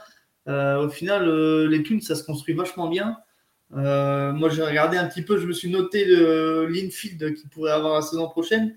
Euh, 0.48 0.86
au 0.86 0.88
final, 0.88 1.28
euh, 1.28 1.68
les 1.68 1.82
Twins, 1.82 2.00
ça 2.00 2.14
se 2.14 2.24
construit 2.24 2.54
vachement 2.54 2.88
bien. 2.88 3.16
Moi, 3.70 4.48
j'ai 4.48 4.62
regardé 4.64 4.96
un 4.96 5.06
petit 5.06 5.22
peu. 5.22 5.38
Je 5.38 5.46
me 5.46 5.52
suis 5.52 5.70
noté 5.70 6.04
l'infield 6.68 7.34
qu'il 7.34 7.48
pourrait 7.50 7.70
avoir 7.72 7.94
la 7.94 8.02
saison 8.02 8.28
prochaine. 8.28 8.74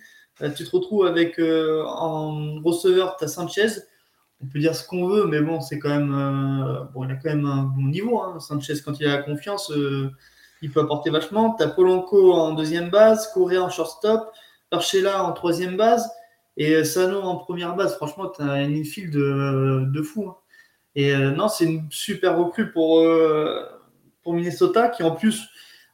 Tu 0.55 0.63
te 0.63 0.69
retrouves 0.75 1.05
avec 1.07 1.39
en 1.39 2.61
receveur, 2.61 3.17
tu 3.17 3.25
as 3.25 3.27
Sanchez. 3.27 3.67
On 4.43 4.45
peut 4.47 4.59
dire 4.59 4.75
ce 4.75 4.85
qu'on 4.87 5.07
veut, 5.07 5.25
mais 5.25 5.39
bon, 5.41 5.61
c'est 5.61 5.79
quand 5.79 5.89
même 5.89 6.11
bon, 6.93 7.05
il 7.05 7.11
a 7.11 7.15
quand 7.15 7.29
même 7.29 7.45
un 7.45 7.63
bon 7.63 7.83
niveau. 7.87 8.21
hein. 8.21 8.39
Sanchez, 8.39 8.73
quand 8.85 8.99
il 8.99 9.07
a 9.07 9.17
la 9.17 9.23
confiance, 9.23 9.71
il 10.61 10.71
peut 10.71 10.81
apporter 10.81 11.09
vachement. 11.09 11.55
Tu 11.57 11.63
as 11.63 11.69
Polanco 11.69 12.33
en 12.33 12.53
deuxième 12.53 12.89
base, 12.89 13.31
Correa 13.33 13.63
en 13.63 13.69
shortstop, 13.69 14.31
Urshela 14.73 15.23
en 15.23 15.31
troisième 15.33 15.77
base 15.77 16.09
et 16.57 16.73
euh, 16.75 16.83
Sano 16.83 17.21
en 17.21 17.37
première 17.37 17.75
base. 17.75 17.95
Franchement, 17.95 18.29
tu 18.29 18.41
as 18.41 18.61
une 18.61 18.75
infield 18.75 19.13
de, 19.13 19.85
de 19.85 20.01
fou. 20.01 20.27
hein. 20.27 20.35
Et 20.95 21.13
euh, 21.13 21.31
non, 21.31 21.47
c'est 21.47 21.65
une 21.65 21.87
super 21.89 22.37
recrue 22.37 22.71
pour, 22.71 22.99
euh, 22.99 23.63
pour 24.21 24.33
Minnesota 24.33 24.89
qui 24.89 25.03
en 25.03 25.11
plus 25.11 25.49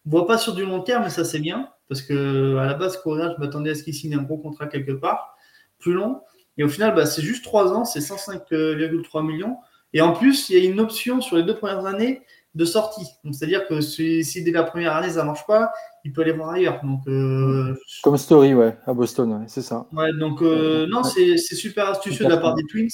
ne 0.06 0.12
voit 0.12 0.28
pas 0.28 0.38
sur 0.38 0.54
du 0.54 0.65
long 0.65 0.82
terme, 0.82 1.04
mais 1.04 1.10
ça 1.10 1.24
c'est 1.24 1.39
bien. 1.39 1.70
Parce 1.88 2.02
que 2.02 2.58
à 2.58 2.65
la 2.65 2.74
base, 2.74 2.98
Correa, 3.02 3.34
je 3.34 3.39
m'attendais 3.42 3.72
à 3.72 3.76
ce 3.76 3.84
qu'il 3.84 3.94
signe 3.94 4.15
un 4.15 4.22
gros 4.22 4.38
contrat 4.38 4.68
quelque 4.68 4.92
part, 4.92 5.36
plus 5.80 5.94
long. 5.94 6.22
Et 6.58 6.63
au 6.63 6.70
final, 6.70 6.94
bah, 6.94 7.06
c'est 7.06 7.22
juste 7.22 7.44
3 7.44 7.74
ans, 7.74 7.86
c'est 7.86 8.02
105,3 8.02 9.26
millions. 9.26 9.58
Et 9.94 10.02
en 10.02 10.12
plus, 10.12 10.50
il 10.50 10.58
y 10.62 10.68
a 10.68 10.70
une 10.70 10.80
option 10.80 11.22
sur 11.22 11.38
les 11.38 11.44
deux 11.44 11.56
premières 11.56 11.86
années 11.86 12.22
de 12.56 12.65
sortie. 12.65 13.08
C'est-à-dire 13.32 13.68
que 13.68 13.80
si 13.82 14.44
dès 14.44 14.52
la 14.52 14.63
première 14.63 14.96
année 14.96 15.10
ça 15.10 15.24
marche 15.24 15.46
pas, 15.48 15.72
il 16.06 16.14
peut 16.14 16.22
aller 16.22 16.32
voir 16.32 16.52
ailleurs. 16.52 16.80
Donc, 16.84 17.02
euh, 17.08 17.76
Comme 18.04 18.18
Story, 18.18 18.54
ouais, 18.54 18.78
à 18.86 18.94
Boston, 18.94 19.34
ouais, 19.34 19.46
c'est 19.48 19.62
ça. 19.62 19.88
ouais, 19.94 20.12
donc 20.14 20.42
euh, 20.42 20.88
non, 20.88 21.04
c'est 21.04 21.38
super 21.38 21.90
astucieux 21.90 22.26
de 22.26 22.30
la 22.30 22.38
part 22.38 22.56
des 22.56 22.64
Twins. 22.66 22.90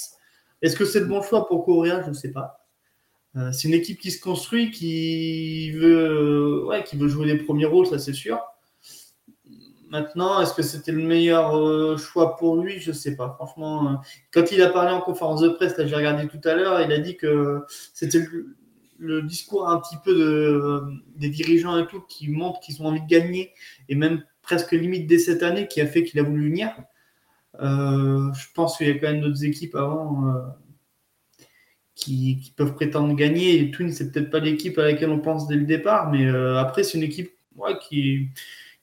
Est-ce 0.62 0.76
que 0.76 0.84
c'est 0.84 1.00
le 1.00 1.06
bon 1.06 1.22
choix 1.22 1.46
pour 1.46 1.64
Correa 1.64 2.02
Je 2.02 2.08
ne 2.08 2.14
sais 2.14 2.32
pas. 2.32 2.66
Euh, 3.36 3.52
c'est 3.52 3.68
une 3.68 3.74
équipe 3.74 4.00
qui 4.00 4.10
se 4.10 4.20
construit, 4.20 4.70
qui 4.70 5.70
veut, 5.72 6.64
ouais, 6.66 6.82
qui 6.84 6.96
veut 6.96 7.08
jouer 7.08 7.26
les 7.26 7.36
premiers 7.36 7.66
rôles, 7.66 7.86
ça 7.86 7.98
c'est 7.98 8.14
sûr. 8.14 8.40
Maintenant, 9.88 10.40
est-ce 10.40 10.54
que 10.54 10.62
c'était 10.62 10.92
le 10.92 11.02
meilleur 11.02 11.98
choix 11.98 12.36
pour 12.36 12.56
lui? 12.56 12.80
Je 12.80 12.90
ne 12.90 12.94
sais 12.94 13.14
pas. 13.14 13.34
Franchement, 13.36 14.00
quand 14.32 14.50
il 14.50 14.60
a 14.62 14.70
parlé 14.70 14.92
en 14.92 15.00
conférence 15.00 15.42
de 15.42 15.50
presse, 15.50 15.76
là 15.76 15.86
j'ai 15.86 15.94
regardé 15.94 16.26
tout 16.26 16.40
à 16.44 16.54
l'heure, 16.54 16.80
il 16.80 16.90
a 16.90 16.98
dit 16.98 17.16
que 17.16 17.62
c'était 17.94 18.18
le, 18.18 18.56
le 18.98 19.22
discours 19.22 19.68
un 19.68 19.78
petit 19.80 19.96
peu 20.04 20.14
de, 20.14 20.82
des 21.16 21.28
dirigeants 21.28 21.78
et 21.78 21.86
tout 21.86 22.00
qui 22.00 22.28
montrent 22.28 22.60
qu'ils 22.60 22.82
ont 22.82 22.86
envie 22.86 23.02
de 23.02 23.06
gagner 23.06 23.52
et 23.88 23.94
même 23.94 24.22
presque 24.42 24.72
limite 24.72 25.06
dès 25.06 25.18
cette 25.18 25.42
année 25.42 25.66
qui 25.68 25.80
a 25.80 25.86
fait 25.86 26.04
qu'il 26.04 26.20
a 26.20 26.22
voulu 26.22 26.48
venir. 26.48 26.70
Euh, 27.60 28.32
je 28.34 28.46
pense 28.54 28.76
qu'il 28.76 28.86
y 28.88 28.90
a 28.90 28.94
quand 28.94 29.10
même 29.10 29.20
d'autres 29.20 29.44
équipes 29.44 29.74
avant 29.74 30.28
euh, 30.28 30.40
qui, 31.96 32.52
peuvent 32.56 32.74
prétendre 32.74 33.14
gagner. 33.14 33.58
Et 33.58 33.70
Twins, 33.72 33.90
c'est 33.90 34.12
peut-être 34.12 34.30
pas 34.30 34.38
l'équipe 34.38 34.78
à 34.78 34.84
laquelle 34.84 35.10
on 35.10 35.18
pense 35.18 35.48
dès 35.48 35.56
le 35.56 35.64
départ, 35.64 36.12
mais 36.12 36.24
euh, 36.26 36.58
après, 36.58 36.84
c'est 36.84 36.98
une 36.98 37.04
équipe 37.04 37.32
qui, 37.88 38.30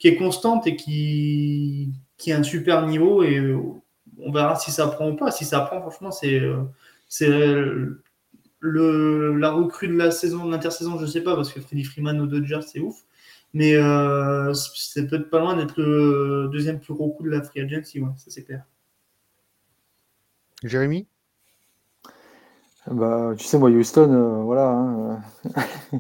est 0.04 0.16
constante 0.16 0.68
et 0.68 0.76
qui, 0.76 1.94
qui 2.18 2.34
a 2.34 2.38
un 2.38 2.44
super 2.44 2.86
niveau. 2.86 3.24
Et 3.24 3.38
euh, 3.38 3.58
on 4.20 4.32
verra 4.32 4.56
si 4.58 4.72
ça 4.72 4.88
prend 4.88 5.10
ou 5.12 5.16
pas. 5.16 5.32
Si 5.32 5.46
ça 5.46 5.62
prend, 5.62 5.80
franchement, 5.80 6.10
euh, 6.26 6.64
c'est 7.08 7.32
le, 8.64 9.36
la 9.38 9.52
recrue 9.52 9.88
de 9.90 9.96
la 9.98 10.12
saison, 10.12 10.46
de 10.46 10.52
l'intersaison, 10.52 10.98
je 11.00 11.06
sais 11.06 11.22
pas, 11.22 11.36
parce 11.36 11.52
que 11.54 11.60
Freddy 11.62 11.84
Freeman 11.84 12.20
aux 12.22 12.28
Dodgers, 12.28 12.62
c'est 12.66 12.80
ouf. 12.80 13.04
Mais 13.54 13.76
euh, 13.76 14.54
c'est 14.54 15.08
peut-être 15.08 15.30
pas 15.30 15.40
loin 15.40 15.56
d'être 15.56 15.76
le 15.80 16.50
deuxième 16.52 16.80
plus 16.80 16.94
gros 16.96 17.12
coup 17.12 17.24
de 17.24 17.30
la 17.30 17.44
free 17.44 17.62
agency, 17.62 18.00
ouais, 18.02 18.10
ça 18.18 18.32
c'est 18.32 18.44
clair. 18.44 18.64
Jérémy? 20.64 21.08
Bah, 22.90 23.34
tu 23.38 23.46
sais, 23.46 23.58
moi, 23.58 23.70
Houston, 23.70 24.12
euh, 24.12 24.44
voilà. 24.44 24.70
hein, 24.70 25.22
euh, 25.94 25.98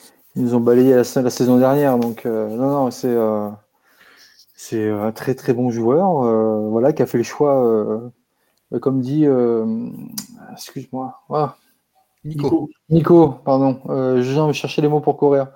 ils 0.36 0.42
nous 0.42 0.54
ont 0.54 0.60
balayé 0.60 0.90
la, 0.94 1.22
la 1.22 1.30
saison 1.30 1.58
dernière. 1.58 1.98
Donc, 1.98 2.26
euh, 2.26 2.48
non, 2.48 2.68
non, 2.70 2.90
c'est 2.90 3.08
euh, 3.14 3.48
c'est 4.56 4.88
un 4.90 5.12
très, 5.12 5.34
très 5.34 5.52
bon 5.52 5.70
joueur. 5.70 6.22
euh, 6.24 6.68
voilà, 6.68 6.92
qui 6.92 7.02
a 7.02 7.06
fait 7.06 7.18
le 7.18 7.24
choix, 7.24 7.64
euh, 7.66 8.08
comme 8.80 9.00
dit. 9.00 9.26
euh, 9.26 9.88
Excuse-moi. 10.52 11.22
Ah, 11.30 11.56
Nico. 12.24 12.68
Nico. 12.88 13.28
Pardon. 13.44 13.80
Euh, 13.88 14.22
je 14.22 14.52
cherchais 14.52 14.82
les 14.82 14.88
mots 14.88 15.00
pour 15.00 15.16
courir. 15.16 15.48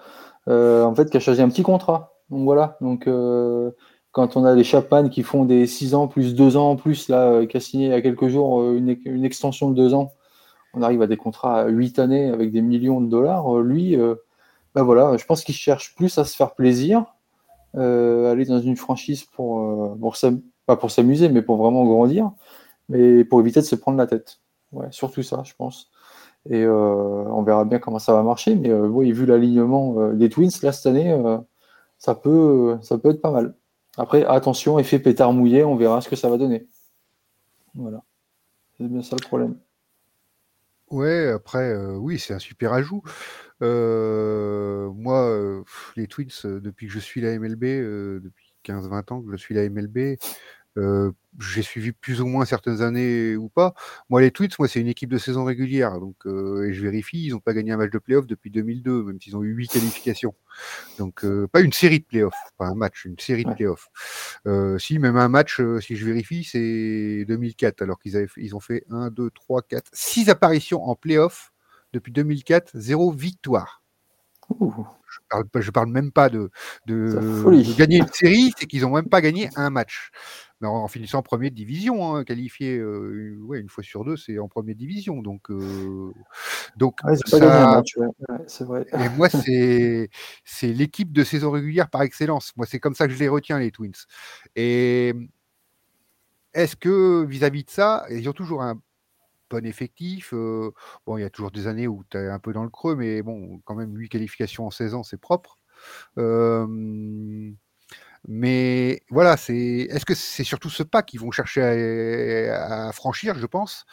Euh, 0.48 0.84
en 0.84 0.94
fait, 0.94 1.10
qui 1.10 1.16
a 1.16 1.20
choisi 1.20 1.42
un 1.42 1.48
petit 1.48 1.62
contrat. 1.62 2.14
Donc 2.30 2.44
voilà. 2.44 2.76
Donc 2.80 3.06
euh, 3.06 3.70
quand 4.12 4.36
on 4.36 4.44
a 4.44 4.54
les 4.54 4.64
Chapman 4.64 5.08
qui 5.08 5.22
font 5.22 5.44
des 5.44 5.66
6 5.66 5.94
ans 5.94 6.08
plus 6.08 6.34
2 6.34 6.56
ans 6.56 6.70
en 6.70 6.76
plus, 6.76 7.08
là, 7.08 7.28
euh, 7.30 7.46
qui 7.46 7.56
a 7.56 7.60
signé 7.60 7.86
il 7.86 7.90
y 7.90 7.94
a 7.94 8.00
quelques 8.02 8.28
jours 8.28 8.60
euh, 8.60 8.76
une, 8.76 8.96
une 9.04 9.24
extension 9.24 9.70
de 9.70 9.76
2 9.76 9.94
ans, 9.94 10.12
on 10.74 10.82
arrive 10.82 11.02
à 11.02 11.06
des 11.06 11.16
contrats 11.16 11.62
à 11.62 11.68
8 11.68 11.98
années 11.98 12.30
avec 12.30 12.52
des 12.52 12.62
millions 12.62 13.00
de 13.00 13.08
dollars. 13.10 13.56
Euh, 13.58 13.62
lui, 13.62 13.96
euh, 13.96 14.16
ben 14.74 14.84
voilà, 14.84 15.16
je 15.16 15.24
pense 15.26 15.44
qu'il 15.44 15.54
cherche 15.54 15.94
plus 15.96 16.18
à 16.18 16.24
se 16.24 16.36
faire 16.36 16.54
plaisir, 16.54 17.06
euh, 17.76 18.32
aller 18.32 18.44
dans 18.46 18.60
une 18.60 18.76
franchise 18.76 19.24
pour, 19.24 19.60
euh, 19.60 20.30
Pas 20.66 20.76
pour 20.76 20.90
s'amuser, 20.90 21.28
mais 21.28 21.42
pour 21.42 21.56
vraiment 21.56 21.84
grandir, 21.84 22.32
mais 22.88 23.24
pour 23.24 23.40
éviter 23.40 23.60
de 23.60 23.66
se 23.66 23.76
prendre 23.76 23.98
la 23.98 24.06
tête. 24.06 24.40
Ouais, 24.72 24.88
surtout 24.90 25.22
ça, 25.22 25.42
je 25.44 25.54
pense. 25.56 25.90
Et 26.48 26.62
euh, 26.62 26.72
on 26.72 27.42
verra 27.42 27.64
bien 27.64 27.78
comment 27.78 27.98
ça 27.98 28.12
va 28.12 28.22
marcher. 28.22 28.54
Mais 28.54 28.70
euh, 28.70 28.86
oui, 28.86 29.12
vu 29.12 29.26
l'alignement 29.26 30.00
euh, 30.00 30.12
des 30.12 30.28
Twins 30.28 30.50
là 30.62 30.72
cette 30.72 30.86
année, 30.86 31.14
ça, 31.98 32.14
peut, 32.14 32.78
ça 32.82 32.98
peut 32.98 33.10
être 33.10 33.20
pas 33.20 33.30
mal. 33.30 33.54
Après, 33.96 34.24
attention, 34.24 34.78
effet 34.78 34.98
pétard 34.98 35.32
mouillé, 35.32 35.64
on 35.64 35.76
verra 35.76 36.00
ce 36.00 36.08
que 36.08 36.16
ça 36.16 36.28
va 36.28 36.36
donner. 36.36 36.66
Voilà. 37.74 38.02
C'est 38.76 38.88
bien 38.88 39.02
ça 39.02 39.16
le 39.20 39.26
problème. 39.26 39.56
Ouais, 40.90 41.28
après, 41.28 41.74
oui, 41.96 42.18
c'est 42.18 42.34
un 42.34 42.38
super 42.38 42.72
ajout. 42.72 43.02
moi, 43.60 45.62
les 45.96 46.06
Twins, 46.06 46.28
depuis 46.44 46.86
que 46.86 46.92
je 46.92 46.98
suis 46.98 47.20
la 47.20 47.38
MLB, 47.38 47.64
depuis 48.22 48.54
15-20 48.64 49.12
ans 49.12 49.22
que 49.22 49.32
je 49.32 49.36
suis 49.36 49.54
la 49.54 49.68
MLB, 49.68 50.18
j'ai 51.38 51.62
suivi 51.62 51.92
plus 51.92 52.20
ou 52.20 52.26
moins 52.26 52.44
certaines 52.44 52.82
années 52.82 53.36
ou 53.36 53.48
pas. 53.48 53.74
Moi, 54.08 54.20
les 54.20 54.30
Tweets, 54.30 54.58
moi, 54.58 54.68
c'est 54.68 54.80
une 54.80 54.88
équipe 54.88 55.10
de 55.10 55.18
saison 55.18 55.44
régulière. 55.44 55.98
Donc, 56.00 56.16
euh, 56.26 56.68
et 56.68 56.72
je 56.72 56.82
vérifie, 56.82 57.26
ils 57.26 57.32
n'ont 57.32 57.40
pas 57.40 57.52
gagné 57.52 57.72
un 57.72 57.76
match 57.76 57.90
de 57.90 57.98
playoff 57.98 58.26
depuis 58.26 58.50
2002, 58.50 59.04
même 59.04 59.20
s'ils 59.20 59.36
ont 59.36 59.42
eu 59.42 59.52
huit 59.52 59.68
qualifications. 59.68 60.34
Donc, 60.98 61.24
euh, 61.24 61.46
pas 61.46 61.60
une 61.60 61.72
série 61.72 62.00
de 62.00 62.04
playoffs, 62.04 62.34
pas 62.58 62.66
un 62.66 62.74
match, 62.74 63.04
une 63.04 63.18
série 63.18 63.44
de 63.44 63.52
playoffs. 63.52 63.88
si, 64.78 64.98
même 64.98 65.16
un 65.16 65.28
match, 65.28 65.60
si 65.80 65.96
je 65.96 66.06
vérifie, 66.06 66.44
c'est 66.44 67.24
2004, 67.26 67.82
alors 67.82 67.98
qu'ils 67.98 68.16
avaient, 68.16 68.28
ils 68.36 68.54
ont 68.54 68.60
fait 68.60 68.84
1, 68.90 69.10
2, 69.10 69.30
3, 69.30 69.62
4, 69.62 69.90
6 69.92 70.30
apparitions 70.30 70.82
en 70.84 70.94
playoff 70.94 71.52
depuis 71.92 72.12
2004, 72.12 72.70
zéro 72.74 73.10
victoire. 73.10 73.82
Je 74.50 75.18
parle, 75.28 75.44
je 75.56 75.70
parle 75.70 75.88
même 75.88 76.12
pas 76.12 76.28
de, 76.28 76.50
de 76.86 77.76
gagner 77.76 77.98
une 77.98 78.12
série, 78.12 78.52
c'est 78.56 78.66
qu'ils 78.66 78.82
n'ont 78.82 78.94
même 78.94 79.08
pas 79.08 79.20
gagné 79.20 79.50
un 79.56 79.70
match 79.70 80.10
mais 80.60 80.68
en, 80.68 80.88
finissant 80.88 81.18
en 81.18 81.22
première 81.22 81.50
division, 81.50 82.16
hein, 82.16 82.24
qualifié 82.24 82.78
euh, 82.78 83.36
ouais, 83.42 83.60
une 83.60 83.68
fois 83.68 83.84
sur 83.84 84.04
deux, 84.04 84.16
c'est 84.16 84.38
en 84.38 84.48
première 84.48 84.76
division. 84.76 85.20
Donc, 85.22 85.50
euh, 85.50 86.12
donc 86.76 86.98
ça... 87.26 87.82
c'est 88.46 88.64
vrai. 88.64 88.86
Et 88.92 89.08
moi, 89.10 89.28
c'est 89.28 90.08
c'est 90.44 90.72
l'équipe 90.72 91.12
de 91.12 91.24
saison 91.24 91.50
régulière 91.50 91.90
par 91.90 92.02
excellence. 92.02 92.52
Moi, 92.56 92.66
c'est 92.66 92.80
comme 92.80 92.94
ça 92.94 93.06
que 93.06 93.12
je 93.12 93.18
les 93.18 93.28
retiens, 93.28 93.58
les 93.58 93.70
Twins. 93.70 93.92
Et 94.54 95.12
est-ce 96.54 96.76
que 96.76 97.24
vis-à-vis 97.24 97.64
de 97.64 97.70
ça, 97.70 98.06
ils 98.10 98.28
ont 98.28 98.32
toujours 98.32 98.62
un 98.62 98.80
bon 99.50 99.66
effectif. 99.66 100.32
Euh, 100.32 100.72
bon, 101.06 101.18
il 101.18 101.22
y 101.22 101.24
a 101.24 101.30
toujours 101.30 101.50
des 101.50 101.66
années 101.66 101.88
où 101.88 102.04
tu 102.10 102.18
es 102.18 102.28
un 102.28 102.38
peu 102.38 102.52
dans 102.52 102.64
le 102.64 102.70
creux, 102.70 102.96
mais 102.96 103.22
bon, 103.22 103.60
quand 103.64 103.74
même, 103.74 103.94
8 103.96 104.08
qualifications 104.08 104.66
en 104.66 104.70
16 104.70 104.94
ans, 104.94 105.02
c'est 105.02 105.20
propre. 105.20 105.58
Euh, 106.18 107.52
mais 108.28 109.02
voilà, 109.08 109.36
c'est 109.36 109.56
est-ce 109.56 110.04
que 110.04 110.14
c'est 110.14 110.44
surtout 110.44 110.70
ce 110.70 110.82
pas 110.82 111.02
qu'ils 111.02 111.20
vont 111.20 111.30
chercher 111.30 112.50
à, 112.50 112.90
franchir, 112.92 113.38
je 113.38 113.46
pense? 113.46 113.86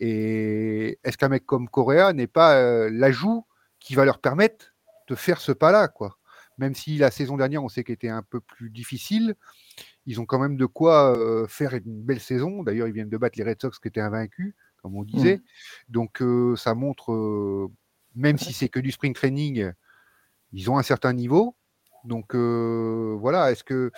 Et 0.00 0.98
est-ce 1.04 1.16
qu'un 1.16 1.28
mec 1.28 1.46
comme 1.46 1.68
Correa 1.68 2.12
n'est 2.12 2.26
pas 2.26 2.56
euh, 2.56 2.90
l'ajout 2.92 3.46
qui 3.78 3.94
va 3.94 4.04
leur 4.04 4.18
permettre 4.18 4.74
de 5.08 5.14
faire 5.14 5.40
ce 5.40 5.52
pas-là, 5.52 5.86
quoi? 5.86 6.18
Même 6.58 6.74
si 6.74 6.98
la 6.98 7.10
saison 7.10 7.36
dernière, 7.36 7.62
on 7.62 7.68
sait 7.68 7.84
qu'elle 7.84 7.94
était 7.94 8.08
un 8.08 8.22
peu 8.22 8.40
plus 8.40 8.70
difficile, 8.70 9.36
ils 10.04 10.20
ont 10.20 10.26
quand 10.26 10.40
même 10.40 10.56
de 10.56 10.66
quoi 10.66 11.16
euh, 11.16 11.46
faire 11.46 11.74
une 11.74 12.02
belle 12.02 12.20
saison. 12.20 12.62
D'ailleurs, 12.64 12.88
ils 12.88 12.94
viennent 12.94 13.08
de 13.10 13.18
battre 13.18 13.38
les 13.38 13.44
Red 13.44 13.60
Sox 13.60 13.78
qui 13.78 13.88
étaient 13.88 14.00
invaincus, 14.00 14.54
comme 14.82 14.96
on 14.96 15.04
disait. 15.04 15.36
Mmh. 15.36 15.42
Donc, 15.90 16.22
euh, 16.22 16.56
ça 16.56 16.74
montre, 16.74 17.70
même 18.16 18.38
si 18.38 18.52
c'est 18.52 18.68
que 18.68 18.80
du 18.80 18.90
spring 18.90 19.12
training, 19.12 19.70
ils 20.52 20.70
ont 20.70 20.78
un 20.78 20.82
certain 20.82 21.12
niveau. 21.12 21.54
Donc 22.06 22.34
voilà, 22.34 23.50
est-ce 23.52 23.64
que, 23.64 23.90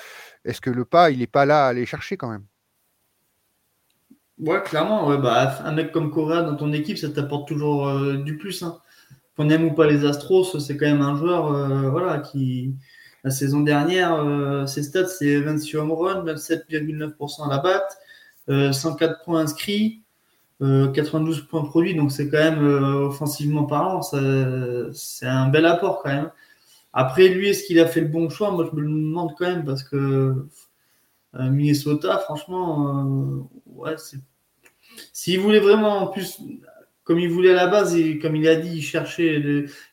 est 0.45 0.59
que 0.61 0.71
le 0.71 0.85
pas, 0.85 1.11
il 1.11 1.19
n'est 1.19 1.27
pas 1.27 1.47
là 1.47 1.67
à 1.67 1.69
aller 1.69 1.87
chercher 1.87 2.17
quand 2.17 2.31
même? 2.31 2.45
Ouais, 4.39 4.63
clairement. 4.63 5.17
bah, 5.19 5.59
un 5.65 5.73
mec 5.73 5.93
comme 5.93 6.11
Correa 6.11 6.43
dans 6.43 6.57
ton 6.57 6.73
équipe, 6.73 6.99
ça 6.99 7.09
t'apporte 7.09 7.49
toujours 7.49 7.93
du 8.19 8.37
plus. 8.37 8.63
Hein. 8.63 8.79
Qu'on 9.37 9.51
aime 9.51 9.65
ou 9.65 9.73
pas 9.73 9.87
les 9.87 10.05
Astros, 10.05 10.59
c'est 10.59 10.77
quand 10.77 10.87
même 10.87 11.03
un 11.03 11.17
joueur 11.17 11.91
voilà, 11.91 12.19
qui, 12.19 12.75
la 13.25 13.31
saison 13.31 13.61
dernière, 13.61 14.69
ses 14.69 14.83
stats, 14.83 15.09
c'est 15.09 15.41
26 15.41 15.77
home 15.77 15.93
runs, 15.93 16.25
27,9% 16.25 17.47
à 17.47 17.49
la 17.49 17.59
batte, 17.59 17.99
104 18.75 19.25
points 19.25 19.41
inscrits. 19.41 20.03
92 20.61 21.43
points 21.43 21.63
produits, 21.63 21.95
donc 21.95 22.11
c'est 22.11 22.29
quand 22.29 22.39
même 22.39 22.67
offensivement 22.67 23.63
parlant, 23.63 24.03
c'est 24.03 25.27
un 25.27 25.49
bel 25.49 25.65
apport 25.67 26.03
quand 26.03 26.09
même. 26.09 26.33
Après, 27.01 27.29
lui, 27.29 27.51
est-ce 27.51 27.63
qu'il 27.63 27.79
a 27.79 27.87
fait 27.87 28.01
le 28.01 28.09
bon 28.09 28.29
choix? 28.29 28.51
Moi, 28.51 28.69
je 28.69 28.75
me 28.75 28.83
le 28.83 28.89
demande 28.89 29.31
quand 29.39 29.47
même 29.47 29.65
parce 29.65 29.85
que 29.85 29.97
euh, 29.97 31.49
Minnesota, 31.49 32.19
franchement, 32.19 33.07
euh, 33.07 33.61
ouais, 33.67 33.95
S'il 35.13 35.39
voulait 35.39 35.61
vraiment, 35.61 35.99
en 35.99 36.07
plus, 36.09 36.41
comme 37.05 37.21
il 37.21 37.31
voulait 37.31 37.53
à 37.53 37.55
la 37.55 37.69
base, 37.69 37.95
et 37.95 38.19
comme 38.19 38.35
il 38.35 38.49
a 38.49 38.57
dit, 38.57 38.79
il 38.79 38.83
cherchait, 38.83 39.41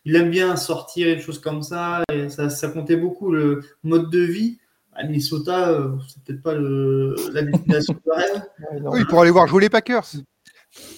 il 0.06 0.16
aime 0.16 0.32
bien 0.32 0.56
sortir 0.56 1.08
et 1.08 1.18
des 1.18 1.22
choses 1.22 1.38
comme 1.38 1.62
ça, 1.62 2.02
et 2.12 2.28
ça, 2.30 2.70
comptait 2.70 2.98
beaucoup 2.98 3.32
le 3.32 3.62
mode 3.84 4.10
de 4.10 4.22
vie. 4.22 4.58
À 4.96 5.04
Minnesota, 5.04 5.70
euh, 5.70 5.92
c'est 6.08 6.24
peut-être 6.24 6.42
pas 6.42 6.56
la 6.56 7.44
destination 7.44 7.94
de 7.94 8.12
rêve. 8.12 8.42
Oui, 8.82 9.06
pour 9.06 9.22
aller 9.22 9.30
voir 9.30 9.46
jouer 9.46 9.62
les 9.62 9.70
Packers. 9.70 10.08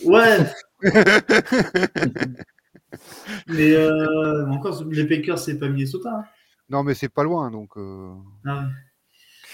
Ouais. 0.05 0.37
Mais 3.47 3.71
euh, 3.73 4.47
encore, 4.47 4.83
les 4.89 5.05
Packers, 5.05 5.39
c'est 5.39 5.59
pas 5.59 5.67
Minnesota. 5.67 6.09
Hein. 6.09 6.25
Non, 6.69 6.83
mais 6.83 6.93
c'est 6.93 7.09
pas 7.09 7.23
loin, 7.23 7.49
donc. 7.51 7.77
Euh. 7.77 8.13
Ah 8.45 8.65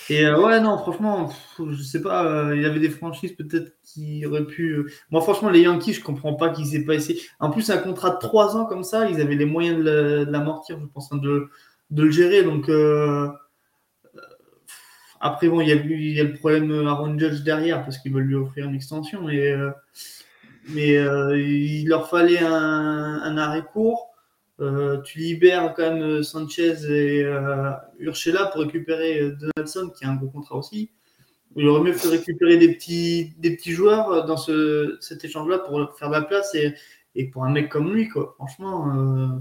et 0.09 0.25
euh, 0.25 0.37
ouais, 0.37 0.59
non, 0.59 0.77
franchement, 0.77 1.31
je 1.57 1.81
sais 1.81 2.01
pas, 2.01 2.53
il 2.53 2.61
y 2.61 2.65
avait 2.65 2.81
des 2.81 2.89
franchises 2.89 3.31
peut-être 3.37 3.77
qui 3.83 4.25
auraient 4.25 4.45
pu. 4.45 4.91
Moi, 5.11 5.21
franchement, 5.21 5.49
les 5.49 5.61
Yankees, 5.61 5.93
je 5.93 6.03
comprends 6.03 6.33
pas 6.33 6.49
qu'ils 6.49 6.75
aient 6.75 6.83
pas 6.83 6.95
essayé. 6.95 7.21
En 7.39 7.49
plus, 7.49 7.69
un 7.69 7.77
contrat 7.77 8.09
de 8.09 8.17
3 8.17 8.57
ans 8.57 8.65
comme 8.65 8.83
ça, 8.83 9.09
ils 9.09 9.21
avaient 9.21 9.35
les 9.35 9.45
moyens 9.45 9.81
de 9.81 10.27
l'amortir, 10.29 10.77
je 10.81 10.87
pense, 10.87 11.09
hein, 11.13 11.17
de, 11.17 11.47
de, 11.91 12.03
le 12.03 12.11
gérer. 12.11 12.43
Donc, 12.43 12.69
après, 15.21 15.47
bon, 15.47 15.61
il 15.61 15.69
y, 15.69 15.71
a, 15.71 15.75
il 15.75 16.13
y 16.13 16.19
a 16.19 16.25
le 16.25 16.33
problème 16.33 16.85
Aaron 16.85 17.17
Judge 17.17 17.43
derrière 17.43 17.85
parce 17.85 17.97
qu'ils 17.97 18.11
veulent 18.11 18.25
lui 18.25 18.35
offrir 18.35 18.67
une 18.67 18.75
extension. 18.75 19.29
Et 19.29 19.55
mais 20.69 20.97
euh, 20.97 21.39
il 21.39 21.88
leur 21.88 22.10
fallait 22.10 22.39
un, 22.39 23.38
arrêt 23.38 23.63
court. 23.63 24.10
Euh, 24.60 25.02
tu 25.02 25.19
libères 25.19 25.73
quand 25.76 25.93
même 25.93 26.23
Sanchez 26.23 26.86
et 26.89 27.23
euh, 27.23 27.71
Urshela 27.99 28.47
pour 28.47 28.62
récupérer 28.62 29.32
Donaldson, 29.32 29.89
qui 29.89 30.06
a 30.06 30.10
un 30.10 30.15
gros 30.15 30.30
contrat 30.30 30.56
aussi. 30.56 30.91
Il 31.56 31.67
aurait 31.67 31.82
mieux 31.82 31.93
fait 31.93 32.08
récupérer 32.08 32.58
des 32.58 32.73
petits, 32.73 33.34
des 33.38 33.56
petits 33.56 33.73
joueurs 33.73 34.26
dans 34.26 34.38
ce, 34.38 34.97
cet 35.02 35.23
échange-là 35.23 35.60
pour 35.60 35.95
faire 35.97 36.10
de 36.10 36.13
la 36.13 36.21
place 36.21 36.56
et, 36.56 36.73
et, 37.15 37.30
pour 37.30 37.45
un 37.45 37.52
mec 37.52 37.69
comme 37.69 37.93
lui, 37.93 38.10
quoi. 38.10 38.34
Franchement, 38.38 39.39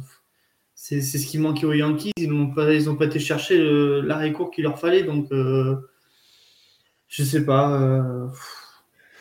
c'est 0.74 1.00
ce 1.00 1.26
qui 1.26 1.38
manquait 1.38 1.64
aux 1.64 1.72
Yankees. 1.72 2.12
Ils 2.16 2.30
n'ont 2.30 2.52
pas, 2.52 2.66
pas 2.66 3.04
été 3.06 3.18
chercher 3.18 3.58
l'arrêt 4.02 4.32
court 4.32 4.50
qu'il 4.50 4.64
leur 4.64 4.78
fallait. 4.78 5.04
Donc, 5.04 5.28
je 5.30 7.22
sais 7.22 7.46
pas. 7.46 8.30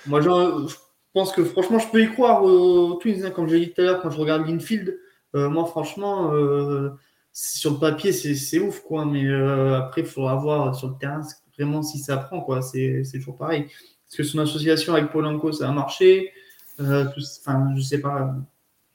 moi, 0.06 0.20
genre, 0.20 0.68
pense 1.14 1.32
que 1.32 1.44
franchement, 1.44 1.80
je 1.80 1.88
peux 1.90 2.02
y 2.02 2.12
croire 2.12 2.44
aux 2.44 2.96
Twins. 2.96 3.26
Hein, 3.26 3.32
comme 3.32 3.48
je 3.48 3.56
l'ai 3.56 3.66
dit 3.68 3.74
tout 3.74 3.82
à 3.82 3.86
l'heure, 3.86 4.02
quand 4.02 4.10
je 4.10 4.20
regarde 4.20 4.48
Linfield, 4.48 4.98
euh, 5.36 5.50
moi, 5.50 5.66
franchement, 5.66 6.34
euh, 6.34 6.92
sur 7.34 7.72
le 7.72 7.78
papier, 7.80 8.12
c'est 8.12 8.60
ouf, 8.60 8.82
quoi. 8.82 9.06
Mais 9.06 9.26
euh, 9.26 9.78
après, 9.78 10.02
il 10.02 10.08
faudra 10.08 10.36
voir 10.36 10.76
sur 10.76 10.90
le 10.90 10.96
terrain 11.00 11.22
vraiment 11.58 11.84
si 11.84 12.00
ça 12.00 12.18
prend, 12.18 12.42
quoi. 12.42 12.62
C'est 12.62 13.04
toujours 13.14 13.38
pareil. 13.38 13.64
Est-ce 13.64 14.18
que 14.18 14.24
son 14.24 14.40
association 14.40 14.94
avec 14.94 15.12
Polanco, 15.12 15.52
ça 15.52 15.70
a 15.70 15.72
marché 15.72 16.32
Enfin, 16.80 17.74
je 17.76 17.82
sais 17.82 18.02
pas. 18.02 18.36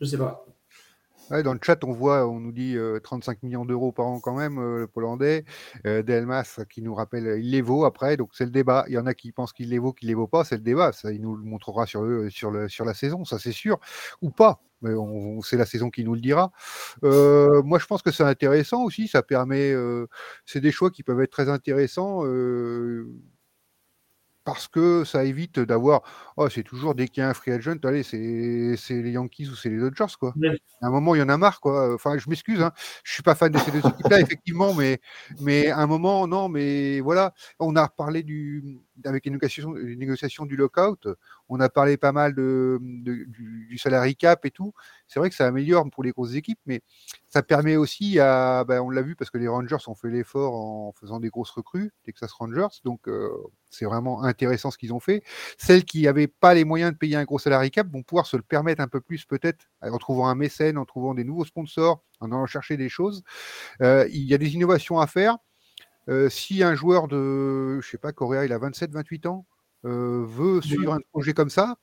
Je 0.00 0.06
sais 0.06 0.18
pas 0.18 0.46
dans 1.30 1.52
le 1.52 1.58
chat, 1.62 1.82
on 1.84 1.92
voit, 1.92 2.26
on 2.28 2.40
nous 2.40 2.52
dit 2.52 2.76
35 3.02 3.42
millions 3.42 3.64
d'euros 3.64 3.92
par 3.92 4.06
an 4.06 4.20
quand 4.20 4.36
même, 4.36 4.60
le 4.60 4.86
Pollandais. 4.86 5.44
Delmas 5.84 6.60
qui 6.70 6.82
nous 6.82 6.94
rappelle, 6.94 7.38
il 7.38 7.50
les 7.50 7.62
vaut 7.62 7.84
après, 7.84 8.16
donc 8.16 8.30
c'est 8.32 8.44
le 8.44 8.50
débat. 8.50 8.84
Il 8.88 8.94
y 8.94 8.98
en 8.98 9.06
a 9.06 9.14
qui 9.14 9.32
pensent 9.32 9.52
qu'il 9.52 9.70
les 9.70 9.78
vaut, 9.78 9.92
qu'il 9.92 10.08
les 10.08 10.14
vaut 10.14 10.28
pas, 10.28 10.44
c'est 10.44 10.56
le 10.56 10.62
débat. 10.62 10.92
Il 11.04 11.22
nous 11.22 11.36
le 11.36 11.44
montrera 11.44 11.86
sur, 11.86 12.04
sur, 12.30 12.50
le, 12.50 12.68
sur 12.68 12.84
la 12.84 12.94
saison, 12.94 13.24
ça 13.24 13.38
c'est 13.38 13.52
sûr, 13.52 13.78
ou 14.22 14.30
pas. 14.30 14.60
Mais 14.82 14.90
c'est 15.42 15.56
la 15.56 15.64
saison 15.64 15.88
qui 15.90 16.04
nous 16.04 16.14
le 16.14 16.20
dira. 16.20 16.52
moi, 17.02 17.78
je 17.78 17.86
pense 17.86 18.02
que 18.02 18.10
c'est 18.10 18.24
intéressant 18.24 18.84
aussi. 18.84 19.08
Ça 19.08 19.22
permet, 19.22 19.74
c'est 20.44 20.60
des 20.60 20.72
choix 20.72 20.90
qui 20.90 21.02
peuvent 21.02 21.20
être 21.20 21.30
très 21.30 21.48
intéressants 21.48 22.22
parce 24.46 24.68
que 24.68 25.04
ça 25.04 25.24
évite 25.24 25.58
d'avoir 25.58 26.02
oh 26.36 26.48
c'est 26.48 26.62
toujours 26.62 26.94
dès 26.94 27.08
qu'il 27.08 27.20
y 27.20 27.24
a 27.24 27.28
un 27.28 27.34
free 27.34 27.50
agent 27.50 27.74
allez 27.84 28.04
c'est 28.04 28.14
les 29.02 29.10
Yankees 29.10 29.48
ou 29.48 29.56
c'est 29.56 29.68
les 29.68 29.78
Dodgers 29.78 30.14
quoi. 30.18 30.32
À 30.80 30.86
un 30.86 30.90
moment 30.90 31.14
il 31.16 31.18
y 31.18 31.22
en 31.22 31.28
a 31.28 31.36
marre 31.36 31.60
quoi. 31.60 31.92
Enfin 31.92 32.16
je 32.16 32.30
m'excuse 32.30 32.62
hein. 32.62 32.72
je 33.02 33.12
suis 33.12 33.24
pas 33.24 33.34
fan 33.34 33.50
de 33.50 33.58
ces 33.58 33.72
deux 33.72 33.80
équipes 33.80 34.08
là 34.08 34.20
effectivement 34.20 34.72
mais 34.72 35.00
mais 35.40 35.68
à 35.68 35.78
un 35.78 35.86
moment 35.86 36.26
non 36.28 36.48
mais 36.48 37.00
voilà. 37.00 37.34
On 37.58 37.74
a 37.74 37.88
parlé 37.88 38.22
du 38.22 38.78
avec 39.04 39.24
les 39.24 39.30
négociations, 39.30 40.46
du 40.46 40.56
lockout, 40.56 41.08
on 41.48 41.60
a 41.60 41.68
parlé 41.68 41.96
pas 41.96 42.12
mal 42.12 42.34
de, 42.34 42.78
du, 42.80 43.78
salary 43.78 44.16
cap 44.16 44.44
et 44.44 44.50
tout. 44.50 44.72
C'est 45.06 45.18
vrai 45.18 45.28
que 45.28 45.36
ça 45.36 45.46
améliore 45.46 45.88
pour 45.90 46.02
les 46.02 46.12
grosses 46.12 46.34
équipes, 46.34 46.58
mais 46.66 46.82
ça 47.28 47.42
permet 47.42 47.76
aussi 47.76 48.18
à, 48.18 48.64
ben, 48.64 48.80
on 48.80 48.90
l'a 48.90 49.02
vu 49.02 49.16
parce 49.16 49.30
que 49.30 49.38
les 49.38 49.48
Rangers 49.48 49.76
ont 49.86 49.94
fait 49.94 50.10
l'effort 50.10 50.54
en 50.54 50.92
faisant 50.92 51.20
des 51.20 51.28
grosses 51.28 51.50
recrues, 51.50 51.92
Texas 52.04 52.32
Rangers, 52.32 52.80
donc 52.84 53.08
euh, 53.08 53.30
c'est 53.70 53.84
vraiment 53.84 54.22
intéressant 54.22 54.70
ce 54.70 54.78
qu'ils 54.78 54.94
ont 54.94 55.00
fait. 55.00 55.22
Celles 55.58 55.84
qui 55.84 56.02
n'avaient 56.02 56.28
pas 56.28 56.54
les 56.54 56.64
moyens 56.64 56.92
de 56.92 56.96
payer 56.96 57.16
un 57.16 57.24
gros 57.24 57.38
salary 57.38 57.70
cap 57.70 57.86
vont 57.88 58.02
pouvoir 58.02 58.26
se 58.26 58.36
le 58.36 58.42
permettre 58.42 58.80
un 58.80 58.88
peu 58.88 59.00
plus 59.00 59.24
peut-être 59.24 59.66
en 59.82 59.98
trouvant 59.98 60.28
un 60.28 60.34
mécène, 60.34 60.78
en 60.78 60.84
trouvant 60.84 61.14
des 61.14 61.24
nouveaux 61.24 61.44
sponsors, 61.44 62.02
en 62.20 62.32
allant 62.32 62.46
chercher 62.46 62.76
des 62.76 62.88
choses. 62.88 63.22
Euh, 63.82 64.08
il 64.10 64.24
y 64.24 64.34
a 64.34 64.38
des 64.38 64.54
innovations 64.54 64.98
à 65.00 65.06
faire. 65.06 65.36
Euh, 66.08 66.28
si 66.28 66.62
un 66.62 66.74
joueur 66.74 67.08
de, 67.08 67.80
je 67.80 67.88
sais 67.88 67.98
pas, 67.98 68.12
Coréa, 68.12 68.44
il 68.44 68.52
a 68.52 68.58
27-28 68.58 69.26
ans, 69.28 69.46
euh, 69.84 70.24
veut 70.26 70.60
suivre 70.60 70.92
un 70.92 71.00
projet 71.12 71.34
comme 71.34 71.50
ça, 71.50 71.76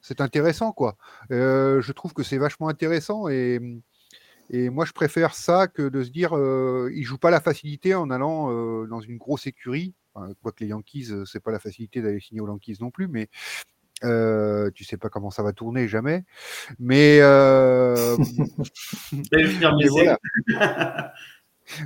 c'est 0.00 0.20
intéressant, 0.20 0.72
quoi. 0.72 0.96
Euh, 1.30 1.80
je 1.80 1.92
trouve 1.92 2.12
que 2.12 2.22
c'est 2.22 2.38
vachement 2.38 2.68
intéressant 2.68 3.28
et, 3.28 3.60
et, 4.50 4.70
moi, 4.70 4.84
je 4.84 4.92
préfère 4.92 5.34
ça 5.34 5.66
que 5.66 5.88
de 5.88 6.02
se 6.02 6.10
dire, 6.10 6.32
il 6.92 7.02
joue 7.04 7.18
pas 7.18 7.30
la 7.30 7.40
facilité 7.40 7.94
en 7.94 8.10
allant 8.10 8.86
dans 8.86 9.00
une 9.00 9.16
grosse 9.16 9.46
écurie. 9.46 9.94
Enfin, 10.14 10.32
quoique 10.42 10.62
les 10.62 10.70
Yankees, 10.70 11.10
c'est 11.26 11.40
pas 11.40 11.50
la 11.50 11.58
facilité 11.58 12.00
d'aller 12.00 12.20
signer 12.20 12.40
aux 12.40 12.46
Yankees 12.46 12.76
non 12.80 12.90
plus, 12.90 13.08
mais 13.08 13.28
euh, 14.04 14.70
tu 14.74 14.84
sais 14.84 14.96
pas 14.96 15.08
comment 15.08 15.30
ça 15.30 15.42
va 15.42 15.52
tourner 15.52 15.88
jamais, 15.88 16.24
mais, 16.78 17.18
euh... 17.22 18.16
mais 19.30 19.88
voilà. 19.88 20.18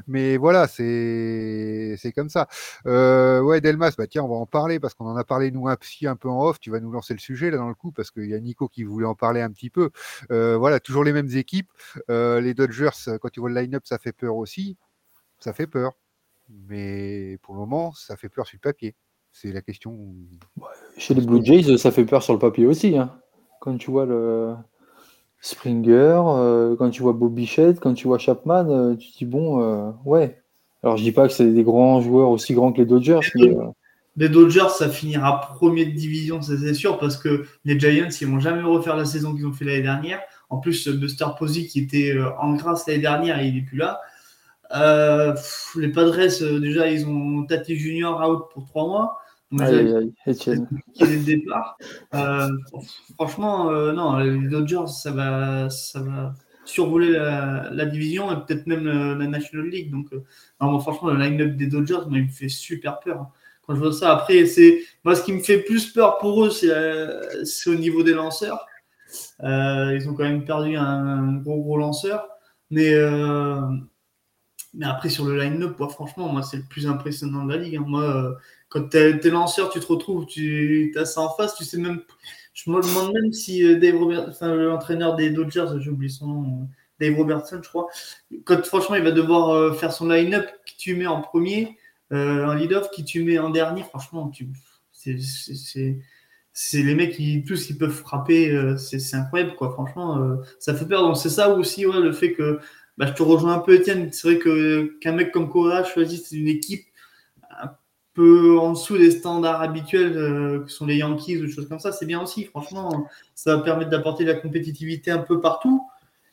Mais 0.07 0.37
voilà, 0.37 0.67
c'est 0.67 1.97
comme 2.15 2.29
ça. 2.29 2.49
Euh, 2.87 3.41
ouais, 3.41 3.61
Delmas, 3.61 3.95
bah 3.97 4.07
tiens, 4.07 4.23
on 4.23 4.29
va 4.29 4.37
en 4.37 4.47
parler 4.47 4.81
parce 4.81 4.95
qu'on 4.95 5.07
en 5.07 5.17
a 5.17 5.25
parlé 5.25 5.51
nous 5.51 5.69
un 5.69 5.77
psy 5.77 6.07
un 6.07 6.17
peu 6.17 6.29
en 6.29 6.43
off. 6.43 6.61
Tu 6.61 6.71
vas 6.71 6.81
nous 6.81 6.91
lancer 6.91 7.15
le 7.15 7.21
sujet 7.21 7.51
là 7.51 7.59
dans 7.59 7.69
le 7.69 7.75
coup 7.75 7.93
parce 7.93 8.11
qu'il 8.11 8.27
y 8.27 8.35
a 8.35 8.41
Nico 8.41 8.69
qui 8.69 8.85
voulait 8.85 9.07
en 9.07 9.15
parler 9.15 9.41
un 9.41 9.51
petit 9.51 9.71
peu. 9.71 9.91
Euh, 10.31 10.57
voilà, 10.57 10.81
toujours 10.81 11.05
les 11.05 11.13
mêmes 11.13 11.31
équipes. 11.35 11.71
Euh, 12.11 12.41
les 12.41 12.55
Dodgers, 12.55 12.91
quand 13.21 13.29
tu 13.31 13.41
vois 13.41 13.51
le 13.51 13.61
line-up, 13.61 13.83
ça 13.87 13.99
fait 13.99 14.13
peur 14.13 14.37
aussi. 14.37 14.77
Ça 15.39 15.53
fait 15.53 15.67
peur. 15.67 15.93
Mais 16.49 17.39
pour 17.43 17.55
le 17.55 17.61
moment, 17.61 17.93
ça 17.93 18.17
fait 18.17 18.29
peur 18.29 18.47
sur 18.47 18.57
le 18.57 18.61
papier. 18.61 18.95
C'est 19.33 19.53
la 19.53 19.61
question. 19.61 20.15
Chez 20.97 21.15
les 21.15 21.21
Blue 21.21 21.45
Jays, 21.45 21.77
ça 21.77 21.93
fait 21.93 22.05
peur 22.05 22.23
sur 22.23 22.33
le 22.33 22.39
papier 22.39 22.67
aussi. 22.67 22.97
Hein. 22.97 23.21
Quand 23.61 23.77
tu 23.77 23.91
vois 23.91 24.07
le 24.07 24.55
Springer, 25.41 26.21
euh, 26.27 26.77
quand 26.77 26.91
tu 26.91 27.03
vois 27.03 27.13
Bobby 27.13 27.43
Bichette, 27.43 27.79
quand 27.81 27.95
tu 27.95 28.09
vois 28.09 28.19
Chapman, 28.19 28.67
euh, 28.69 28.97
tu 28.97 29.13
te 29.13 29.19
dis 29.19 29.25
bon, 29.25 29.63
euh, 29.63 29.91
ouais. 30.05 30.43
Alors 30.83 30.97
je 30.97 31.03
dis 31.03 31.13
pas 31.13 31.29
que 31.29 31.35
c'est 31.35 31.53
des 31.53 31.63
grands 31.63 32.01
joueurs 32.01 32.31
aussi 32.31 32.55
grands 32.55 32.73
que 32.73 32.79
les 32.79 32.87
Dodgers, 32.87 33.21
mais. 33.35 33.55
Les 34.17 34.29
Dodgers, 34.29 34.71
ça 34.77 34.89
finira 34.89 35.41
premier 35.41 35.87
de 35.87 35.93
division, 35.93 36.43
ça 36.43 36.55
c'est 36.59 36.75
sûr, 36.75 36.99
parce 36.99 37.17
que 37.17 37.45
les 37.65 37.79
Giants, 37.79 38.09
ils 38.21 38.27
vont 38.27 38.41
jamais 38.41 38.63
refaire 38.63 38.97
la 38.97 39.05
saison 39.05 39.33
qu'ils 39.33 39.47
ont 39.47 39.53
fait 39.53 39.65
l'année 39.65 39.83
dernière. 39.83 40.21
En 40.51 40.59
plus, 40.59 40.89
Buster 40.89 41.27
Posey, 41.39 41.67
qui 41.67 41.79
était 41.79 42.19
en 42.41 42.55
grâce 42.55 42.89
l'année 42.89 42.99
dernière, 42.99 43.41
il 43.41 43.57
est 43.57 43.63
plus 43.63 43.77
là. 43.77 44.01
les 45.77 45.89
Padres, 45.93 46.59
déjà, 46.59 46.91
ils 46.91 47.07
ont 47.07 47.45
Tati 47.45 47.77
Junior 47.77 48.29
out 48.29 48.47
pour 48.53 48.67
trois 48.67 48.89
mois. 48.89 49.19
Aïe, 49.59 50.13
Etienne. 50.27 50.69
le 51.01 51.25
départ. 51.25 51.79
Euh, 52.15 52.49
franchement, 53.15 53.71
euh, 53.71 53.93
non, 53.93 54.19
les 54.19 54.49
Dodgers, 54.49 54.89
ça 54.89 55.11
va, 55.11 55.71
ça 55.71 56.01
va 56.03 56.35
survoler 56.65 57.13
la, 57.13 57.87
division 57.87 58.31
et 58.31 58.37
peut-être 58.45 58.67
même 58.67 58.85
la 58.85 59.27
National 59.27 59.69
League. 59.69 59.91
Donc, 59.91 60.13
euh, 60.13 60.79
franchement, 60.81 61.11
le 61.11 61.19
line-up 61.19 61.57
des 61.57 61.67
Dodgers, 61.67 62.01
il 62.11 62.25
me 62.25 62.29
fait 62.29 62.51
super 62.51 63.01
peur. 63.01 63.21
Hein. 63.23 63.29
Quand 63.67 63.75
je 63.75 63.81
vois 63.81 63.93
ça, 63.93 64.13
après, 64.13 64.45
c'est 64.47 64.81
moi, 65.05 65.15
ce 65.15 65.23
qui 65.23 65.33
me 65.33 65.41
fait 65.41 65.59
plus 65.59 65.93
peur 65.93 66.19
pour 66.19 66.45
eux, 66.45 66.51
c'est 66.51 67.71
au 67.71 67.75
niveau 67.75 68.03
des 68.03 68.15
lanceurs. 68.15 68.67
ils 69.43 70.07
ont 70.09 70.15
quand 70.15 70.25
même 70.25 70.45
perdu 70.45 70.77
un, 70.77 71.37
gros, 71.37 71.63
gros 71.63 71.79
lanceur. 71.79 72.29
Mais, 72.71 72.93
mais 74.75 74.87
après, 74.87 75.09
sur 75.09 75.25
le 75.25 75.39
line-up, 75.39 75.77
franchement, 75.91 76.29
moi, 76.29 76.43
c'est 76.43 76.59
le 76.59 76.65
plus 76.65 76.87
impressionnant 76.87 77.47
de 77.47 77.53
la 77.55 77.59
ligue. 77.59 77.77
Hein. 77.77 77.85
Moi, 77.87 78.37
quand 78.69 78.91
tu 78.91 78.97
es, 78.97 79.31
lanceur, 79.31 79.71
tu 79.71 79.81
te 79.81 79.87
retrouves, 79.87 80.27
tu 80.27 80.95
as 80.97 81.05
ça 81.05 81.23
en 81.23 81.35
face, 81.35 81.55
tu 81.55 81.65
sais 81.65 81.79
même. 81.79 82.03
Je 82.53 82.71
me 82.71 82.83
demande 82.83 83.15
même 83.15 83.33
si 83.33 83.65
euh, 83.65 83.79
Dave 83.79 83.97
enfin, 84.29 84.55
l'entraîneur 84.55 85.15
des 85.17 85.31
Dodgers, 85.31 85.67
j'ai 85.79 85.91
oublié 85.91 86.11
son 86.11 86.27
nom, 86.27 86.43
euh, 86.43 86.65
Dave 87.01 87.17
Robertson, 87.17 87.61
je 87.63 87.69
crois. 87.69 87.87
Quand 88.45 88.65
franchement, 88.67 88.97
il 88.97 89.05
va 89.05 89.13
devoir 89.13 89.51
euh, 89.51 89.73
faire 89.73 89.93
son 89.93 90.09
line-up, 90.09 90.47
qui 90.67 90.77
tu 90.77 90.97
mets 90.97 91.07
en 91.07 91.21
premier, 91.21 91.79
un 92.11 92.55
lead-off, 92.55 92.91
qui 92.91 93.05
tu 93.05 93.23
mets 93.23 93.39
en 93.39 93.51
dernier, 93.51 93.83
franchement, 93.83 94.29
tu... 94.29 94.49
c'est 94.93 96.83
les 96.83 96.95
mecs 96.95 97.15
qui 97.15 97.45
tous 97.45 97.67
qui 97.67 97.75
peuvent 97.75 97.93
frapper, 97.93 98.75
c'est 98.79 99.15
incroyable 99.15 99.55
quoi. 99.57 99.73
Franchement, 99.73 100.39
ça 100.59 100.75
fait 100.75 100.87
peur. 100.87 101.03
Donc 101.03 101.19
c'est 101.19 101.29
ça 101.29 101.51
aussi 101.51 101.87
ouais, 101.87 102.01
le 102.01 102.13
fait 102.13 102.33
que 102.33 102.61
bah, 102.97 103.07
je 103.07 103.13
te 103.13 103.23
rejoins 103.23 103.55
un 103.55 103.59
peu, 103.59 103.75
Étienne. 103.75 104.11
C'est 104.11 104.27
vrai 104.27 104.39
que 104.39 104.99
qu'un 105.01 105.13
mec 105.13 105.33
comme 105.33 105.51
Cora 105.51 105.85
choisisse 105.85 106.33
une 106.33 106.49
équipe 106.49 106.88
en 108.23 108.73
dessous 108.73 108.99
des 108.99 109.11
standards 109.11 109.61
habituels 109.61 110.17
euh, 110.17 110.61
que 110.61 110.71
sont 110.71 110.87
les 110.87 110.97
Yankees 110.97 111.39
ou 111.39 111.47
des 111.47 111.53
choses 111.53 111.69
comme 111.69 111.79
ça, 111.79 111.93
c'est 111.93 112.07
bien 112.07 112.21
aussi. 112.21 112.45
Franchement, 112.45 113.07
ça 113.35 113.57
va 113.57 113.63
permettre 113.63 113.91
d'apporter 113.91 114.25
de 114.25 114.31
la 114.31 114.39
compétitivité 114.39 115.11
un 115.11 115.19
peu 115.19 115.41
partout. 115.41 115.87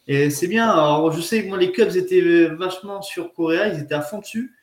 Et 0.07 0.29
c'est 0.29 0.47
bien. 0.47 0.69
Alors, 0.69 1.11
je 1.11 1.21
sais 1.21 1.43
que 1.43 1.49
moi, 1.49 1.57
les 1.57 1.71
Cubs 1.71 1.95
étaient 1.95 2.45
vachement 2.47 3.01
sur 3.01 3.33
Corée, 3.33 3.71
ils 3.73 3.79
étaient 3.79 3.95
à 3.95 4.01
fond 4.01 4.19
dessus. 4.19 4.55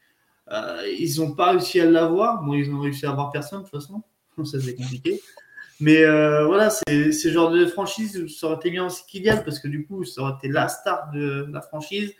Euh, 0.50 0.82
ils 0.98 1.20
n'ont 1.20 1.32
pas 1.32 1.50
réussi 1.52 1.80
à 1.80 1.86
l'avoir. 1.86 2.42
Bon, 2.42 2.54
ils 2.54 2.72
ont 2.72 2.80
réussi 2.80 3.06
à 3.06 3.10
avoir 3.10 3.30
personne 3.30 3.60
de 3.60 3.68
toute 3.68 3.80
façon. 3.80 4.02
Ça, 4.44 4.60
c'est 4.60 4.74
compliqué. 4.74 5.20
Mais 5.80 6.04
euh, 6.04 6.46
voilà, 6.46 6.70
c'est 6.70 7.10
ce 7.10 7.28
genre 7.28 7.50
de 7.50 7.66
franchise, 7.66 8.24
ça 8.38 8.46
aurait 8.46 8.56
été 8.56 8.70
bien 8.70 8.86
aussi 8.86 9.02
Kylian, 9.04 9.42
parce 9.44 9.58
que 9.58 9.66
du 9.66 9.84
coup, 9.84 10.04
ça 10.04 10.22
aurait 10.22 10.34
été 10.38 10.46
la 10.46 10.68
star 10.68 11.10
de 11.12 11.48
la 11.50 11.60
franchise. 11.60 12.12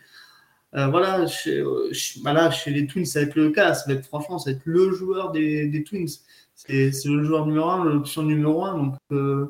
Euh, 0.75 0.87
voilà, 0.87 1.25
euh, 1.47 1.91
bah 2.23 2.51
chez, 2.51 2.71
les 2.71 2.87
Twins, 2.87 3.05
ça 3.05 3.19
va 3.19 3.27
être 3.27 3.35
le 3.35 3.51
cas. 3.51 3.73
Franchement, 4.07 4.39
ça 4.39 4.51
va 4.51 4.57
être 4.57 4.65
le 4.65 4.91
joueur 4.91 5.31
des, 5.31 5.83
Twins. 5.87 6.07
C'est 6.55 6.91
le 7.05 7.23
joueur 7.23 7.45
numéro 7.45 7.69
un, 7.69 7.83
l'option 7.83 8.23
numéro 8.23 8.65
un. 8.65 8.77
Donc, 8.77 8.95
euh, 9.11 9.47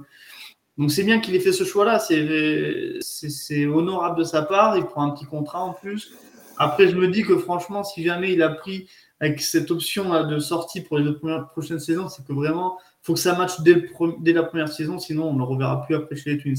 donc 0.78 0.92
c'est 0.92 1.04
bien 1.04 1.20
qu'il 1.20 1.36
ait 1.36 1.40
fait 1.40 1.54
ce 1.54 1.64
choix-là. 1.64 2.00
C'est 2.00 3.66
honorable 3.68 4.20
de 4.20 4.24
sa 4.24 4.42
part. 4.42 4.78
Il 4.78 4.86
prend 4.86 5.04
un 5.04 5.12
petit 5.12 5.26
contrat 5.26 5.62
en 5.62 5.74
plus. 5.74 6.14
Après, 6.58 6.88
je 6.90 6.96
me 6.96 7.08
dis 7.08 7.24
que 7.24 7.38
franchement, 7.38 7.84
si 7.84 8.04
jamais 8.04 8.34
il 8.34 8.42
a 8.42 8.50
pris 8.50 8.88
avec 9.20 9.42
cette 9.42 9.72
option 9.72 10.26
de 10.26 10.40
sortie 10.40 10.82
pour 10.82 10.98
les 10.98 11.06
deux 11.06 11.20
prochaines 11.52 11.80
saisons, 11.80 12.10
c'est 12.10 12.26
que 12.26 12.34
vraiment, 12.34 12.78
faut 13.02 13.14
que 13.14 13.20
ça 13.20 13.36
matche 13.36 13.62
dès, 13.62 13.90
dès, 14.20 14.34
la 14.34 14.44
première 14.44 14.68
saison. 14.68 15.00
Sinon, 15.00 15.30
on 15.30 15.34
ne 15.34 15.38
le 15.38 15.46
reverra 15.46 15.86
plus 15.86 15.96
après 15.96 16.18
chez 16.18 16.32
les 16.32 16.38
Twins. 16.38 16.58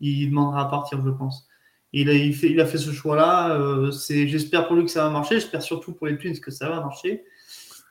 Il 0.00 0.30
demandera 0.30 0.62
à 0.62 0.64
partir, 0.66 1.02
je 1.04 1.10
pense. 1.10 1.47
Il 1.92 2.10
a, 2.10 2.12
fait, 2.32 2.50
il 2.50 2.60
a 2.60 2.66
fait 2.66 2.78
ce 2.78 2.92
choix-là. 2.92 3.56
Euh, 3.56 3.90
j'espère 3.90 4.66
pour 4.66 4.76
lui 4.76 4.84
que 4.84 4.90
ça 4.90 5.04
va 5.04 5.10
marcher. 5.10 5.36
J'espère 5.36 5.62
surtout 5.62 5.92
pour 5.92 6.06
les 6.06 6.18
Twins 6.18 6.38
que 6.38 6.50
ça 6.50 6.68
va 6.68 6.80
marcher. 6.80 7.24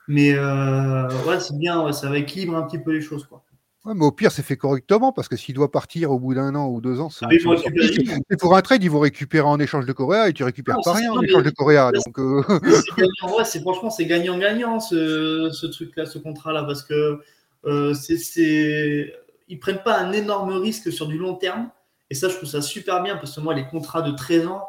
Mais 0.06 0.34
euh, 0.34 1.08
ouais, 1.26 1.40
c'est 1.40 1.56
bien. 1.58 1.92
ça 1.92 2.08
va 2.08 2.18
équilibrer 2.18 2.56
un 2.56 2.62
petit 2.62 2.78
peu 2.78 2.92
les 2.92 3.00
choses. 3.00 3.26
Quoi. 3.26 3.42
Ouais, 3.84 3.94
mais 3.94 4.04
au 4.04 4.12
pire, 4.12 4.32
c'est 4.32 4.42
fait 4.42 4.56
correctement 4.56 5.12
parce 5.12 5.28
que 5.28 5.36
s'il 5.36 5.54
doit 5.54 5.70
partir 5.70 6.10
au 6.10 6.18
bout 6.18 6.34
d'un 6.34 6.54
an 6.54 6.68
ou 6.68 6.80
deux 6.80 7.00
ans, 7.00 7.10
c'est 7.10 7.26
ah, 7.26 8.36
pour 8.38 8.56
un 8.56 8.62
trade, 8.62 8.82
ils 8.82 8.90
vont 8.90 9.00
récupérer 9.00 9.46
en 9.46 9.58
échange 9.60 9.86
de 9.86 9.92
Coréa 9.92 10.28
et 10.28 10.32
tu 10.32 10.44
récupères 10.44 10.78
pas 10.84 10.94
rien 10.94 11.12
en 11.12 11.22
échange 11.22 11.42
de 11.42 11.50
Coréa. 11.50 11.92
Donc, 11.92 12.18
euh... 12.18 12.42
c'est 13.44 13.60
franchement, 13.60 13.90
c'est 13.90 14.06
gagnant-gagnant 14.06 14.80
ce, 14.80 15.50
ce 15.52 15.66
truc-là, 15.66 16.06
ce 16.06 16.18
contrat-là, 16.18 16.64
parce 16.64 16.82
que 16.82 17.20
euh, 17.66 17.94
c'est, 17.94 19.14
ils 19.48 19.58
prennent 19.58 19.82
pas 19.82 19.98
un 19.98 20.12
énorme 20.12 20.52
risque 20.54 20.92
sur 20.92 21.06
du 21.06 21.18
long 21.18 21.34
terme. 21.34 21.70
Et 22.10 22.14
ça, 22.14 22.28
je 22.28 22.36
trouve 22.36 22.48
ça 22.48 22.62
super 22.62 23.02
bien 23.02 23.16
parce 23.16 23.34
que 23.36 23.40
moi, 23.40 23.54
les 23.54 23.66
contrats 23.66 24.02
de 24.02 24.12
13 24.12 24.46
ans, 24.46 24.66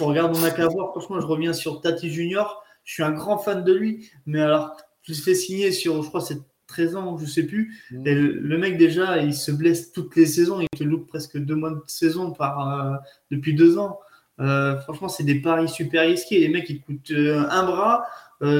regarde, 0.00 0.36
on 0.36 0.40
n'a 0.40 0.50
qu'à 0.50 0.66
voir. 0.66 0.90
Franchement, 0.90 1.20
je 1.20 1.26
reviens 1.26 1.52
sur 1.52 1.80
Tati 1.80 2.10
Junior. 2.10 2.62
Je 2.84 2.94
suis 2.94 3.02
un 3.02 3.12
grand 3.12 3.38
fan 3.38 3.64
de 3.64 3.72
lui. 3.72 4.10
Mais 4.26 4.40
alors, 4.40 4.76
je 5.02 5.12
l'ai 5.12 5.18
fait 5.18 5.34
signer 5.34 5.72
sur, 5.72 6.02
je 6.02 6.08
crois, 6.08 6.20
c'est 6.20 6.38
13 6.66 6.96
ans, 6.96 7.16
je 7.16 7.24
ne 7.24 7.28
sais 7.28 7.44
plus. 7.44 7.82
Mmh. 7.90 8.06
Et 8.06 8.14
le, 8.14 8.58
mec, 8.58 8.76
déjà, 8.76 9.18
il 9.18 9.34
se 9.34 9.50
blesse 9.50 9.92
toutes 9.92 10.14
les 10.16 10.26
saisons. 10.26 10.60
Il 10.60 10.68
te 10.78 10.84
loupe 10.84 11.08
presque 11.08 11.38
deux 11.38 11.54
mois 11.54 11.70
de 11.70 11.82
saison 11.86 12.32
par, 12.32 12.68
euh, 12.68 12.96
depuis 13.30 13.54
deux 13.54 13.78
ans. 13.78 14.00
Euh, 14.40 14.78
franchement, 14.80 15.08
c'est 15.08 15.24
des 15.24 15.40
paris 15.40 15.68
super 15.68 16.06
risqués. 16.06 16.38
Les 16.38 16.48
mecs, 16.48 16.68
ils 16.68 16.80
coûtent 16.80 17.10
euh, 17.10 17.44
un 17.50 17.64
bras. 17.64 18.06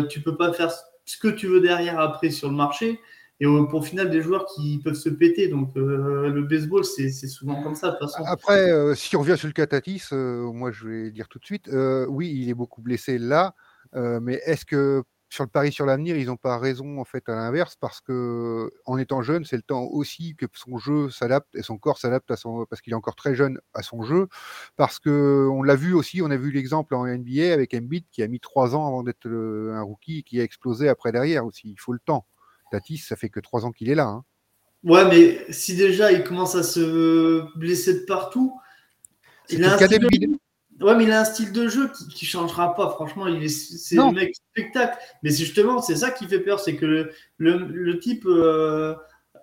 tu 0.09 0.21
peux 0.23 0.37
pas 0.37 0.53
faire 0.53 0.73
ce 1.05 1.19
que 1.19 1.29
tu 1.29 1.47
veux 1.47 1.61
derrière 1.61 2.01
après 2.01 2.31
sur 2.31 2.49
le 2.49 2.57
marché 2.57 3.01
et 3.41 3.47
pour 3.71 3.87
final 3.87 4.11
des 4.11 4.21
joueurs 4.21 4.47
qui 4.47 4.79
peuvent 4.79 4.95
se 4.95 5.09
péter. 5.09 5.49
Donc 5.49 5.77
euh, 5.77 6.29
le 6.29 6.43
baseball, 6.43 6.85
c'est 6.85 7.11
souvent 7.11 7.63
comme 7.63 7.75
ça 7.75 7.91
de 7.91 7.97
toute 7.99 8.11
façon. 8.11 8.25
Après, 8.25 8.71
euh, 8.71 8.95
si 8.95 9.17
on 9.17 9.21
revient 9.21 9.39
sur 9.39 9.47
le 9.47 9.53
Catatis, 9.53 10.03
euh, 10.13 10.51
moi 10.53 10.73
je 10.73 10.89
vais 10.89 11.11
dire 11.11 11.29
tout 11.29 11.39
de 11.39 11.45
suite, 11.45 11.71
oui, 12.09 12.33
il 12.35 12.49
est 12.49 12.55
beaucoup 12.55 12.83
blessé 12.83 13.19
là, 13.19 13.55
mais 13.95 14.41
est-ce 14.45 14.65
que 14.65 15.03
sur 15.31 15.45
le 15.45 15.51
pari 15.51 15.71
sur 15.71 15.85
l'avenir, 15.85 16.17
ils 16.17 16.29
n'ont 16.29 16.39
pas 16.39 16.57
raison 16.57 16.99
en 16.99 17.05
fait 17.05 17.29
à 17.29 17.35
l'inverse? 17.35 17.77
Parce 17.79 18.01
que 18.01 18.73
en 18.87 18.97
étant 18.97 19.21
jeune, 19.21 19.45
c'est 19.45 19.57
le 19.57 19.63
temps 19.63 19.85
aussi 19.85 20.35
que 20.35 20.47
son 20.55 20.79
jeu 20.79 21.11
s'adapte 21.11 21.55
et 21.55 21.63
son 21.63 21.77
corps 21.77 21.99
s'adapte 21.99 22.31
à 22.31 22.37
son 22.37 22.65
parce 22.65 22.81
qu'il 22.81 22.95
est 22.95 22.97
encore 22.97 23.15
très 23.15 23.35
jeune 23.35 23.61
à 23.75 23.83
son 23.83 24.03
jeu 24.03 24.29
parce 24.77 24.99
que 24.99 25.47
on 25.53 25.63
l'a 25.63 25.77
vu 25.77 25.93
aussi, 25.93 26.23
on 26.23 26.31
a 26.31 26.37
vu 26.37 26.51
l'exemple 26.51 26.95
en 26.95 27.07
NBA 27.07 27.53
avec 27.53 27.75
Embiid 27.75 28.07
qui 28.11 28.23
a 28.23 28.27
mis 28.27 28.41
trois 28.41 28.75
ans 28.75 28.89
avant 28.89 29.03
d'être 29.03 29.29
un 29.29 29.83
rookie 29.83 30.21
et 30.21 30.23
qui 30.23 30.41
a 30.41 30.45
explosé 30.45 30.89
après 30.89 31.13
derrière 31.13 31.45
aussi. 31.45 31.71
Il 31.71 31.79
faut 31.79 31.93
le 31.93 32.01
temps 32.01 32.27
Tatis, 32.71 32.99
ça 32.99 33.17
fait 33.17 33.29
que 33.29 33.41
trois 33.41 33.65
ans 33.65 33.73
qu'il 33.73 33.91
est 33.91 33.95
là. 33.95 34.07
Hein. 34.07 34.25
Ouais, 34.85 35.05
mais 35.09 35.45
si 35.51 35.75
déjà 35.75 36.13
il 36.13 36.23
commence 36.23 36.55
à 36.55 36.63
se 36.63 37.45
blesser 37.59 38.01
de 38.01 38.05
partout, 38.05 38.59
il 39.51 39.65
a 39.65 39.75
un 39.75 39.79
style 39.79 39.99
de... 39.99 40.85
Ouais, 40.85 40.95
mais 40.95 41.05
il 41.05 41.13
a 41.13 41.21
un 41.21 41.25
style 41.25 41.53
de 41.53 41.67
jeu 41.67 41.91
qui, 42.15 42.25
ne 42.25 42.29
changera 42.29 42.75
pas. 42.77 42.91
Franchement, 42.91 43.27
il 43.27 43.43
est, 43.43 43.49
c'est 43.49 43.99
un 43.99 44.13
mec 44.13 44.37
spectacle. 44.53 44.97
Mais 45.23 45.31
c'est 45.31 45.45
justement, 45.45 45.83
c'est 45.83 45.97
ça 45.97 46.13
qui 46.13 46.29
fait 46.29 46.39
peur, 46.39 46.61
c'est 46.61 46.77
que 46.77 46.87
le, 46.87 47.13
le, 47.39 47.99
type, 47.99 48.25
euh, 48.27 48.95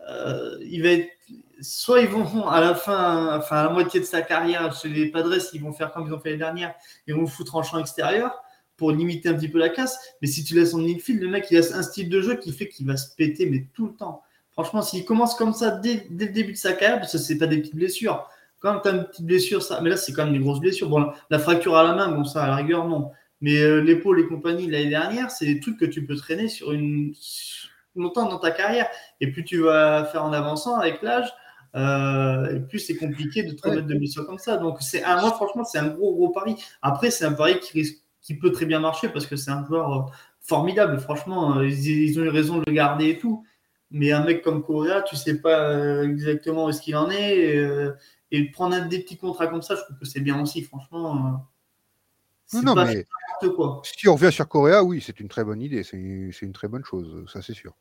euh, 0.10 0.58
il 0.62 0.82
va 0.82 0.90
être, 0.90 1.10
soit 1.60 2.00
ils 2.00 2.08
vont 2.08 2.48
à 2.48 2.62
la 2.62 2.74
fin, 2.74 3.38
enfin 3.38 3.58
à 3.58 3.64
la 3.66 3.70
moitié 3.72 4.00
de 4.00 4.06
sa 4.06 4.22
carrière 4.22 4.74
chez 4.74 4.88
les 4.88 5.12
Padres, 5.12 5.36
ils 5.52 5.62
vont 5.62 5.74
faire 5.74 5.92
comme 5.92 6.08
ils 6.08 6.14
ont 6.14 6.20
fait 6.20 6.30
l'année 6.30 6.40
dernière, 6.40 6.76
ils 7.06 7.16
vont 7.16 7.28
foutre 7.28 7.58
en 7.58 7.64
champ 7.64 7.80
extérieur 7.80 8.42
pour 8.78 8.92
limiter 8.92 9.30
un 9.30 9.34
petit 9.34 9.50
peu 9.50 9.60
la 9.60 9.70
casse. 9.70 9.98
Mais 10.22 10.28
si 10.28 10.44
tu 10.44 10.56
laisses 10.56 10.74
en 10.74 10.84
infield, 10.84 11.22
le 11.22 11.30
mec, 11.30 11.48
il 11.52 11.58
a 11.58 11.62
un 11.76 11.84
style 11.84 12.10
de 12.10 12.22
jeu 12.22 12.36
qui 12.36 12.52
fait 12.52 12.68
qu'il 12.68 12.86
va 12.86 12.98
se 12.98 13.16
péter, 13.16 13.50
mais 13.50 13.68
tout 13.74 13.88
le 13.88 13.94
temps. 13.94 14.24
Franchement, 14.52 14.82
s'il 14.82 15.04
commence 15.06 15.36
comme 15.36 15.54
ça 15.54 15.72
dès, 15.72 16.08
le 16.10 16.28
début 16.28 16.54
de 16.54 16.58
sa 16.58 16.74
carrière, 16.74 17.00
parce 17.00 17.12
que 17.12 17.18
c'est 17.18 17.38
pas 17.38 17.48
des 17.48 17.58
petites 17.58 17.76
blessures. 17.76 18.28
Quand 18.60 18.80
tu 18.80 18.88
as 18.88 18.92
une 18.92 19.04
petite 19.04 19.26
blessure, 19.26 19.62
ça, 19.62 19.82
mais 19.82 19.90
là, 19.90 19.98
c'est 19.98 20.14
quand 20.14 20.24
même 20.24 20.34
des 20.34 20.40
grosses 20.40 20.62
blessures. 20.62 20.90
Bon, 20.90 21.12
la, 21.30 21.40
fracture 21.40 21.76
à 21.76 21.84
la 21.84 21.94
main, 21.94 22.10
bon, 22.10 22.24
ça, 22.24 22.44
à 22.44 22.48
la 22.48 22.56
rigueur, 22.56 22.88
non. 22.88 23.12
Mais 23.42 23.58
euh, 23.58 23.82
l'épaule 23.82 24.20
et 24.22 24.28
compagnie 24.28 24.68
l'année 24.68 24.90
dernière, 24.90 25.30
c'est 25.30 25.46
des 25.46 25.60
trucs 25.60 25.78
que 25.78 25.86
tu 25.86 26.06
peux 26.06 26.16
traîner 26.16 26.48
sur 26.48 26.72
une 26.72 27.14
longtemps 27.96 28.28
dans 28.28 28.40
ta 28.40 28.52
carrière. 28.52 28.88
Et 29.22 29.32
plus 29.32 29.44
tu 29.44 29.58
vas 29.58 30.06
faire 30.06 30.24
en 30.24 30.34
avançant 30.34 30.78
avec 30.78 31.02
l'âge, 31.02 31.32
euh, 31.76 32.56
et 32.56 32.60
plus 32.62 32.80
c'est 32.80 32.96
compliqué 32.96 33.44
de 33.44 33.52
te 33.52 33.68
remettre 33.68 33.88
de 33.88 33.96
blessures 33.96 34.26
comme 34.26 34.40
ça. 34.40 34.58
Donc, 34.58 34.78
c'est 34.82 35.04
un, 35.04 35.20
moi, 35.20 35.32
franchement, 35.32 35.66
c'est 35.66 35.80
un 35.80 35.88
gros, 35.88 36.14
gros 36.14 36.30
pari. 36.30 36.56
Après, 36.82 37.12
c'est 37.12 37.26
un 37.26 37.34
pari 37.34 37.60
qui, 37.60 37.74
risque, 37.74 38.05
qui 38.26 38.34
peut 38.34 38.52
très 38.52 38.66
bien 38.66 38.80
marcher 38.80 39.10
parce 39.10 39.28
que 39.28 39.36
c'est 39.36 39.52
un 39.52 39.66
joueur 39.66 39.94
euh, 39.94 40.12
formidable. 40.42 41.00
Franchement, 41.00 41.62
ils, 41.62 41.88
ils, 41.88 42.20
ont 42.20 42.24
eu 42.24 42.30
raison 42.30 42.58
de 42.58 42.64
le 42.66 42.74
garder 42.74 43.10
et 43.10 43.18
tout. 43.20 43.46
Mais 43.92 44.12
un 44.12 44.24
mec 44.24 44.42
comme 44.42 44.64
Correa, 44.64 45.04
tu 45.04 45.16
sais 45.16 45.40
pas 45.40 45.70
euh, 45.70 46.04
exactement 46.04 46.66
où 46.66 46.70
est-ce 46.70 46.82
qu'il 46.82 46.96
en 46.96 47.10
est. 47.10 47.38
Et, 47.38 47.58
euh, 47.58 47.94
prendre 48.52 48.90
des 48.90 49.00
petits 49.00 49.18
contrats 49.18 49.48
comme 49.48 49.62
ça, 49.62 49.76
je 49.76 49.82
trouve 49.82 49.98
que 49.98 50.06
c'est 50.06 50.20
bien 50.20 50.42
aussi, 50.42 50.64
franchement. 50.64 51.40
Euh, 52.54 52.62
non, 52.62 52.76
mais 52.76 53.06
quoi. 53.50 53.82
si 53.84 54.08
on 54.08 54.16
revient 54.16 54.32
sur 54.32 54.48
Correa, 54.48 54.84
oui, 54.84 55.02
c'est 55.06 55.20
une 55.20 55.28
très 55.28 55.44
bonne 55.44 55.62
idée, 55.62 55.84
c'est 55.84 55.98
une 55.98 56.54
très 56.54 56.68
bonne 56.68 56.84
chose, 56.84 57.26
ça 57.32 57.42
c'est 57.42 57.54
sûr. 57.54 57.74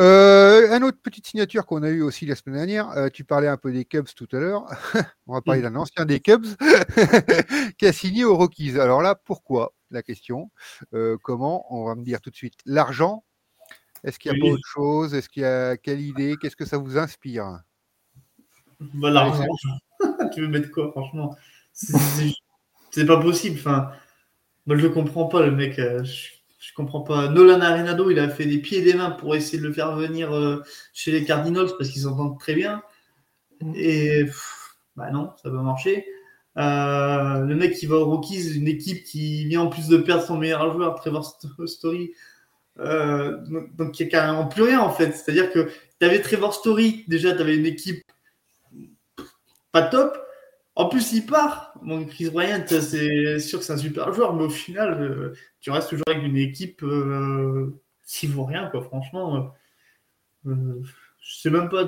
Euh, 0.00 0.76
une 0.76 0.82
autre 0.84 0.98
petite 1.02 1.26
signature 1.26 1.66
qu'on 1.66 1.82
a 1.82 1.88
eu 1.88 2.02
aussi 2.02 2.26
la 2.26 2.34
semaine 2.34 2.56
dernière, 2.56 3.10
tu 3.12 3.24
parlais 3.24 3.48
un 3.48 3.56
peu 3.56 3.72
des 3.72 3.84
Cubs 3.84 4.08
tout 4.16 4.28
à 4.32 4.38
l'heure, 4.38 4.66
on 5.26 5.34
va 5.34 5.40
parler 5.40 5.62
d'un 5.62 5.76
ancien 5.76 6.04
des 6.04 6.20
Cubs 6.20 6.46
qui 7.78 7.86
a 7.86 7.92
signé 7.92 8.24
aux 8.24 8.36
Rockies. 8.36 8.78
Alors 8.78 9.02
là, 9.02 9.14
pourquoi 9.14 9.72
La 9.90 10.02
question, 10.02 10.50
comment? 11.22 11.66
On 11.74 11.86
va 11.86 11.94
me 11.94 12.04
dire 12.04 12.20
tout 12.20 12.30
de 12.30 12.36
suite, 12.36 12.54
l'argent? 12.66 13.24
Est-ce 14.04 14.18
qu'il 14.18 14.32
y 14.32 14.36
a 14.36 14.38
pas 14.38 14.52
autre 14.52 14.68
chose? 14.68 15.14
Est-ce 15.14 15.30
qu'il 15.30 15.42
y 15.42 15.46
a 15.46 15.78
quelle 15.78 16.00
idée? 16.00 16.36
Qu'est-ce 16.40 16.56
que 16.56 16.66
ça 16.66 16.76
vous 16.76 16.98
inspire? 16.98 17.60
Voilà. 18.92 19.32
tu 20.34 20.42
veux 20.42 20.48
mettre 20.48 20.70
quoi, 20.70 20.90
franchement? 20.90 21.34
C'est 21.72 23.06
pas 23.06 23.20
possible. 23.20 23.58
Enfin, 23.58 23.90
moi, 24.66 24.76
je 24.76 24.82
le 24.82 24.90
comprends 24.90 25.26
pas, 25.26 25.44
le 25.44 25.52
mec. 25.52 25.78
Euh, 25.78 26.02
je, 26.04 26.72
comprends 26.74 27.02
pas. 27.02 27.28
Nolan 27.28 27.60
Arenado, 27.60 28.10
il 28.10 28.18
a 28.18 28.28
fait 28.28 28.46
des 28.46 28.58
pieds 28.58 28.78
et 28.78 28.82
des 28.82 28.94
mains 28.94 29.10
pour 29.10 29.36
essayer 29.36 29.58
de 29.58 29.66
le 29.66 29.72
faire 29.72 29.94
venir 29.96 30.32
euh, 30.32 30.62
chez 30.92 31.12
les 31.12 31.24
Cardinals 31.24 31.70
parce 31.78 31.90
qu'ils 31.90 32.02
s'entendent 32.02 32.38
très 32.38 32.54
bien. 32.54 32.82
Mm. 33.60 33.72
Et 33.76 34.24
bah 34.96 35.10
non, 35.10 35.32
ça 35.42 35.50
va 35.50 35.62
marcher. 35.62 36.06
Euh, 36.56 37.40
le 37.40 37.54
mec 37.54 37.74
qui 37.74 37.86
va 37.86 37.96
aux 37.96 38.06
Rockies, 38.06 38.54
une 38.56 38.68
équipe 38.68 39.04
qui 39.04 39.44
vient 39.46 39.62
en 39.62 39.68
plus 39.68 39.88
de 39.88 39.96
perdre 39.98 40.24
son 40.24 40.38
meilleur 40.38 40.72
joueur, 40.72 40.94
Trevor 40.94 41.24
Story, 41.66 42.12
euh, 42.80 43.38
donc, 43.76 43.98
il 43.98 44.02
n'y 44.02 44.08
a 44.08 44.10
carrément 44.10 44.46
plus 44.46 44.62
rien 44.62 44.80
en 44.80 44.90
fait. 44.90 45.12
C'est-à-dire 45.12 45.50
que 45.52 45.70
tu 46.00 46.06
avais 46.06 46.20
Trevor 46.20 46.54
Story, 46.54 47.04
déjà 47.08 47.34
tu 47.34 47.40
avais 47.40 47.56
une 47.56 47.66
équipe 47.66 48.02
pas 49.72 49.82
top. 49.82 50.18
En 50.76 50.88
plus, 50.88 51.12
il 51.12 51.26
part. 51.26 51.74
Bon, 51.82 52.04
Chris 52.04 52.30
Bryant, 52.30 52.64
c'est 52.66 53.38
sûr 53.38 53.60
que 53.60 53.64
c'est 53.64 53.72
un 53.72 53.76
super 53.76 54.12
joueur, 54.12 54.34
mais 54.34 54.44
au 54.44 54.50
final, 54.50 55.00
euh, 55.02 55.34
tu 55.60 55.70
restes 55.70 55.90
toujours 55.90 56.08
avec 56.08 56.22
une 56.24 56.36
équipe 56.36 56.82
euh, 56.82 57.80
qui 58.06 58.26
vaut 58.26 58.44
rien, 58.44 58.68
quoi. 58.70 58.82
Franchement, 58.82 59.54
euh, 60.46 60.82
sais 61.22 61.50
même 61.50 61.68
pas, 61.68 61.86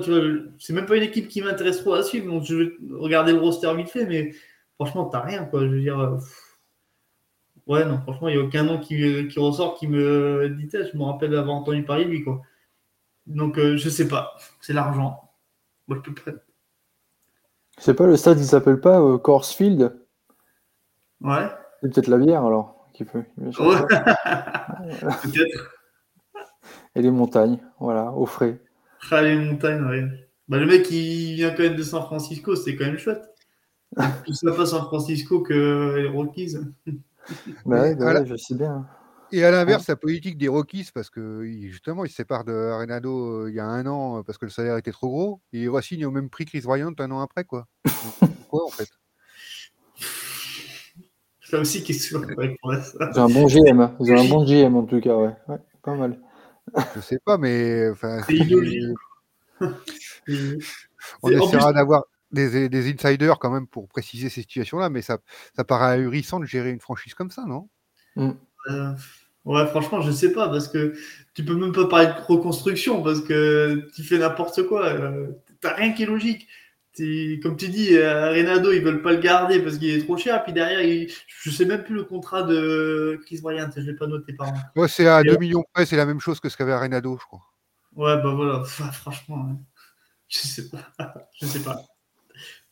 c'est 0.59 0.73
même 0.73 0.85
pas 0.85 0.97
une 0.97 1.03
équipe 1.03 1.27
qui 1.27 1.41
m'intéresse 1.41 1.81
trop 1.81 1.93
à 1.93 2.03
suivre. 2.03 2.27
Donc, 2.27 2.43
je 2.45 2.55
vais 2.55 2.71
regarder 2.91 3.33
le 3.33 3.39
roster 3.39 3.73
vite 3.75 3.89
fait, 3.89 4.05
mais 4.05 4.33
franchement, 4.75 5.05
t'as 5.05 5.21
rien, 5.21 5.45
quoi. 5.45 5.61
Je 5.61 5.67
veux 5.67 5.81
dire. 5.81 6.17
Ouais, 7.67 7.83
non, 7.85 7.99
franchement, 8.01 8.29
il 8.29 8.37
n'y 8.37 8.41
a 8.41 8.45
aucun 8.45 8.63
nom 8.63 8.79
qui, 8.79 9.27
ressort 9.37 9.77
qui 9.77 9.87
me 9.87 10.49
dit 10.49 10.69
Je 10.71 10.97
me 10.97 11.03
rappelle 11.03 11.35
avoir 11.35 11.55
entendu 11.57 11.83
parler 11.83 12.05
de 12.05 12.09
lui, 12.09 12.23
quoi. 12.23 12.41
Donc, 13.27 13.57
euh, 13.59 13.77
je 13.77 13.89
sais 13.89 14.07
pas. 14.07 14.37
C'est 14.61 14.73
l'argent. 14.73 15.31
Moi, 15.87 16.01
je 16.05 16.11
prêt. 16.11 16.33
C'est 17.77 17.93
pas 17.93 18.05
le 18.05 18.17
stade, 18.17 18.39
il 18.39 18.45
s'appelle 18.45 18.79
pas 18.79 18.99
euh, 18.99 19.17
Corsfield 19.17 19.95
Ouais. 21.21 21.47
C'est 21.81 21.93
peut-être 21.93 22.07
la 22.07 22.17
bière, 22.17 22.45
alors, 22.45 22.87
qui 22.93 23.05
peut. 23.05 23.23
peut-être. 23.37 23.87
Et 26.95 27.01
les 27.01 27.11
montagnes, 27.11 27.59
voilà, 27.79 28.11
au 28.11 28.25
frais. 28.25 28.59
Ah, 29.11 29.21
les 29.21 29.35
montagnes, 29.35 29.85
oui. 29.89 30.01
Bah, 30.47 30.57
le 30.57 30.65
mec, 30.65 30.89
il 30.91 31.35
vient 31.35 31.51
quand 31.51 31.63
même 31.63 31.75
de 31.75 31.83
San 31.83 32.03
Francisco, 32.03 32.55
c'est 32.55 32.75
quand 32.75 32.85
même 32.85 32.97
chouette. 32.97 33.23
Plus 34.23 34.41
pas 34.41 34.65
San 34.65 34.85
Francisco 34.85 35.41
que 35.41 35.95
les 35.97 36.09
Rockies. 36.09 36.57
Bah, 37.65 37.93
bah 37.95 38.25
je 38.25 38.35
sais 38.35 38.55
bien. 38.55 38.85
Et 39.31 39.43
à 39.43 39.51
l'inverse, 39.51 39.87
la 39.87 39.95
politique 39.95 40.37
des 40.37 40.47
Rockies, 40.47 40.89
parce 40.93 41.09
que 41.09 41.43
justement, 41.43 42.05
il 42.05 42.09
se 42.09 42.15
sépare 42.15 42.45
de 42.45 42.53
Arenado 42.53 43.43
euh, 43.43 43.49
il 43.49 43.55
y 43.55 43.59
a 43.59 43.65
un 43.65 43.85
an 43.85 44.19
euh, 44.19 44.23
parce 44.23 44.37
que 44.37 44.45
le 44.45 44.51
salaire 44.51 44.77
était 44.77 44.91
trop 44.91 45.09
gros, 45.09 45.41
et 45.51 45.63
il 45.63 45.69
re-signe 45.69 46.05
au 46.05 46.11
même 46.11 46.29
prix 46.29 46.45
Chris 46.45 46.61
Bryant 46.61 46.93
un 46.99 47.11
an 47.11 47.19
après, 47.19 47.43
quoi. 47.43 47.67
Pourquoi, 48.19 48.65
en 48.67 48.69
fait? 48.69 48.89
Ça 51.41 51.59
aussi, 51.59 51.83
question 51.83 52.21
J'ai 52.27 52.57
un 53.19 53.29
bon 53.29 53.47
GM, 53.47 53.91
j'ai 54.01 54.13
un 54.13 54.25
bon 54.25 54.45
GM 54.47 54.75
en 54.75 54.83
tout 54.83 54.99
cas, 54.99 55.15
ouais. 55.15 55.33
ouais 55.47 55.59
pas 55.81 55.95
mal. 55.95 56.19
Je 56.95 56.99
sais 56.99 57.19
pas, 57.23 57.37
mais. 57.37 57.89
Enfin, 57.89 58.19
On 61.23 61.31
essaiera 61.31 61.71
d'avoir 61.73 62.03
des, 62.31 62.91
insiders 62.91 63.39
quand 63.39 63.49
même 63.49 63.67
pour 63.67 63.87
préciser 63.87 64.29
ces 64.29 64.41
situations-là, 64.41 64.89
mais 64.89 65.01
ça, 65.01 65.19
ça 65.55 65.63
paraît 65.63 65.93
ahurissant 65.93 66.39
de 66.39 66.45
gérer 66.45 66.71
une 66.71 66.81
franchise 66.81 67.13
comme 67.13 67.31
ça, 67.31 67.45
non? 67.45 67.69
Mm. 68.15 68.31
Euh, 68.69 68.93
Ouais, 69.47 69.65
franchement, 69.65 70.01
je 70.01 70.11
sais 70.11 70.33
pas, 70.33 70.49
parce 70.49 70.67
que 70.67 70.93
tu 71.33 71.45
peux 71.45 71.55
même 71.55 71.71
pas 71.71 71.87
parler 71.87 72.07
de 72.07 72.25
reconstruction, 72.27 73.01
parce 73.01 73.21
que 73.21 73.87
tu 73.95 74.03
fais 74.03 74.17
n'importe 74.17 74.63
quoi. 74.63 74.87
Euh, 74.87 75.27
T'as 75.61 75.73
rien 75.73 75.93
qui 75.93 76.03
est 76.03 76.07
logique. 76.07 76.47
Comme 77.41 77.55
tu 77.55 77.69
dis, 77.69 77.95
euh, 77.95 78.31
Renado, 78.31 78.71
ils 78.73 78.83
veulent 78.83 79.01
pas 79.01 79.13
le 79.13 79.19
garder 79.19 79.59
parce 79.59 79.77
qu'il 79.77 79.89
est 79.89 80.03
trop 80.03 80.17
cher. 80.17 80.43
Puis 80.43 80.51
derrière, 80.51 80.81
il... 80.81 81.09
je 81.27 81.49
sais 81.49 81.63
même 81.63 81.83
plus 81.83 81.95
le 81.95 82.03
contrat 82.03 82.43
de 82.43 83.19
Chris 83.25 83.39
Bryant, 83.41 83.69
je 83.73 83.81
l'ai 83.81 83.95
pas 83.95 84.07
noté 84.07 84.33
par 84.33 84.51
Ouais, 84.75 84.87
c'est 84.87 85.07
à 85.07 85.23
2 85.23 85.37
millions 85.37 85.63
près, 85.73 85.85
c'est 85.85 85.95
la 85.95 86.05
même 86.05 86.19
chose 86.19 86.39
que 86.39 86.49
ce 86.49 86.57
qu'avait 86.57 86.75
Renado, 86.75 87.17
je 87.19 87.25
crois. 87.25 87.43
Ouais, 87.95 88.21
bah 88.21 88.33
voilà, 88.35 88.63
franchement, 88.65 89.57
je 90.27 90.39
sais 90.39 90.69
pas. 90.69 90.91
je 91.39 91.45
sais 91.45 91.61
pas. 91.61 91.81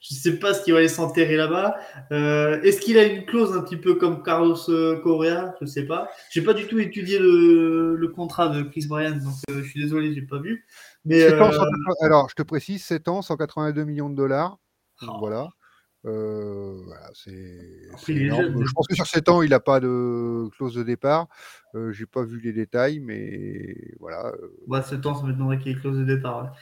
Je 0.07 0.13
ne 0.13 0.19
sais 0.19 0.37
pas 0.37 0.53
ce 0.53 0.63
qu'il 0.63 0.73
va 0.73 0.79
aller 0.79 0.87
s'enterrer 0.87 1.35
là-bas. 1.35 1.77
Euh, 2.11 2.61
est-ce 2.61 2.79
qu'il 2.79 2.99
a 2.99 3.05
une 3.05 3.25
clause 3.25 3.57
un 3.57 3.61
petit 3.61 3.77
peu 3.77 3.95
comme 3.95 4.21
Carlos 4.21 4.69
euh, 4.69 4.99
Correa? 5.01 5.55
Je 5.59 5.65
ne 5.65 5.69
sais 5.69 5.85
pas. 5.85 6.09
Je 6.29 6.39
n'ai 6.39 6.45
pas 6.45 6.53
du 6.53 6.67
tout 6.67 6.77
étudié 6.77 7.17
le, 7.17 8.11
contrat 8.15 8.49
de 8.49 8.61
Chris 8.61 8.85
Bryant, 8.87 9.17
donc 9.17 9.33
euh, 9.49 9.63
je 9.63 9.67
suis 9.67 9.81
désolé, 9.81 10.13
je 10.13 10.19
n'ai 10.19 10.25
pas 10.25 10.37
vu. 10.37 10.65
Mais, 11.05 11.23
alors, 12.01 12.29
je 12.29 12.35
te 12.35 12.43
précise, 12.43 12.83
7 12.83 13.07
ans, 13.07 13.21
182 13.23 13.83
millions 13.83 14.09
de 14.09 14.15
dollars. 14.15 14.59
Oh. 15.01 15.07
Voilà. 15.19 15.49
voilà 16.03 17.09
c'est, 17.15 17.57
Je 18.07 18.73
pense 18.73 18.87
que 18.87 18.93
sur 18.93 19.07
7 19.07 19.27
ans, 19.29 19.41
il 19.41 19.49
n'a 19.49 19.59
pas 19.59 19.79
de 19.79 20.47
clause 20.55 20.75
de 20.75 20.83
départ. 20.83 21.27
Euh, 21.73 21.91
J'ai 21.91 22.05
pas 22.05 22.23
vu 22.23 22.39
les 22.41 22.53
détails, 22.53 22.99
mais 22.99 23.75
voilà. 23.99 24.31
Ouais, 24.67 24.83
7 24.83 25.03
ans, 25.07 25.15
ça 25.15 25.25
m'étonnerait 25.25 25.57
qu'il 25.57 25.71
y 25.71 25.75
ait 25.75 25.79
clause 25.79 25.97
de 25.97 26.05
départ. 26.05 26.53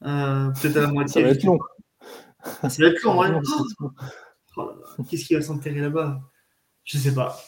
Peut-être 0.00 0.76
à 0.76 0.82
la 0.82 0.88
moitié. 0.88 1.22
Ça 1.22 1.26
va 1.26 1.34
être 1.34 1.44
long. 1.44 1.58
C'est 2.68 2.82
la 2.82 2.90
long, 3.04 3.22
hein. 3.24 3.40
oh 4.56 4.72
Qu'est-ce 5.08 5.24
qui 5.24 5.34
va 5.34 5.42
s'enterrer 5.42 5.80
là-bas? 5.80 6.20
Je 6.84 6.98
sais 6.98 7.14
pas. 7.14 7.38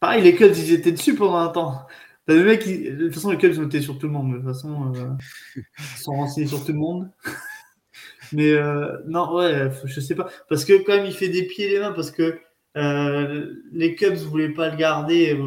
Pareil, 0.00 0.22
les 0.22 0.34
Cubs, 0.34 0.56
ils 0.56 0.72
étaient 0.72 0.92
dessus 0.92 1.14
pendant 1.14 1.36
un 1.36 1.48
temps. 1.48 1.86
Le 2.28 2.44
mec, 2.44 2.66
de 2.66 3.04
toute 3.04 3.14
façon, 3.14 3.30
les 3.30 3.38
Cubs 3.38 3.58
ont 3.58 3.66
été 3.66 3.80
sur 3.80 3.98
tout 3.98 4.06
le 4.06 4.12
monde. 4.12 4.32
De 4.32 4.36
toute 4.38 4.46
façon, 4.46 4.94
euh, 4.94 5.10
ils 5.56 5.98
sont 5.98 6.12
renseignés 6.12 6.46
sur 6.46 6.64
tout 6.64 6.72
le 6.72 6.78
monde. 6.78 7.10
Mais 8.32 8.52
euh, 8.52 8.98
non, 9.06 9.34
ouais, 9.34 9.70
je 9.84 10.00
sais 10.00 10.14
pas. 10.14 10.28
Parce 10.48 10.64
que 10.64 10.82
quand 10.84 10.96
même, 10.96 11.06
il 11.06 11.12
fait 11.12 11.28
des 11.28 11.44
pieds 11.44 11.66
et 11.66 11.70
des 11.70 11.80
mains 11.80 11.92
parce 11.92 12.10
que 12.10 12.40
euh, 12.76 13.54
les 13.72 13.94
Cubs 13.94 14.12
ne 14.12 14.24
voulaient 14.24 14.54
pas 14.54 14.70
le 14.70 14.76
garder, 14.76 15.38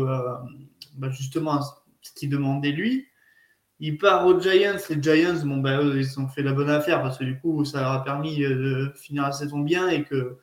bah, 0.98 1.10
justement, 1.10 1.62
ce 2.02 2.14
qu'il 2.14 2.30
demandait 2.30 2.72
lui. 2.72 3.08
Il 3.80 3.98
part 3.98 4.26
aux 4.26 4.40
Giants. 4.40 4.78
Les 4.90 5.02
Giants, 5.02 5.46
bon, 5.46 5.58
bah, 5.58 5.82
ils 5.82 6.20
ont 6.20 6.28
fait 6.28 6.44
la 6.44 6.54
bonne 6.54 6.70
affaire 6.70 7.02
parce 7.02 7.18
que 7.18 7.24
du 7.26 7.40
coup, 7.40 7.66
ça 7.66 7.82
leur 7.82 7.92
a 7.92 8.04
permis 8.04 8.44
euh, 8.44 8.90
de 8.90 8.94
finir 8.96 9.24
la 9.24 9.32
saison 9.32 9.60
bien 9.60 9.90
et, 9.90 10.04
que, 10.04 10.38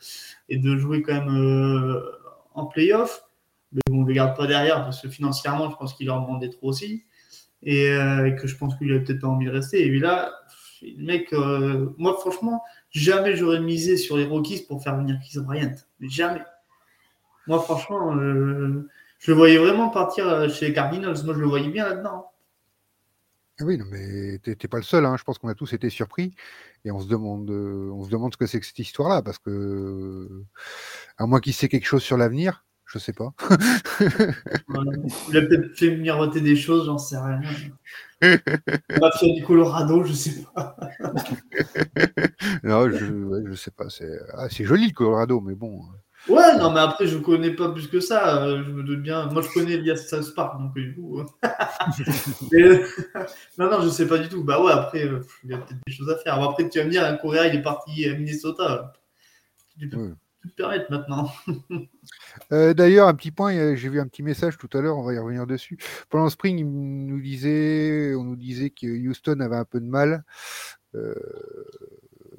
et 0.49 0.59
de 0.59 0.77
jouer 0.77 1.03
quand 1.03 1.15
même 1.15 1.35
euh, 1.35 2.01
en 2.55 2.67
playoff. 2.67 3.25
Mais 3.73 3.81
bon, 3.89 4.01
on 4.01 4.03
ne 4.03 4.09
les 4.09 4.15
garde 4.15 4.37
pas 4.37 4.47
derrière 4.47 4.83
parce 4.85 5.01
que 5.01 5.09
financièrement, 5.09 5.71
je 5.71 5.77
pense 5.77 5.95
qu'ils 5.95 6.07
leur 6.07 6.21
demandaient 6.21 6.51
trop 6.51 6.69
aussi. 6.69 7.05
et, 7.63 7.89
euh, 7.91 8.31
que 8.33 8.47
je 8.47 8.57
pense 8.57 8.77
qu'il 8.77 8.93
a 8.93 8.99
peut-être 9.01 9.25
envie 9.25 9.47
de 9.47 9.51
rester. 9.51 9.85
Et 9.87 9.89
puis 9.89 10.01
là, 10.01 10.33
le 10.83 11.05
mec, 11.05 11.33
euh, 11.33 11.91
moi 11.97 12.17
franchement, 12.19 12.63
jamais 12.91 13.37
j'aurais 13.37 13.61
misé 13.61 13.97
sur 13.97 14.17
les 14.17 14.25
Rockies 14.25 14.65
pour 14.67 14.83
faire 14.83 14.97
venir 14.97 15.19
Chris 15.21 15.39
Bryant. 15.41 15.75
Jamais. 16.01 16.43
Moi 17.47 17.61
franchement, 17.61 18.15
euh, 18.17 18.89
je 19.19 19.31
le 19.31 19.37
voyais 19.37 19.59
vraiment 19.59 19.89
partir 19.91 20.29
euh, 20.29 20.49
chez 20.49 20.73
Cardinals. 20.73 21.25
Moi 21.25 21.35
je 21.35 21.41
le 21.41 21.47
voyais 21.47 21.69
bien 21.69 21.89
là-dedans. 21.89 22.32
Ah 23.61 23.65
Oui, 23.65 23.77
non, 23.79 23.85
mais 23.91 24.39
t'es 24.39 24.57
t'es 24.57 24.69
pas 24.69 24.79
le 24.79 24.83
seul. 24.83 25.05
hein. 25.05 25.17
Je 25.19 25.25
pense 25.25 25.39
qu'on 25.39 25.49
a 25.49 25.55
tous 25.55 25.73
été 25.75 25.91
surpris 25.91 26.35
et 26.85 26.91
on 26.91 27.01
se 27.01 27.07
demande, 27.09 27.51
euh, 27.51 27.91
on 27.93 28.05
se 28.05 28.11
demande 28.11 28.33
ce 28.33 28.37
que 28.39 28.47
c'est 28.47 28.59
que 28.61 28.67
cette 28.67 28.79
histoire-là, 28.79 29.23
parce 29.23 29.39
que 29.39 30.45
à 31.19 31.27
moins 31.27 31.41
qu'il 31.41 31.53
sait 31.55 31.69
quelque 31.69 31.87
chose 31.87 32.03
sur 32.03 32.17
l'avenir, 32.17 32.65
je 32.87 32.99
sais 32.99 33.13
pas. 33.13 33.35
Voilà. 34.69 34.91
Il 35.29 35.37
a 35.37 35.43
peut-être 35.43 35.77
fait 35.77 35.97
miroiter 35.97 36.41
des 36.41 36.57
choses, 36.57 36.87
j'en 36.87 36.99
sais 36.99 37.19
rien. 37.19 37.41
Il 38.23 39.05
a 39.05 39.11
fait 39.19 39.33
du 39.33 39.45
Colorado, 39.45 40.05
je 40.05 40.13
sais 40.13 40.45
pas. 40.55 40.77
non, 42.65 42.91
je, 42.91 43.07
ouais, 43.07 43.41
je 43.47 43.55
sais 43.55 43.71
pas. 43.71 43.89
C'est 43.91 44.11
ah, 44.35 44.49
c'est 44.51 44.65
joli 44.65 44.87
le 44.89 44.93
Colorado, 44.95 45.41
mais 45.41 45.55
bon. 45.55 45.83
Ouais, 46.29 46.57
non, 46.57 46.73
mais 46.73 46.81
après, 46.81 47.07
je 47.07 47.19
connais 47.19 47.51
pas 47.51 47.71
plus 47.73 47.89
que 47.89 47.99
ça. 48.01 48.45
euh, 48.45 48.63
Je 48.65 48.71
me 48.71 48.83
doute 48.85 49.03
bien. 49.03 49.27
Moi, 49.27 49.43
je 49.43 49.49
connais 49.53 49.73
Elias 49.73 49.97
South 49.97 50.35
Park, 50.35 50.59
donc 50.61 50.73
du 50.75 50.95
coup. 50.95 51.21
euh. 51.21 51.25
Euh, 52.55 52.87
non, 53.59 53.71
non, 53.71 53.81
je 53.83 53.89
sais 53.89 54.07
pas 54.07 54.19
du 54.19 54.29
tout. 54.29 54.45
Bah 54.45 54.63
ouais, 54.63 54.73
après, 54.73 55.05
euh, 55.05 55.21
il 55.45 55.51
y 55.51 55.55
a 55.55 55.59
peut-être 55.59 55.81
des 55.87 55.93
choses 55.93 56.11
à 56.11 56.17
faire. 56.19 56.37
Bon, 56.39 56.49
après, 56.51 56.69
tu 56.69 56.79
vas 56.79 56.85
me 56.85 56.91
dire, 56.91 57.05
un 57.05 57.17
Correa, 57.17 57.49
il 57.49 57.57
est 57.57 57.63
parti 57.63 58.09
à 58.09 58.15
Minnesota. 58.15 58.93
Tu 59.79 59.89
peux 59.89 59.97
Ouais. 59.99 60.11
tu 60.43 60.49
peux 60.49 60.51
te 60.51 60.55
permettre 60.57 60.91
maintenant. 60.91 61.31
Euh, 62.53 62.75
D'ailleurs, 62.75 63.09
un 63.09 63.15
petit 63.15 63.31
point, 63.31 63.55
euh, 63.57 63.77
j'ai 63.77 63.89
vu 63.89 64.01
un 64.01 64.07
petit 64.09 64.23
message 64.23 64.59
tout 64.59 64.69
à 64.77 64.81
l'heure, 64.81 64.99
on 64.99 65.05
va 65.05 65.15
y 65.15 65.19
revenir 65.19 65.47
dessus. 65.47 65.79
Pendant 66.11 66.25
le 66.25 66.31
spring, 66.31 66.59
il 66.59 66.67
nous 66.69 67.21
disait, 67.21 68.15
on 68.17 68.25
nous 68.25 68.37
disait 68.37 68.71
que 68.71 68.87
Houston 68.87 69.39
avait 69.41 69.57
un 69.57 69.65
peu 69.65 69.81
de 69.81 69.87
mal. 69.87 70.25
Euh, 70.95 71.15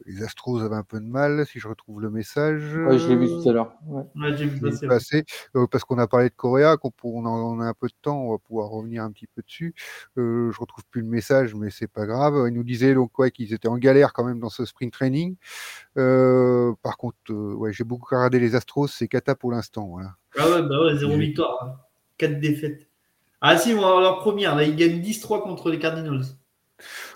les 0.05 0.23
Astros 0.23 0.59
avaient 0.61 0.75
un 0.75 0.83
peu 0.83 0.99
de 0.99 1.05
mal, 1.05 1.45
si 1.45 1.59
je 1.59 1.67
retrouve 1.67 2.01
le 2.01 2.09
message. 2.09 2.75
Ouais, 2.75 2.97
je 2.99 3.07
l'ai 3.07 3.15
vu 3.15 3.27
tout 3.27 3.49
à 3.49 3.53
l'heure. 3.53 3.73
Ouais. 3.87 4.03
Ouais, 4.15 4.35
j'ai 4.37 4.45
vu 4.45 4.59
passer. 4.87 5.23
euh, 5.55 5.65
parce 5.67 5.83
qu'on 5.83 5.97
a 5.97 6.07
parlé 6.07 6.29
de 6.29 6.33
Correa, 6.35 6.77
qu'on 6.77 6.91
on, 7.03 7.25
en- 7.25 7.55
on 7.57 7.59
a 7.61 7.65
un 7.65 7.73
peu 7.73 7.87
de 7.87 7.93
temps, 8.01 8.19
on 8.21 8.31
va 8.31 8.37
pouvoir 8.37 8.69
revenir 8.69 9.03
un 9.03 9.11
petit 9.11 9.27
peu 9.27 9.41
dessus. 9.41 9.73
Euh, 10.17 10.51
je 10.51 10.59
retrouve 10.59 10.83
plus 10.91 11.01
le 11.01 11.07
message, 11.07 11.55
mais 11.55 11.69
c'est 11.69 11.87
pas 11.87 12.05
grave. 12.05 12.33
Il 12.47 12.53
nous 12.53 12.63
disait 12.63 12.93
donc 12.93 13.17
ouais, 13.19 13.31
qu'ils 13.31 13.53
étaient 13.53 13.67
en 13.67 13.77
galère 13.77 14.13
quand 14.13 14.23
même 14.25 14.39
dans 14.39 14.49
ce 14.49 14.65
spring 14.65 14.91
training. 14.91 15.35
Euh, 15.97 16.73
par 16.81 16.97
contre, 16.97 17.17
euh, 17.29 17.53
ouais, 17.53 17.71
j'ai 17.73 17.83
beaucoup 17.83 18.07
regardé 18.15 18.39
les 18.39 18.55
Astros, 18.55 18.87
c'est 18.87 19.07
cata 19.07 19.35
pour 19.35 19.51
l'instant. 19.51 19.87
Voilà. 19.87 20.15
Ah 20.37 20.49
ouais, 20.49 20.61
bah 20.63 20.83
ouais, 20.85 20.97
zéro 20.97 21.13
Oui. 21.13 21.27
victoire. 21.27 21.87
4 22.17 22.39
défaites. 22.39 22.87
Ah 23.41 23.57
si, 23.57 23.69
ils 23.71 23.75
vont 23.75 23.85
avoir 23.85 24.01
leur 24.01 24.19
première. 24.19 24.55
Là, 24.55 24.63
ils 24.63 24.75
gagnent 24.75 25.01
10-3 25.01 25.43
contre 25.43 25.69
les 25.69 25.79
Cardinals. 25.79 26.23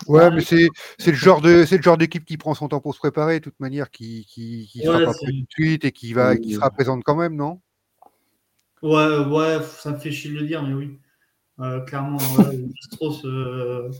Ouais, 0.06 0.30
mais 0.30 0.40
c'est 0.42 0.68
c'est 0.98 1.10
le 1.10 1.16
genre 1.16 1.40
de 1.40 1.64
c'est 1.64 1.76
le 1.76 1.82
genre 1.82 1.98
d'équipe 1.98 2.24
qui 2.24 2.36
prend 2.36 2.54
son 2.54 2.68
temps 2.68 2.80
pour 2.80 2.94
se 2.94 2.98
préparer, 2.98 3.40
de 3.40 3.44
toute 3.44 3.58
manière, 3.60 3.90
qui 3.90 4.26
qui, 4.26 4.68
qui 4.70 4.80
sera 4.82 4.98
Ouais, 4.98 5.04
pas 5.04 5.14
tout 5.14 5.26
de 5.26 5.46
suite 5.50 5.84
et 5.84 5.92
qui 5.92 6.12
va 6.12 6.32
Oui, 6.32 6.40
qui 6.40 6.54
sera 6.54 6.70
présente 6.70 7.02
quand 7.04 7.16
même, 7.16 7.34
non? 7.36 7.60
Ouais, 8.82 9.18
ouais, 9.18 9.58
ça 9.78 9.90
me 9.92 9.98
fait 9.98 10.12
chier 10.12 10.30
de 10.30 10.36
le 10.36 10.46
dire, 10.46 10.62
mais 10.62 10.72
oui. 10.74 10.98
Euh, 11.60 11.80
clairement, 11.80 12.20
Astros, 12.92 13.20
euh, 13.24 13.90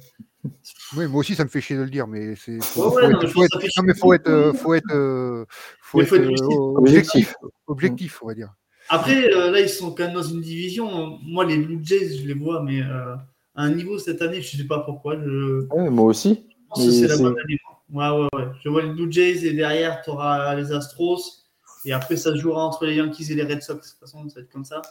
Oui, 0.97 1.07
moi 1.09 1.21
aussi 1.21 1.35
ça 1.35 1.45
me 1.45 1.49
fait 1.49 1.61
chier 1.61 1.77
de 1.77 1.83
le 1.83 1.91
dire, 1.91 2.07
mais 2.07 2.37
c'est 2.37 2.59
faut, 2.61 2.83
Ouais, 2.83 2.89
faut 2.91 3.01
ouais, 3.01 3.09
être- 3.45 3.77
non, 3.77 3.83
mais 3.85 3.95
faut 3.95 4.15
être- 4.15 4.29
euh, 4.29 4.53
faut 4.53 4.75
être 4.75 4.93
euh, 4.93 5.45
faut 5.83 5.99
Mais 5.99 6.05
être 6.05 6.09
faut 6.11 6.15
être 6.17 6.23
euh, 6.27 6.31
lucide. 6.31 6.59
objectif 6.77 7.35
objectif, 7.67 8.23
on 8.23 8.27
va 8.29 8.35
dire. 8.35 8.55
Après, 8.89 9.35
euh, 9.35 9.51
là, 9.51 9.61
ils 9.61 9.69
sont 9.69 9.91
quand 9.95 10.05
même 10.05 10.15
dans 10.15 10.23
une 10.23 10.41
division. 10.41 11.19
Moi, 11.23 11.45
les 11.45 11.59
Blue 11.59 11.79
Jays, 11.83 12.17
je 12.17 12.27
les 12.27 12.33
vois, 12.35 12.63
mais 12.63 12.81
euh, 12.81 13.17
à 13.59 13.63
un 13.65 13.71
niveau 13.75 13.99
cette 13.99 14.23
année, 14.23 14.41
je 14.41 14.57
sais 14.57 14.65
pas 14.67 14.81
pourquoi. 14.81 15.17
Je 15.23 15.67
Ouais, 15.75 15.91
moi 15.91 16.07
aussi. 16.07 16.47
pense 16.69 16.79
que 16.81 16.87
Mais 16.87 16.93
c'est 16.93 17.09
la 17.09 17.17
c'est- 17.17 17.23
bonne 17.23 17.37
année. 17.45 17.59
Ouais, 17.93 18.09
ouais, 18.11 18.29
ouais. 18.39 18.49
Je 18.63 18.69
vois 18.69 18.83
les 18.83 18.91
Blue 18.91 19.11
Jays 19.11 19.45
et 19.47 19.53
derrière, 19.53 20.01
tu 20.03 20.11
auras 20.11 20.55
les 20.55 20.73
Astros. 20.73 21.45
Et 21.85 21.93
après, 21.93 22.17
ça 22.17 22.31
se 22.33 22.37
jouera 22.37 22.65
entre 22.67 22.85
les 22.87 22.97
Yankees 22.97 23.31
et 23.31 23.35
les 23.35 23.45
Red 23.45 23.63
Sox. 23.63 23.77
De 23.77 23.81
toute 23.91 23.99
façon, 24.01 24.29
ça 24.29 24.37
va 24.37 24.41
être 24.43 24.53
comme 24.53 24.65
ça. 24.65 24.83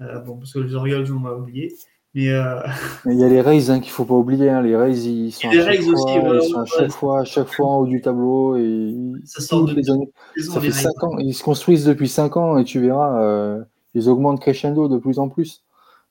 Euh, 0.00 0.18
bon, 0.20 0.36
parce 0.38 0.52
que 0.52 0.58
les 0.60 0.74
Orioles, 0.74 1.06
on 1.12 1.20
va 1.20 1.36
oublier. 1.36 1.72
Mais 2.14 2.28
euh, 2.30 2.60
il 3.06 3.18
y 3.18 3.24
a 3.24 3.28
les 3.28 3.40
Rays 3.40 3.70
hein, 3.70 3.80
qu'il 3.80 3.90
faut 3.90 4.04
pas 4.04 4.14
oublier. 4.14 4.48
hein. 4.48 4.62
Les 4.62 4.76
Rays, 4.76 4.92
ils 5.06 5.32
sont, 5.32 5.48
à 5.48 5.52
chaque 5.52 5.80
aussi, 5.80 5.90
fois, 5.90 6.22
ouais, 6.22 6.38
ils 6.40 6.48
sont 6.48 6.58
à 6.58 6.60
ouais, 6.62 6.66
chaque 6.78 6.90
fois, 6.92 7.20
à 7.20 7.24
chaque 7.24 7.48
fois 7.48 7.66
en 7.66 7.78
haut 7.78 7.86
du 7.86 8.00
tableau 8.00 8.56
et 8.56 8.94
ça 9.24 9.40
sort 9.42 9.64
de 9.64 9.74
les 9.74 9.90
années. 9.90 10.08
saison, 10.36 10.52
Ça 10.54 10.60
fait 10.60 10.68
Rays. 10.68 10.82
5 10.82 11.02
ans. 11.04 11.18
Ils 11.18 11.34
se 11.34 11.42
construisent 11.42 11.84
depuis 11.84 12.08
5 12.08 12.36
ans 12.36 12.56
et 12.56 12.64
tu 12.64 12.78
verras, 12.80 13.20
euh, 13.20 13.64
ils 13.94 14.08
augmentent 14.08 14.40
crescendo 14.40 14.86
de 14.88 14.96
plus 14.98 15.18
en 15.18 15.28
plus. 15.28 15.63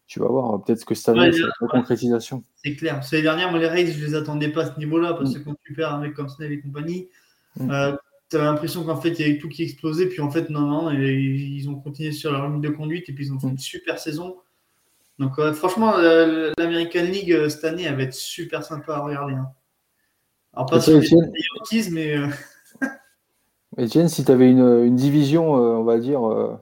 Tu 0.08 0.20
vas 0.20 0.28
voir, 0.28 0.62
peut-être 0.64 0.86
que 0.86 0.93
année, 1.10 1.20
Ouais, 1.20 1.32
ça 1.32 1.41
va 1.41 1.47
être 1.47 1.56
la 1.62 1.68
concrétisation. 1.68 2.43
C'est 2.64 2.76
clair. 2.76 2.99
Que 2.99 3.06
L'année 3.12 3.24
dernière, 3.24 3.49
moi, 3.51 3.60
les 3.60 3.68
Rays, 3.68 3.88
je 3.88 4.06
les 4.06 4.16
attendais 4.16 4.49
pas 4.49 4.64
à 4.64 4.74
ce 4.74 4.78
niveau-là 4.80 5.14
parce 5.14 5.34
que 5.34 5.39
quand 5.39 5.56
tu 5.64 5.74
perds 5.74 5.93
un 5.95 5.99
mec 6.01 6.14
comme 6.14 6.30
Snell 6.30 6.51
et 6.51 6.60
compagnie, 6.60 7.08
Mm. 7.56 7.70
euh, 7.70 7.95
tu 8.32 8.38
as 8.38 8.43
l'impression 8.45 8.84
qu'en 8.84 8.95
fait, 8.99 9.10
il 9.10 9.20
y 9.28 9.30
avait 9.30 9.38
tout 9.38 9.47
qui 9.47 9.62
explosait. 9.64 10.08
Puis 10.08 10.22
en 10.22 10.32
fait, 10.32 10.49
non, 10.49 10.62
non, 10.62 10.89
ils 10.91 11.70
ont 11.70 11.76
continué 11.76 12.12
sur 12.12 12.32
leur 12.32 12.49
ligne 12.49 12.62
de 12.62 12.70
conduite 12.70 13.08
et 13.10 13.14
puis 13.14 13.28
ils 13.28 13.32
ont 13.34 13.39
fait 13.39 13.47
une 13.47 13.60
super 13.60 13.99
saison. 13.99 14.38
Donc, 15.20 15.39
franchement, 15.54 15.95
euh, 15.97 16.51
l'American 16.58 17.04
League 17.04 17.32
euh, 17.32 17.47
cette 17.47 17.64
année, 17.66 17.84
elle 17.84 17.95
va 17.95 18.01
être 18.04 18.14
super 18.16 18.64
sympa 18.64 18.95
à 18.95 18.99
regarder. 19.01 19.34
hein. 19.36 19.49
Alors, 20.54 20.66
pas 20.66 20.82
sur 20.82 20.99
les 20.99 21.08
Yankees, 21.08 21.91
mais 21.91 22.18
euh, 22.18 22.28
Etienne, 23.78 24.08
si 24.10 24.24
tu 24.26 24.32
avais 24.32 24.49
une, 24.49 24.84
une 24.86 24.95
division, 24.95 25.56
euh, 25.58 25.78
on 25.78 25.84
va 25.84 25.97
dire, 25.99 26.28
euh, 26.28 26.56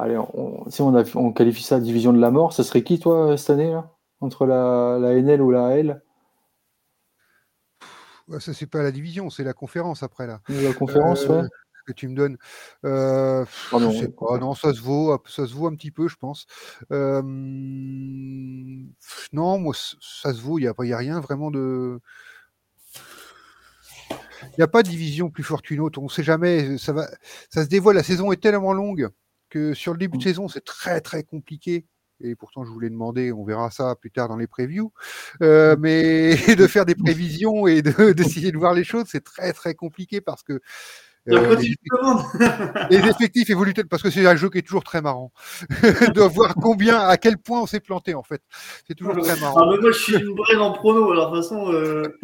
allez, 0.00 0.16
on, 0.18 0.68
si 0.70 0.82
on, 0.82 0.94
a, 0.96 1.04
on 1.14 1.32
qualifie 1.32 1.62
ça 1.62 1.80
division 1.80 2.12
de 2.12 2.18
la 2.20 2.30
mort, 2.30 2.52
ce 2.52 2.62
serait 2.62 2.82
qui, 2.82 2.98
toi, 2.98 3.36
cette 3.36 3.50
année, 3.50 3.70
là? 3.70 3.90
Entre 4.20 4.44
la, 4.46 4.98
la 5.00 5.12
NL 5.14 5.40
ou 5.40 5.50
la 5.50 5.66
AL 5.66 6.02
ça 8.38 8.54
c'est 8.54 8.66
pas 8.66 8.82
la 8.82 8.92
division, 8.92 9.28
c'est 9.28 9.42
la 9.42 9.52
conférence 9.54 10.02
après 10.04 10.26
là. 10.26 10.40
La 10.48 10.72
conférence, 10.72 11.24
Euh, 11.24 11.42
ouais. 11.42 11.48
que 11.86 11.92
tu 11.92 12.06
me 12.06 12.14
donnes. 12.14 12.36
Euh, 12.84 13.44
Pardon, 13.72 13.90
je 13.90 13.98
sais 14.00 14.08
pas, 14.08 14.38
non, 14.38 14.54
ça 14.54 14.72
se 14.72 14.80
vaut, 14.80 15.18
ça 15.26 15.46
se 15.48 15.54
vaut 15.54 15.66
un 15.66 15.74
petit 15.74 15.90
peu, 15.90 16.06
je 16.06 16.14
pense. 16.16 16.46
Euh, 16.92 17.22
non, 19.32 19.58
moi, 19.58 19.74
ça 19.74 20.32
se 20.32 20.40
vaut, 20.40 20.58
il 20.58 20.62
n'y 20.62 20.68
a, 20.68 20.74
pas- 20.74 20.84
il 20.84 20.90
y 20.90 20.92
a 20.92 20.98
rien 20.98 21.18
vraiment 21.18 21.50
de. 21.50 21.98
Il 24.42 24.54
n'y 24.58 24.64
a 24.64 24.68
pas 24.68 24.82
de 24.82 24.88
division 24.88 25.30
plus 25.30 25.42
forte 25.42 25.64
qu'une 25.64 25.80
autre, 25.80 25.98
on 26.00 26.04
ne 26.04 26.08
sait 26.08 26.22
jamais, 26.22 26.78
ça, 26.78 26.92
va, 26.92 27.08
ça 27.50 27.64
se 27.64 27.68
dévoile, 27.68 27.96
la 27.96 28.02
saison 28.02 28.30
est 28.32 28.40
tellement 28.40 28.72
longue 28.72 29.08
que 29.50 29.74
sur 29.74 29.92
le 29.92 29.98
début 29.98 30.16
de 30.18 30.22
Mm. 30.22 30.26
saison, 30.28 30.48
c'est 30.48 30.64
très 30.64 31.00
très 31.00 31.22
compliqué. 31.22 31.84
Et 32.22 32.34
pourtant, 32.34 32.64
je 32.64 32.70
voulais 32.70 32.90
demander, 32.90 33.32
on 33.32 33.44
verra 33.44 33.70
ça 33.70 33.94
plus 33.96 34.10
tard 34.10 34.28
dans 34.28 34.36
les 34.36 34.46
previews, 34.46 34.92
euh, 35.42 35.74
mais 35.78 36.34
de 36.58 36.66
faire 36.66 36.84
des 36.84 36.94
prévisions 36.94 37.66
et 37.66 37.82
de- 37.82 38.12
d'essayer 38.12 38.52
de, 38.52 38.58
voir 38.58 38.74
les 38.74 38.84
choses, 38.84 39.06
c'est 39.08 39.24
très 39.24 39.52
très 39.54 39.74
compliqué 39.74 40.20
parce 40.20 40.42
que 40.42 40.60
euh, 41.28 41.54
les, 42.90 42.98
effectifs 42.98 43.50
évoluent 43.50 43.74
parce 43.88 44.02
que 44.02 44.08
c'est 44.10 44.26
un 44.26 44.36
jeu 44.36 44.48
qui 44.48 44.58
est 44.58 44.62
toujours 44.62 44.82
très 44.84 45.02
marrant 45.02 45.32
de 45.82 46.22
voir 46.22 46.54
combien, 46.54 46.98
à 46.98 47.18
quel 47.18 47.36
point 47.36 47.60
on 47.60 47.66
s'est 47.66 47.80
planté 47.80 48.14
en 48.14 48.22
fait. 48.22 48.40
C'est 48.88 48.94
toujours 48.94 49.18
très 49.18 49.32
Ah, 49.32 49.40
marrant. 49.40 49.70
mais 49.70 49.78
moi, 49.78 49.92
je 49.92 49.98
suis 49.98 50.14
une 50.16 50.34
brêle 50.34 50.60
en 50.60 50.72
prono. 50.72 51.12
Alors, 51.12 51.30
de 51.30 51.36
toute 51.36 51.48
façon, 51.48 51.72
euh, 51.72 52.18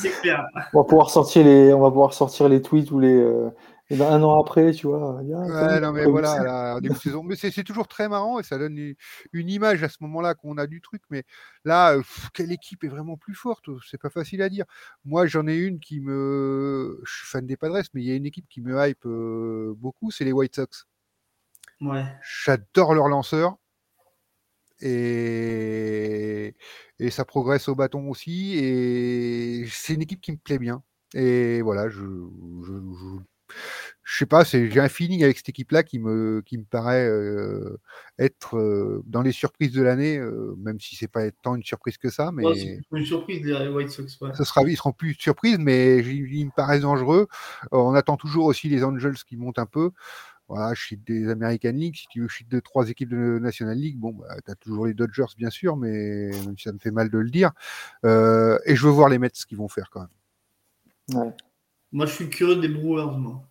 c'est 0.00 0.10
clair. 0.20 0.44
On 0.72 0.78
va 0.80 0.84
pouvoir 0.84 1.10
sortir 1.10 1.44
les, 1.44 1.72
on 1.72 1.80
va 1.80 1.90
pouvoir 1.90 2.14
sortir 2.14 2.48
les 2.48 2.62
tweets 2.62 2.90
ou 2.92 3.00
les, 3.00 3.14
euh, 3.14 3.50
et 3.88 3.96
ben, 3.96 4.10
un 4.12 4.22
an 4.22 4.40
après, 4.40 4.72
tu 4.72 4.86
vois. 4.88 5.20
il 5.22 5.28
y 5.28 5.32
a- 5.32 5.38
Ouais, 5.38 5.80
non, 5.80 5.92
mais 5.92 6.04
voilà, 6.06 6.42
là, 6.42 6.80
début 6.80 6.94
de 6.94 6.98
saison. 7.00 7.22
Mais 7.22 7.36
c'est 7.36 7.62
toujours 7.62 7.86
très 7.86 8.08
marrant 8.08 8.40
et 8.40 8.42
ça 8.42 8.58
donne 8.58 8.76
une, 8.76 8.94
une 9.32 9.48
image 9.48 9.82
à 9.84 9.88
ce 9.88 9.98
moment-là 10.00 10.34
qu'on 10.34 10.58
a 10.58 10.66
du 10.66 10.80
truc. 10.80 11.02
Mais 11.10 11.22
là, 11.64 11.92
euh, 11.94 11.98
pff, 11.98 12.30
quelle 12.34 12.50
équipe 12.52 12.82
est 12.84 12.88
vraiment 12.88 13.16
plus 13.16 13.34
forte 13.34 13.66
C'est 13.88 14.00
pas 14.00 14.10
facile 14.10 14.42
à 14.42 14.48
dire. 14.48 14.64
Moi, 15.04 15.26
j'en 15.26 15.46
ai 15.46 15.56
une 15.56 15.78
qui 15.78 16.00
me. 16.00 17.00
Je 17.04 17.12
suis 17.18 17.26
fan 17.26 17.46
des 17.46 17.56
Padres, 17.56 17.80
mais 17.94 18.02
il 18.02 18.08
y 18.08 18.12
a 18.12 18.16
une 18.16 18.26
équipe 18.26 18.48
qui 18.48 18.60
me 18.60 18.76
hype 18.88 19.06
euh, 19.06 19.72
beaucoup, 19.76 20.10
c'est 20.10 20.24
les 20.24 20.32
White 20.32 20.56
Sox. 20.56 20.86
Ouais. 21.80 22.04
J'adore 22.44 22.94
leur 22.94 23.08
lanceur. 23.08 23.56
Et... 24.80 26.54
et 26.98 27.10
ça 27.10 27.24
progresse 27.24 27.68
au 27.68 27.74
bâton 27.74 28.08
aussi. 28.10 28.56
Et 28.58 29.66
c'est 29.70 29.94
une 29.94 30.02
équipe 30.02 30.20
qui 30.20 30.32
me 30.32 30.36
plaît 30.38 30.58
bien. 30.58 30.82
Et 31.14 31.62
voilà, 31.62 31.88
je, 31.88 32.00
je, 32.00 32.72
je, 32.72 33.18
je 34.02 34.18
sais 34.18 34.26
pas, 34.26 34.44
c'est- 34.44 34.70
j'ai 34.70 34.80
un 34.80 34.88
feeling 34.88 35.24
avec 35.24 35.36
cette 35.36 35.48
équipe-là 35.48 35.82
qui 35.82 35.98
me, 35.98 36.42
qui 36.46 36.58
me 36.58 36.64
paraît 36.64 37.08
euh, 37.08 37.76
être 38.18 38.56
euh, 38.56 39.02
dans 39.06 39.22
les 39.22 39.32
surprises 39.32 39.72
de 39.72 39.82
l'année, 39.82 40.16
euh, 40.18 40.54
même 40.58 40.78
si 40.80 40.94
c'est 40.96 41.08
pas 41.08 41.30
tant 41.42 41.56
une 41.56 41.64
surprise 41.64 41.98
que 41.98 42.08
ça, 42.10 42.30
mais 42.32 42.44
Ouais, 42.44 42.54
c'est 42.54 42.74
plutôt 42.76 42.96
une 42.96 43.06
surprise, 43.06 43.44
les 43.44 43.68
White 43.68 43.90
Sox. 43.90 44.20
Ouais. 44.20 44.30
ce 44.36 44.44
sera, 44.44 44.62
ils 44.62 44.76
seront 44.76 44.92
plus 44.92 45.14
de 45.16 45.20
surprise, 45.20 45.58
mais 45.58 45.98
ils 45.98 46.46
me 46.46 46.54
paraissent 46.54 46.82
dangereux. 46.82 47.26
Euh, 47.64 47.66
on 47.78 47.94
attend 47.94 48.16
toujours 48.16 48.46
aussi 48.46 48.68
les 48.68 48.84
Angels 48.84 49.16
qui 49.26 49.36
montent 49.36 49.58
un 49.58 49.66
peu. 49.66 49.90
Voilà, 50.48 50.74
je 50.74 50.80
suis 50.80 50.96
des 50.96 51.28
American 51.28 51.72
League. 51.72 51.96
Si 51.96 52.06
tu 52.06 52.20
veux, 52.20 52.28
je 52.28 52.34
suis 52.36 52.44
de 52.44 52.60
trois 52.60 52.88
équipes 52.88 53.08
de 53.08 53.40
National 53.40 53.76
League. 53.76 53.98
Bon, 53.98 54.12
bah, 54.12 54.28
tu 54.44 54.50
as 54.52 54.54
toujours 54.54 54.86
les 54.86 54.94
Dodgers, 54.94 55.24
bien 55.36 55.50
sûr, 55.50 55.76
mais 55.76 56.30
même 56.46 56.56
si 56.56 56.64
ça 56.64 56.72
me 56.72 56.78
fait 56.78 56.92
mal 56.92 57.10
de 57.10 57.18
le 57.18 57.30
dire. 57.30 57.50
Euh, 58.04 58.56
et 58.64 58.76
je 58.76 58.84
veux 58.86 58.92
voir 58.92 59.08
les 59.08 59.18
Mets 59.18 59.30
ce 59.32 59.44
qu'ils 59.44 59.58
vont 59.58 59.66
faire 59.66 59.90
quand 59.90 60.02
même. 60.02 61.20
Ouais. 61.20 61.32
Moi, 61.92 62.06
je 62.06 62.12
suis 62.12 62.28
curieux 62.28 62.56
des 62.56 62.68
Brewers, 62.68 63.16
moi. 63.16 63.48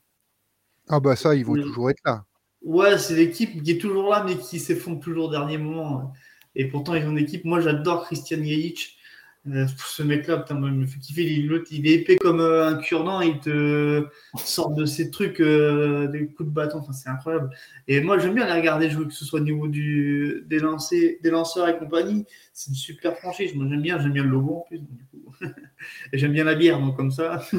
Ah, 0.88 1.00
bah 1.00 1.16
ça, 1.16 1.36
ils 1.36 1.46
vont 1.46 1.56
toujours 1.56 1.90
être 1.90 2.02
là. 2.06 2.26
Ouais, 2.62 2.98
c'est 2.98 3.16
l'équipe 3.16 3.62
qui 3.64 3.72
est 3.72 3.78
toujours 3.82 4.10
là, 4.10 4.24
mais 4.24 4.38
qui 4.38 4.60
s'effondre 4.60 5.00
toujours 5.00 5.26
au 5.26 5.32
dernier 5.32 5.58
moment. 5.58 6.14
Et 6.56 6.68
pourtant, 6.68 6.96
ils 6.96 7.06
ont 7.06 7.12
une 7.12 7.20
équipe. 7.20 7.46
Moi, 7.46 7.60
j'adore 7.62 8.06
Christian 8.06 8.40
Yelich. 8.40 8.98
Euh, 9.52 9.68
ce 9.78 10.02
mec-là, 10.02 10.38
putain, 10.38 10.56
moi, 10.56 10.70
il 10.70 10.76
me 10.76 10.86
fait 10.88 11.00
kiffer. 11.00 11.24
Il, 11.24 11.64
il 11.72 11.88
est 11.88 11.94
épais 11.94 12.16
comme 12.16 12.40
euh, 12.40 12.68
un 12.68 12.78
cure-dent. 12.78 13.22
Il 13.22 13.40
te 13.40 14.08
sort 14.38 14.72
de 14.72 14.86
ces 14.86 15.12
trucs, 15.12 15.40
euh, 15.40 16.08
des 16.08 16.28
coups 16.28 16.50
de 16.50 16.54
bâton. 16.54 16.80
Enfin, 16.80 16.94
c'est 16.94 17.10
incroyable. 17.10 17.50
Et 17.88 18.02
moi, 18.02 18.18
j'aime 18.18 18.34
bien 18.34 18.46
les 18.46 18.54
regarder 18.54 18.90
jouer, 18.90 19.06
que 19.06 19.14
ce 19.14 19.24
soit 19.26 19.40
au 19.40 19.44
niveau 19.44 19.68
du, 19.68 20.44
des, 20.48 20.60
lancers, 20.60 21.18
des 21.22 21.30
lanceurs 21.30 21.68
et 21.68 21.78
compagnie. 21.78 22.26
C'est 22.54 22.70
une 22.72 22.76
super 22.76 23.18
franchise. 23.18 23.54
Moi, 23.56 23.68
j'aime 23.70 23.82
bien. 23.82 24.00
J'aime 24.00 24.14
bien 24.14 24.24
le 24.24 24.30
logo 24.30 24.56
en 24.56 24.66
plus. 24.68 24.82
et 26.14 26.18
j'aime 26.18 26.32
bien 26.32 26.44
la 26.44 26.56
bière, 26.56 26.80
donc 26.80 26.96
comme 26.98 27.12
ça. 27.12 27.42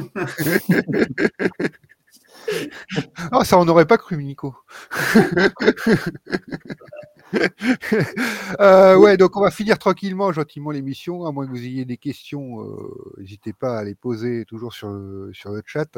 Ah, 3.31 3.43
ça, 3.43 3.59
on 3.59 3.65
n'aurait 3.65 3.85
pas 3.85 3.97
cru, 3.97 4.15
Nico. 4.23 4.55
euh, 8.59 8.95
ouais, 8.95 9.17
donc 9.17 9.35
on 9.35 9.41
va 9.41 9.51
finir 9.51 9.77
tranquillement, 9.77 10.31
gentiment 10.31 10.71
l'émission, 10.71 11.25
à 11.25 11.31
moins 11.31 11.45
que 11.45 11.51
vous 11.51 11.63
ayez 11.63 11.85
des 11.85 11.97
questions, 11.97 12.61
euh, 12.61 13.15
n'hésitez 13.17 13.53
pas 13.53 13.77
à 13.77 13.83
les 13.83 13.95
poser 13.95 14.45
toujours 14.45 14.73
sur 14.73 14.89
le, 14.89 15.31
sur 15.33 15.51
le 15.51 15.61
chat. 15.65 15.97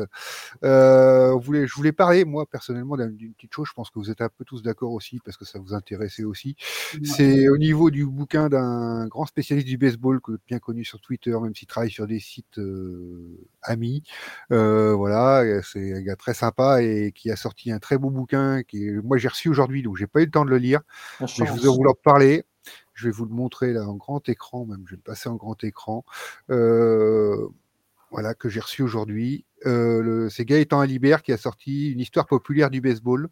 Euh, 0.63 1.39
je 1.41 1.73
voulais 1.75 1.91
parler, 1.91 2.25
moi 2.25 2.45
personnellement, 2.45 2.97
d'une 2.97 3.33
petite 3.33 3.53
chose, 3.53 3.67
je 3.67 3.73
pense 3.73 3.89
que 3.89 3.99
vous 3.99 4.09
êtes 4.09 4.21
un 4.21 4.29
peu 4.29 4.43
tous 4.43 4.63
d'accord 4.63 4.91
aussi, 4.91 5.19
parce 5.23 5.37
que 5.37 5.45
ça 5.45 5.59
vous 5.59 5.73
intéressait 5.73 6.23
aussi. 6.23 6.55
C'est 7.03 7.49
au 7.49 7.57
niveau 7.57 7.91
du 7.91 8.05
bouquin 8.05 8.49
d'un 8.49 9.07
grand 9.07 9.25
spécialiste 9.25 9.67
du 9.67 9.77
baseball, 9.77 10.21
que 10.21 10.39
bien 10.47 10.59
connu 10.59 10.83
sur 10.83 10.99
Twitter, 10.99 11.35
même 11.41 11.53
s'il 11.55 11.67
travaille 11.67 11.91
sur 11.91 12.07
des 12.07 12.19
sites 12.19 12.59
amis. 13.61 14.03
Voilà, 14.49 15.61
c'est 15.63 15.93
un 15.93 16.01
gars 16.01 16.15
très 16.15 16.33
sympa 16.33 16.81
et 16.81 17.11
qui 17.13 17.29
a 17.31 17.35
sorti 17.35 17.71
un 17.71 17.79
très 17.79 17.97
beau 17.97 18.09
bouquin, 18.09 18.63
qui 18.63 18.89
moi 19.03 19.17
j'ai 19.17 19.27
reçu 19.27 19.49
aujourd'hui, 19.49 19.83
donc 19.83 19.97
j'ai 19.97 20.07
pas 20.07 20.21
eu 20.21 20.25
le 20.25 20.31
temps 20.31 20.45
de 20.45 20.49
le 20.49 20.57
lire. 20.57 20.81
Mais 21.21 21.27
je 21.27 21.43
vais 21.43 21.67
vous 21.67 21.83
en 21.87 21.93
parler. 21.93 22.43
Je 22.93 23.05
vais 23.05 23.11
vous 23.11 23.25
le 23.25 23.33
montrer 23.33 23.71
là 23.71 23.87
en 23.87 23.95
grand 23.95 24.27
écran, 24.27 24.65
même 24.65 24.83
je 24.85 24.91
vais 24.91 24.97
le 24.97 25.03
passer 25.03 25.29
en 25.29 25.35
grand 25.35 25.63
écran. 25.63 26.03
Euh, 26.49 27.47
voilà, 28.11 28.33
que 28.33 28.49
j'ai 28.49 28.59
reçu 28.59 28.81
aujourd'hui. 28.81 29.45
Euh, 29.65 30.29
c'est 30.29 30.45
Gaëtan 30.45 30.79
Alibert 30.79 31.21
qui 31.21 31.31
a 31.31 31.37
sorti 31.37 31.91
une 31.91 31.99
histoire 31.99 32.25
populaire 32.25 32.69
du 32.69 32.81
baseball. 32.81 33.29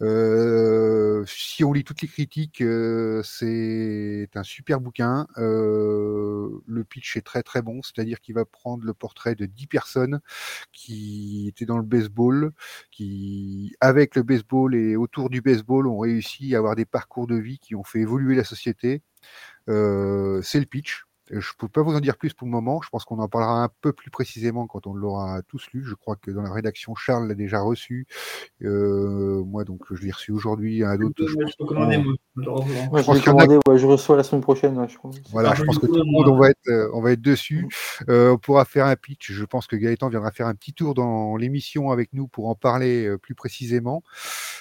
Euh, 0.00 1.24
si 1.26 1.64
on 1.64 1.72
lit 1.72 1.82
toutes 1.84 2.02
les 2.02 2.08
critiques, 2.08 2.60
euh, 2.60 3.22
c'est 3.24 4.28
un 4.34 4.42
super 4.42 4.80
bouquin. 4.80 5.26
Euh, 5.38 6.62
le 6.66 6.84
pitch 6.84 7.16
est 7.16 7.22
très 7.22 7.42
très 7.42 7.62
bon, 7.62 7.82
c'est-à-dire 7.82 8.20
qu'il 8.20 8.34
va 8.34 8.44
prendre 8.44 8.84
le 8.84 8.94
portrait 8.94 9.34
de 9.34 9.46
10 9.46 9.66
personnes 9.66 10.20
qui 10.72 11.48
étaient 11.48 11.66
dans 11.66 11.78
le 11.78 11.82
baseball, 11.84 12.52
qui 12.92 13.74
avec 13.80 14.14
le 14.16 14.22
baseball 14.22 14.74
et 14.74 14.96
autour 14.96 15.30
du 15.30 15.40
baseball 15.42 15.86
ont 15.88 15.98
réussi 15.98 16.54
à 16.54 16.58
avoir 16.58 16.76
des 16.76 16.84
parcours 16.84 17.26
de 17.26 17.36
vie 17.36 17.58
qui 17.58 17.74
ont 17.74 17.84
fait 17.84 18.00
évoluer 18.00 18.36
la 18.36 18.44
société. 18.44 19.02
c'est 19.66 20.60
le 20.60 20.66
pitch. 20.66 21.07
Je 21.30 21.36
ne 21.36 21.56
peux 21.58 21.68
pas 21.68 21.82
vous 21.82 21.94
en 21.94 22.00
dire 22.00 22.16
plus 22.16 22.32
pour 22.32 22.46
le 22.46 22.52
moment. 22.52 22.80
Je 22.82 22.88
pense 22.88 23.04
qu'on 23.04 23.18
en 23.18 23.28
parlera 23.28 23.64
un 23.64 23.68
peu 23.80 23.92
plus 23.92 24.10
précisément 24.10 24.66
quand 24.66 24.86
on 24.86 24.94
l'aura 24.94 25.42
tous 25.48 25.66
lu. 25.72 25.84
Je 25.84 25.94
crois 25.94 26.16
que 26.16 26.30
dans 26.30 26.42
la 26.42 26.52
rédaction, 26.52 26.94
Charles 26.94 27.28
l'a 27.28 27.34
déjà 27.34 27.60
reçu. 27.60 28.06
Euh, 28.62 29.42
moi, 29.44 29.64
donc, 29.64 29.82
je 29.90 30.02
l'ai 30.02 30.10
reçu 30.10 30.32
aujourd'hui. 30.32 30.84
Un 30.84 31.00
autre. 31.00 31.26
Je, 31.26 31.34
moi. 31.34 31.46
je, 31.46 33.18
je, 33.18 33.24
commandé, 33.24 33.58
ouais, 33.66 33.78
je 33.78 33.86
reçois 33.86 34.16
la 34.16 34.22
semaine 34.22 34.42
prochaine. 34.42 34.78
Ouais, 34.78 34.88
je 34.88 34.98
voilà, 35.30 35.54
je 35.54 35.64
pense 35.64 35.78
que 35.78 35.86
tout 35.86 35.94
le 35.94 36.04
monde, 36.04 36.28
on 36.28 36.38
va 36.38 36.50
être, 36.50 36.68
euh, 36.68 36.90
on 36.94 37.02
va 37.02 37.12
être 37.12 37.22
dessus. 37.22 37.68
Euh, 38.08 38.32
on 38.32 38.38
pourra 38.38 38.64
faire 38.64 38.86
un 38.86 38.96
pitch. 38.96 39.32
Je 39.32 39.44
pense 39.44 39.66
que 39.66 39.76
Gaëtan 39.76 40.08
viendra 40.08 40.30
faire 40.30 40.46
un 40.46 40.54
petit 40.54 40.72
tour 40.72 40.94
dans 40.94 41.36
l'émission 41.36 41.90
avec 41.90 42.12
nous 42.12 42.28
pour 42.28 42.48
en 42.48 42.54
parler 42.54 43.06
euh, 43.06 43.18
plus 43.18 43.34
précisément. 43.34 44.02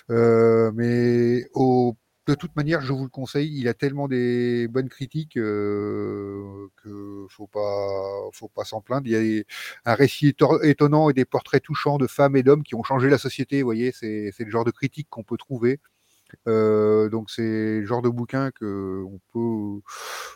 Euh, 0.10 0.72
mais 0.74 1.46
au 1.54 1.96
de 2.28 2.36
toute 2.36 2.56
manière, 2.56 2.82
je 2.82 2.94
vous 2.94 3.04
le 3.04 3.10
conseille, 3.10 3.58
il 3.58 3.68
a 3.68 3.74
tellement 3.74 4.08
des 4.08 4.68
bonnes 4.68 4.90
critiques 4.90 5.38
euh, 5.38 6.68
que 6.84 7.26
faut 7.30 7.48
pas, 7.48 8.30
faut 8.34 8.50
pas 8.50 8.66
s'en 8.66 8.82
plaindre. 8.82 9.08
Il 9.08 9.14
y 9.14 9.40
a 9.40 9.44
un 9.92 9.96
récit 9.96 10.36
étonnant 10.64 11.10
et 11.10 11.14
des 11.14 11.26
portraits 11.26 11.64
touchants 11.64 11.98
de 11.98 12.08
femmes 12.08 12.36
et 12.36 12.44
d'hommes 12.44 12.64
qui 12.64 12.76
ont 12.76 12.84
changé 12.84 13.10
la 13.10 13.18
société. 13.18 13.62
Vous 13.62 13.68
voyez, 13.68 13.92
c'est 13.92 14.34
le 14.40 14.50
genre 14.50 14.66
de 14.66 14.72
critique 14.72 15.08
qu'on 15.10 15.24
peut 15.24 15.38
trouver. 15.38 15.80
Euh, 16.48 17.10
donc 17.10 17.30
c'est 17.30 17.80
le 17.80 17.86
genre 17.86 18.02
de 18.02 18.10
bouquin 18.10 18.52
que 18.52 19.04
on 19.06 19.20
peut 19.34 19.82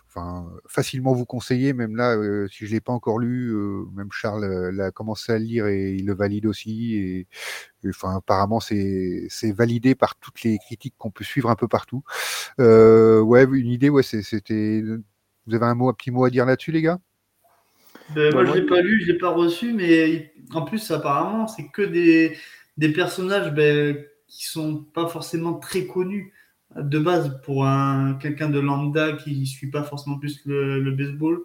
enfin, 0.08 0.46
facilement 0.68 1.14
vous 1.14 1.26
conseiller, 1.26 1.74
même 1.74 1.96
là, 1.96 2.16
euh, 2.16 2.48
si 2.48 2.66
je 2.66 2.72
l'ai 2.72 2.82
pas 2.82 2.92
encore 2.92 3.20
lu, 3.20 3.52
euh, 3.54 3.86
même 3.96 4.10
Charles 4.12 4.70
l'a 4.72 4.92
commencé 4.92 5.32
à 5.32 5.40
le 5.40 5.46
lire 5.46 5.68
et 5.68 5.94
il 5.94 6.06
le 6.06 6.14
valide 6.14 6.46
aussi. 6.46 6.96
Et, 6.96 7.28
et 7.84 7.90
enfin, 7.90 8.16
apparemment, 8.18 8.60
c'est 8.60 9.30
validé 9.56 9.96
par 9.96 10.16
toutes 10.18 10.44
les 10.44 10.58
critiques 10.58 10.96
qu'on 10.98 11.12
peut 11.12 11.24
suivre 11.24 11.50
un 11.50 11.56
peu 11.56 11.68
partout. 11.68 12.04
Euh, 12.60 13.22
ouais, 13.22 13.46
une 13.46 13.70
idée, 13.70 13.90
ouais, 13.90 14.04
c'était. 14.04 14.84
Vous 15.48 15.56
avez 15.56 15.66
un 15.66 15.76
mot, 15.76 15.90
un 15.90 15.94
petit 15.94 16.12
mot 16.12 16.26
à 16.26 16.30
dire 16.30 16.46
là-dessus, 16.46 16.72
les 16.72 16.82
gars? 16.82 17.00
Ben, 18.14 18.34
Moi, 18.34 18.46
je 18.46 18.54
l'ai 18.54 18.66
pas 18.66 18.82
lu, 18.82 19.02
je 19.02 19.12
l'ai 19.12 19.18
pas 19.18 19.30
reçu, 19.30 19.74
mais 19.74 20.34
en 20.54 20.64
plus, 20.64 20.92
apparemment, 20.92 21.48
c'est 21.48 21.70
que 21.70 21.82
des, 21.82 22.38
des 22.78 22.92
personnages 22.92 23.54
ben, 23.54 23.98
qui 24.32 24.46
sont 24.48 24.78
pas 24.78 25.08
forcément 25.08 25.56
très 25.56 25.86
connus 25.86 26.34
de 26.76 27.00
base 27.00 27.40
pour 27.44 27.66
un 27.66 28.14
quelqu'un 28.14 28.50
de 28.50 28.60
lambda 28.60 29.12
qui 29.14 29.46
suit 29.46 29.70
pas 29.70 29.84
forcément 29.84 30.18
plus 30.18 30.42
le, 30.46 30.92
baseball. 30.92 31.42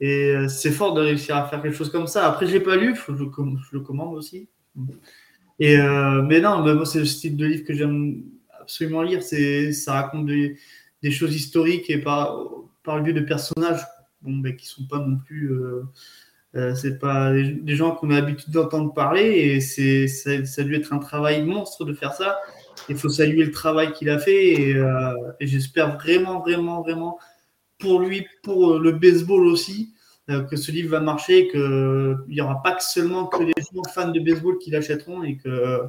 Et 0.00 0.30
euh, 0.30 0.48
c'est 0.48 0.70
fort 0.70 0.94
de 0.94 1.00
réussir 1.00 1.36
à 1.36 1.46
faire 1.48 1.60
quelque 1.60 1.76
chose 1.76 1.90
comme 1.90 2.06
ça. 2.06 2.28
Après, 2.28 2.46
je 2.46 2.52
l'ai 2.52 2.60
pas 2.60 2.76
lu, 2.76 2.94
faut 2.94 3.14
je, 3.16 3.24
le 3.24 3.80
commande 3.80 4.14
aussi. 4.14 4.48
Et 5.58 5.76
euh, 5.76 6.22
mais 6.22 6.40
non, 6.40 6.62
moi 6.62 6.86
c'est 6.86 7.00
le 7.00 7.04
style 7.04 7.36
de 7.36 7.44
livre 7.44 7.64
que 7.64 7.74
j'aime 7.74 8.22
absolument 8.60 9.02
lire. 9.02 9.22
C'est 9.22 9.72
ça 9.72 9.94
raconte 9.94 10.26
des, 10.26 10.56
choses 11.10 11.34
historiques 11.34 11.90
et 11.90 11.98
par 11.98 12.38
par 12.84 12.98
le 12.98 13.02
biais 13.02 13.12
de 13.12 13.20
personnages 13.20 13.84
bon, 14.22 14.38
ben, 14.38 14.56
qui 14.56 14.66
sont 14.66 14.86
pas 14.86 14.98
non 14.98 15.18
plus 15.18 15.52
euh, 15.52 15.82
euh 16.54 16.74
c'est 16.74 16.98
pas 16.98 17.32
des, 17.32 17.76
gens 17.76 17.92
qu'on 17.92 18.10
a 18.10 18.14
l'habitude 18.14 18.52
d'entendre 18.52 18.92
parler 18.92 19.22
et 19.22 19.60
c'est 19.60 20.06
ça, 20.08 20.44
ça 20.44 20.62
a 20.62 20.64
dû 20.64 20.74
être 20.74 20.92
un 20.92 20.98
travail 20.98 21.42
monstre 21.42 21.84
de 21.84 21.94
faire 21.94 22.12
ça. 22.12 22.38
Il 22.88 22.96
faut 22.96 23.08
saluer 23.08 23.44
le 23.44 23.50
travail 23.52 23.92
qu'il 23.92 24.10
a 24.10 24.18
fait 24.18 24.52
et, 24.52 24.74
euh, 24.76 25.14
et 25.40 25.46
j'espère 25.46 25.96
vraiment, 25.96 26.40
vraiment, 26.40 26.82
vraiment 26.82 27.18
pour 27.78 28.00
lui, 28.00 28.26
pour 28.42 28.78
le 28.78 28.92
baseball 28.92 29.46
aussi, 29.46 29.92
euh, 30.30 30.44
que 30.44 30.56
ce 30.56 30.70
livre 30.70 30.90
va 30.90 31.00
marcher, 31.00 31.48
qu'il 31.48 32.16
n'y 32.28 32.40
aura 32.40 32.62
pas 32.62 32.72
que 32.72 32.82
seulement 32.82 33.26
que 33.26 33.42
les 33.42 33.52
gens 33.58 33.82
fans 33.92 34.08
de 34.08 34.20
baseball 34.20 34.56
qui 34.58 34.70
l'achèteront 34.70 35.24
et 35.24 35.36
que, 35.36 35.82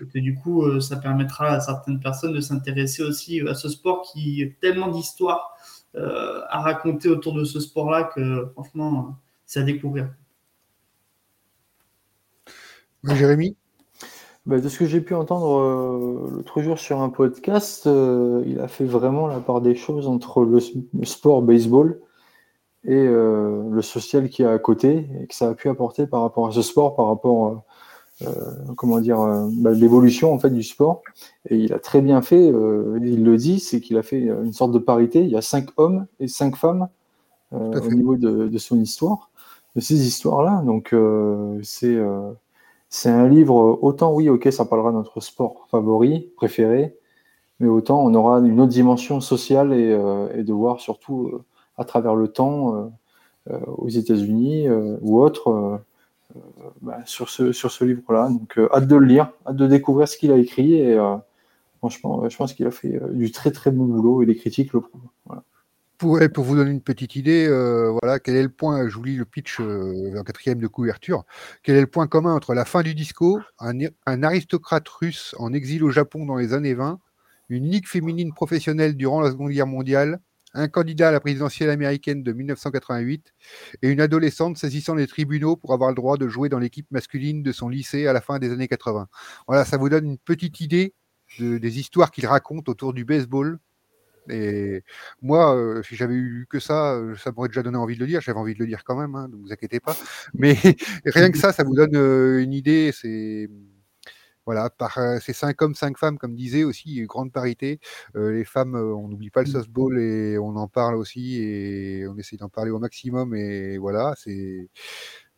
et 0.00 0.06
que, 0.06 0.18
du 0.20 0.36
coup, 0.36 0.62
euh, 0.62 0.78
ça 0.78 0.96
permettra 0.96 1.48
à 1.48 1.60
certaines 1.60 1.98
personnes 1.98 2.32
de 2.32 2.40
s'intéresser 2.40 3.02
aussi 3.02 3.40
à 3.40 3.54
ce 3.54 3.68
sport 3.68 4.02
qui 4.02 4.44
a 4.44 4.60
tellement 4.60 4.88
d'histoires 4.88 5.56
euh, 5.96 6.40
à 6.48 6.60
raconter 6.60 7.08
autour 7.08 7.34
de 7.34 7.44
ce 7.44 7.58
sport-là 7.58 8.04
que 8.04 8.46
franchement, 8.52 9.16
c'est 9.48 9.60
à 9.60 9.62
découvrir. 9.64 10.10
Jérémy? 13.02 13.56
Bah, 14.44 14.60
de 14.60 14.68
ce 14.68 14.78
que 14.78 14.84
j'ai 14.84 15.00
pu 15.00 15.14
entendre 15.14 15.58
euh, 15.58 16.30
l'autre 16.36 16.60
jour 16.60 16.78
sur 16.78 17.00
un 17.00 17.08
podcast, 17.08 17.86
euh, 17.86 18.42
il 18.46 18.60
a 18.60 18.68
fait 18.68 18.84
vraiment 18.84 19.26
la 19.26 19.40
part 19.40 19.60
des 19.60 19.74
choses 19.74 20.06
entre 20.06 20.44
le, 20.44 20.60
sport 21.04 21.42
baseball 21.42 21.98
et 22.84 22.94
euh, 22.94 23.68
le 23.70 23.82
social 23.82 24.28
qui 24.28 24.42
est 24.42 24.46
à 24.46 24.58
côté 24.58 25.08
et 25.20 25.26
que 25.26 25.34
ça 25.34 25.48
a 25.48 25.54
pu 25.54 25.68
apporter 25.68 26.06
par 26.06 26.22
rapport 26.22 26.46
à 26.46 26.52
ce 26.52 26.62
sport, 26.62 26.94
par 26.94 27.08
rapport 27.08 27.64
comment 28.76 28.98
dire 29.00 29.18
bah, 29.52 29.70
l'évolution 29.70 30.32
en 30.32 30.38
fait 30.38 30.50
du 30.50 30.62
sport. 30.62 31.02
Et 31.48 31.56
il 31.56 31.72
a 31.72 31.78
très 31.78 32.00
bien 32.00 32.20
fait. 32.20 32.48
il 32.48 33.24
le 33.24 33.36
dit, 33.36 33.60
c'est 33.60 33.80
qu'il 33.80 33.96
a 33.96 34.02
fait 34.02 34.20
une 34.20 34.52
sorte 34.52 34.72
de 34.72 34.78
parité. 34.78 35.22
Il 35.22 35.30
y 35.30 35.36
a 35.36 35.42
cinq 35.42 35.68
hommes 35.76 36.06
et 36.18 36.26
cinq 36.26 36.56
femmes 36.56 36.88
au 37.52 37.92
niveau 37.92 38.16
de, 38.16 38.48
de, 38.48 38.58
son 38.58 38.80
histoire, 38.80 39.30
de 39.76 39.80
ces 39.80 40.06
histoires-là. 40.06 40.62
Donc 40.64 40.94
c'est 41.62 41.98
c'est 42.90 43.10
un 43.10 43.28
livre, 43.28 43.78
autant 43.82 44.14
oui, 44.14 44.28
ok, 44.28 44.48
ça 44.50 44.64
parlera 44.64 44.90
de 44.92 44.96
notre 44.96 45.20
sport 45.20 45.66
favori, 45.70 46.30
préféré, 46.36 46.96
mais 47.60 47.68
autant 47.68 48.02
on 48.04 48.14
aura 48.14 48.38
une 48.38 48.60
autre 48.60 48.70
dimension 48.72 49.20
sociale 49.20 49.72
et, 49.74 49.92
euh, 49.92 50.42
de 50.42 50.52
voir 50.52 50.80
surtout 50.80 51.28
euh, 51.28 51.44
à 51.76 51.84
travers 51.84 52.14
le 52.14 52.28
temps 52.28 52.90
euh, 53.50 53.58
aux 53.66 53.88
États-Unis 53.88 54.68
ou 55.02 55.20
autre 55.20 55.80
bah, 56.82 56.98
sur 57.06 57.28
ce, 57.30 57.52
sur 57.52 57.70
ce 57.70 57.84
livre-là. 57.84 58.30
Donc 58.30 58.58
hâte 58.72 58.86
de 58.86 58.96
le 58.96 59.06
lire, 59.06 59.32
hâte 59.46 59.56
de 59.56 59.66
découvrir 59.66 60.08
ce 60.08 60.16
qu'il 60.16 60.32
a 60.32 60.38
écrit 60.38 60.74
et 60.74 60.98
franchement, 61.78 62.28
je 62.28 62.36
pense 62.36 62.52
qu'il 62.54 62.66
a 62.66 62.70
fait 62.70 63.00
du 63.12 63.30
très 63.32 63.52
très 63.52 63.70
bon 63.70 63.84
boulot 63.84 64.22
et 64.22 64.26
les 64.26 64.36
critiques 64.36 64.72
le 64.72 64.80
prouvent. 64.80 65.40
Pour, 65.98 66.20
vous 66.44 66.54
donner 66.54 66.70
une 66.70 66.80
petite 66.80 67.16
idée, 67.16 67.48
euh, 67.48 67.90
voilà, 68.00 68.20
quel 68.20 68.36
est 68.36 68.42
le 68.44 68.48
point, 68.50 68.88
je 68.88 68.94
vous 68.94 69.02
lis 69.02 69.16
le 69.16 69.24
pitch 69.24 69.58
euh, 69.58 70.16
en 70.16 70.22
quatrième 70.22 70.60
de 70.60 70.68
couverture, 70.68 71.24
quel 71.64 71.74
est 71.74 71.80
le 71.80 71.88
point 71.88 72.06
commun 72.06 72.34
entre 72.36 72.54
la 72.54 72.64
fin 72.64 72.82
du 72.82 72.94
disco, 72.94 73.40
un, 73.58 74.22
aristocrate 74.22 74.88
russe 74.88 75.34
en 75.40 75.52
exil 75.52 75.82
au 75.82 75.90
Japon 75.90 76.24
dans 76.24 76.36
les 76.36 76.52
années 76.52 76.74
20, 76.74 77.00
une 77.48 77.68
ligue 77.68 77.88
féminine 77.88 78.32
professionnelle 78.32 78.96
durant 78.96 79.20
la 79.20 79.32
Seconde 79.32 79.50
Guerre 79.50 79.66
mondiale, 79.66 80.20
un 80.54 80.68
candidat 80.68 81.08
à 81.08 81.10
la 81.10 81.18
présidentielle 81.18 81.70
américaine 81.70 82.22
de 82.22 82.32
1988 82.32 83.34
et 83.82 83.88
une 83.88 84.00
adolescente 84.00 84.56
saisissant 84.56 84.94
les 84.94 85.08
tribunaux 85.08 85.56
pour 85.56 85.72
avoir 85.72 85.90
le 85.90 85.96
droit 85.96 86.16
de 86.16 86.28
jouer 86.28 86.48
dans 86.48 86.60
l'équipe 86.60 86.86
masculine 86.92 87.42
de 87.42 87.50
son 87.50 87.68
lycée 87.68 88.06
à 88.06 88.12
la 88.12 88.20
fin 88.20 88.38
des 88.38 88.52
années 88.52 88.68
80. 88.68 89.08
Voilà, 89.48 89.64
ça 89.64 89.76
vous 89.76 89.88
donne 89.88 90.06
une 90.06 90.18
petite 90.18 90.60
idée 90.60 90.94
de, 91.40 91.58
des 91.58 91.80
histoires 91.80 92.12
qu'il 92.12 92.26
raconte 92.26 92.68
autour 92.68 92.94
du 92.94 93.04
baseball 93.04 93.58
Et 94.30 94.82
moi, 95.22 95.80
si 95.82 95.96
j'avais 95.96 96.14
eu 96.14 96.46
que 96.48 96.60
ça, 96.60 97.00
ça 97.16 97.32
m'aurait 97.32 97.48
déjà 97.48 97.62
donné 97.62 97.78
envie 97.78 97.94
de 97.94 98.00
le 98.00 98.06
lire. 98.06 98.20
J'avais 98.20 98.38
envie 98.38 98.54
de 98.54 98.58
le 98.60 98.66
lire 98.66 98.84
quand 98.84 98.96
même, 98.96 99.14
hein, 99.14 99.28
ne 99.28 99.36
vous 99.36 99.52
inquiétez 99.52 99.80
pas. 99.80 99.96
Mais 100.34 100.54
rien 101.06 101.30
que 101.30 101.38
ça, 101.38 101.52
ça 101.52 101.64
vous 101.64 101.74
donne 101.74 101.94
une 102.40 102.52
idée. 102.52 102.92
C'est 102.92 103.48
voilà, 104.46 104.70
par 104.70 104.98
ces 105.20 105.34
cinq 105.34 105.60
hommes, 105.60 105.74
cinq 105.74 105.98
femmes, 105.98 106.16
comme 106.16 106.34
disait 106.34 106.64
aussi, 106.64 106.96
une 106.96 107.06
grande 107.06 107.32
parité. 107.32 107.80
les 108.14 108.44
femmes, 108.44 108.76
on 108.76 109.06
n'oublie 109.08 109.28
pas 109.28 109.42
le 109.42 109.48
mmh. 109.48 109.52
softball 109.52 109.98
et 110.00 110.38
on 110.38 110.56
en 110.56 110.68
parle 110.68 110.96
aussi 110.96 111.36
et 111.42 112.06
on 112.08 112.16
essaie 112.16 112.38
d'en 112.38 112.48
parler 112.48 112.70
au 112.70 112.78
maximum. 112.78 113.34
Et 113.34 113.76
voilà, 113.76 114.14
c'est 114.16 114.70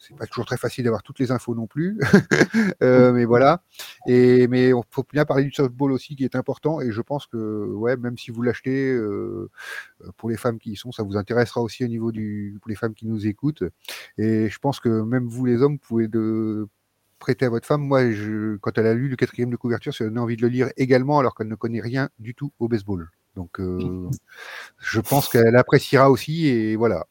c'est 0.01 0.17
pas 0.17 0.27
toujours 0.27 0.47
très 0.47 0.57
facile 0.57 0.85
d'avoir 0.85 1.03
toutes 1.03 1.19
les 1.19 1.31
infos 1.31 1.55
non 1.55 1.67
plus, 1.67 2.01
euh, 2.83 3.13
mais 3.13 3.27
voilà. 3.27 3.63
Et 4.07 4.49
mais 4.49 4.73
on 4.73 4.83
faut 4.91 5.05
bien 5.13 5.27
parler 5.27 5.45
du 5.45 5.53
softball 5.53 5.93
aussi 5.93 6.17
qui 6.17 6.25
est 6.25 6.35
important. 6.35 6.81
Et 6.81 6.91
je 6.91 7.03
pense 7.03 7.27
que 7.27 7.67
ouais, 7.67 7.97
même 7.97 8.17
si 8.17 8.31
vous 8.31 8.43
l'achetez 8.43 8.91
euh, 8.93 9.51
pour 10.17 10.31
les 10.31 10.39
femmes 10.39 10.59
qui 10.59 10.73
y 10.73 10.77
sont, 10.77 10.91
ça 10.91 11.03
vous 11.03 11.17
intéressera 11.17 11.61
aussi 11.61 11.85
au 11.85 11.89
niveau 11.89 12.13
du 12.13 12.59
pour 12.63 12.71
les 12.71 12.77
femmes 12.77 12.95
qui 12.95 13.07
nous 13.07 13.27
écoutent. 13.27 13.65
Et 14.17 14.49
je 14.49 14.59
pense 14.59 14.81
que 14.81 15.03
même 15.03 15.29
vous 15.29 15.45
les 15.45 15.61
hommes, 15.61 15.79
pouvez 15.79 16.09
prêter 17.19 17.45
à 17.45 17.51
votre 17.51 17.67
femme. 17.67 17.83
Moi, 17.83 18.11
je, 18.11 18.57
quand 18.57 18.77
elle 18.79 18.87
a 18.87 18.95
lu 18.95 19.09
le 19.09 19.17
quatrième 19.17 19.51
de 19.51 19.57
couverture, 19.57 19.95
ça 19.95 20.05
donné 20.05 20.19
envie 20.19 20.37
de 20.37 20.43
le 20.43 20.49
lire 20.49 20.71
également, 20.77 21.19
alors 21.19 21.35
qu'elle 21.35 21.49
ne 21.49 21.55
connaît 21.55 21.81
rien 21.81 22.09
du 22.19 22.35
tout 22.35 22.53
au 22.59 22.67
baseball. 22.67 23.11
Donc, 23.37 23.61
euh, 23.61 24.09
je 24.79 25.01
pense 25.01 25.29
qu'elle 25.29 25.55
appréciera 25.57 26.11
aussi. 26.11 26.49
Et 26.49 26.75
voilà. 26.75 27.07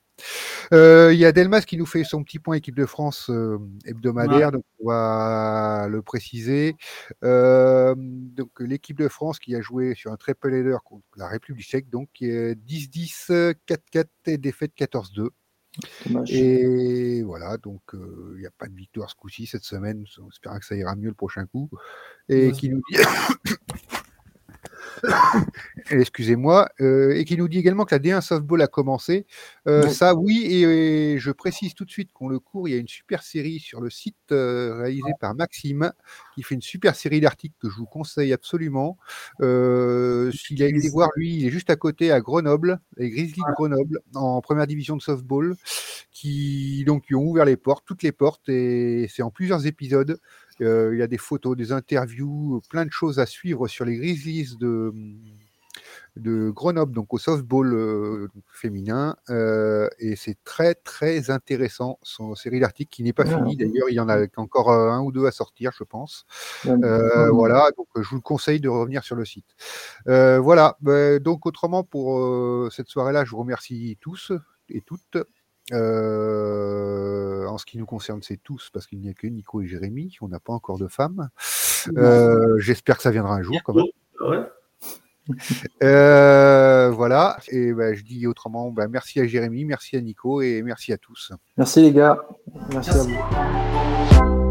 Euh, 0.73 1.13
il 1.13 1.19
y 1.19 1.25
a 1.25 1.31
Delmas 1.31 1.61
qui 1.61 1.77
nous 1.77 1.85
fait 1.85 2.03
son 2.03 2.23
petit 2.23 2.39
point 2.39 2.55
équipe 2.55 2.75
de 2.75 2.85
France 2.85 3.29
euh, 3.29 3.57
hebdomadaire, 3.85 4.51
donc 4.51 4.63
on 4.79 4.89
va 4.89 5.87
le 5.89 6.01
préciser. 6.01 6.75
Euh, 7.23 7.95
donc 7.97 8.51
l'équipe 8.59 8.97
de 8.97 9.07
France 9.07 9.39
qui 9.39 9.55
a 9.55 9.61
joué 9.61 9.95
sur 9.95 10.11
un 10.11 10.17
triple 10.17 10.53
header 10.53 10.77
contre 10.83 11.03
la 11.17 11.27
République 11.27 11.65
tchèque, 11.65 11.89
donc 11.89 12.09
qui 12.13 12.25
est 12.25 12.55
10-10, 12.67 13.55
4-4 13.67 14.05
et 14.27 14.37
défaite 14.37 14.71
14-2. 14.77 15.29
Et 16.29 17.23
voilà, 17.23 17.57
donc 17.57 17.81
il 17.93 18.39
n'y 18.39 18.45
a 18.45 18.51
pas 18.57 18.67
de 18.67 18.75
victoire 18.75 19.09
ce 19.09 19.15
coup-ci 19.15 19.45
cette 19.45 19.63
semaine. 19.63 20.03
On 20.21 20.29
espère 20.29 20.59
que 20.59 20.65
ça 20.65 20.75
ira 20.75 20.95
mieux 20.95 21.09
le 21.09 21.13
prochain 21.13 21.45
coup. 21.45 21.69
Et 22.27 22.51
qui 22.51 22.69
nous 22.69 22.81
dit 22.91 22.97
excusez-moi, 25.91 26.69
euh, 26.81 27.15
et 27.15 27.25
qui 27.25 27.37
nous 27.37 27.47
dit 27.47 27.57
également 27.57 27.85
que 27.85 27.95
la 27.95 27.99
D1 27.99 28.21
Softball 28.21 28.61
a 28.61 28.67
commencé. 28.67 29.25
Euh, 29.67 29.87
ça, 29.87 30.15
oui, 30.15 30.45
et, 30.49 31.17
je 31.19 31.31
précise 31.31 31.73
tout 31.73 31.85
de 31.85 31.91
suite 31.91 32.11
qu'on 32.13 32.27
le 32.27 32.39
court, 32.39 32.67
il 32.67 32.71
y 32.71 32.77
a 32.77 32.79
une 32.79 32.87
super 32.87 33.23
série 33.23 33.59
sur 33.59 33.81
le 33.81 33.89
site 33.89 34.15
euh, 34.31 34.81
réalisé 34.81 35.11
par 35.19 35.35
Maxime, 35.35 35.91
qui 36.35 36.43
fait 36.43 36.55
une 36.55 36.61
super 36.61 36.95
série 36.95 37.21
d'articles 37.21 37.55
que 37.59 37.69
je 37.69 37.75
vous 37.75 37.85
conseille 37.85 38.33
absolument. 38.33 38.97
S'il 39.39 40.63
a 40.63 40.67
été 40.67 40.89
voir, 40.89 41.09
lui, 41.15 41.35
il 41.37 41.45
est 41.45 41.51
juste 41.51 41.69
à 41.69 41.75
côté 41.75 42.11
à 42.11 42.19
Grenoble, 42.19 42.79
les 42.97 43.09
Grizzlies 43.09 43.41
de 43.47 43.53
Grenoble, 43.53 44.01
en 44.15 44.41
première 44.41 44.67
division 44.67 44.95
de 44.95 45.01
softball, 45.01 45.55
qui 46.11 46.83
donc 46.85 47.05
ont 47.13 47.23
ouvert 47.23 47.45
les 47.45 47.57
portes, 47.57 47.85
toutes 47.85 48.03
les 48.03 48.11
portes, 48.11 48.49
et 48.49 49.07
c'est 49.09 49.21
en 49.21 49.31
plusieurs 49.31 49.65
épisodes. 49.65 50.19
Euh, 50.61 50.91
il 50.93 50.99
y 50.99 51.01
a 51.01 51.07
des 51.07 51.17
photos, 51.17 51.55
des 51.55 51.71
interviews, 51.71 52.61
plein 52.69 52.85
de 52.85 52.91
choses 52.91 53.19
à 53.19 53.25
suivre 53.25 53.67
sur 53.67 53.85
les 53.85 53.95
Grizzlies 53.95 54.57
de, 54.59 54.93
de 56.15 56.49
Grenoble, 56.49 56.93
donc 56.93 57.13
au 57.13 57.17
softball 57.17 57.73
euh, 57.73 58.27
féminin. 58.51 59.15
Euh, 59.29 59.87
et 59.99 60.15
c'est 60.15 60.37
très, 60.43 60.75
très 60.75 61.29
intéressant, 61.29 61.99
son 62.01 62.35
série 62.35 62.59
d'articles 62.59 62.89
qui 62.89 63.03
n'est 63.03 63.13
pas 63.13 63.25
finie. 63.25 63.55
D'ailleurs, 63.55 63.89
il 63.89 63.95
y 63.95 63.99
en 63.99 64.09
a 64.09 64.25
encore 64.37 64.71
un 64.71 65.01
ou 65.01 65.11
deux 65.11 65.25
à 65.25 65.31
sortir, 65.31 65.71
je 65.77 65.83
pense. 65.83 66.25
voilà, 66.63 67.71
donc 67.77 67.87
je 67.95 68.09
vous 68.09 68.15
le 68.15 68.21
conseille 68.21 68.59
de 68.59 68.69
revenir 68.69 69.03
sur 69.03 69.15
le 69.15 69.25
site. 69.25 69.55
voilà, 70.05 70.77
bah, 70.81 71.19
donc 71.19 71.45
autrement, 71.45 71.83
pour 71.83 72.71
cette 72.71 72.87
soirée-là, 72.87 73.25
je 73.25 73.31
vous 73.31 73.39
remercie 73.39 73.97
tous 74.01 74.33
et 74.69 74.81
toutes. 74.81 75.17
Euh, 75.71 77.45
en 77.47 77.57
ce 77.57 77.65
qui 77.65 77.77
nous 77.77 77.85
concerne, 77.85 78.21
c'est 78.21 78.37
tous, 78.37 78.69
parce 78.73 78.87
qu'il 78.87 78.99
n'y 78.99 79.09
a 79.09 79.13
que 79.13 79.27
Nico 79.27 79.61
et 79.61 79.67
Jérémy. 79.67 80.17
On 80.21 80.27
n'a 80.27 80.39
pas 80.39 80.53
encore 80.53 80.77
de 80.77 80.87
femmes. 80.87 81.29
Euh, 81.97 82.57
j'espère 82.59 82.97
que 82.97 83.03
ça 83.03 83.11
viendra 83.11 83.35
un 83.35 83.41
jour, 83.41 83.57
quand 83.63 83.73
même. 83.73 83.85
Euh, 85.83 86.89
voilà, 86.89 87.37
et 87.49 87.71
ben, 87.71 87.93
je 87.93 88.03
dis 88.03 88.25
autrement, 88.25 88.71
ben, 88.71 88.87
merci 88.87 89.19
à 89.19 89.27
Jérémy, 89.27 89.63
merci 89.63 89.95
à 89.95 90.01
Nico 90.01 90.41
et 90.41 90.63
merci 90.63 90.91
à 90.91 90.97
tous. 90.97 91.31
Merci 91.55 91.83
les 91.83 91.91
gars, 91.91 92.19
merci. 92.71 92.89
à 92.89 93.03
vous. 93.03 94.48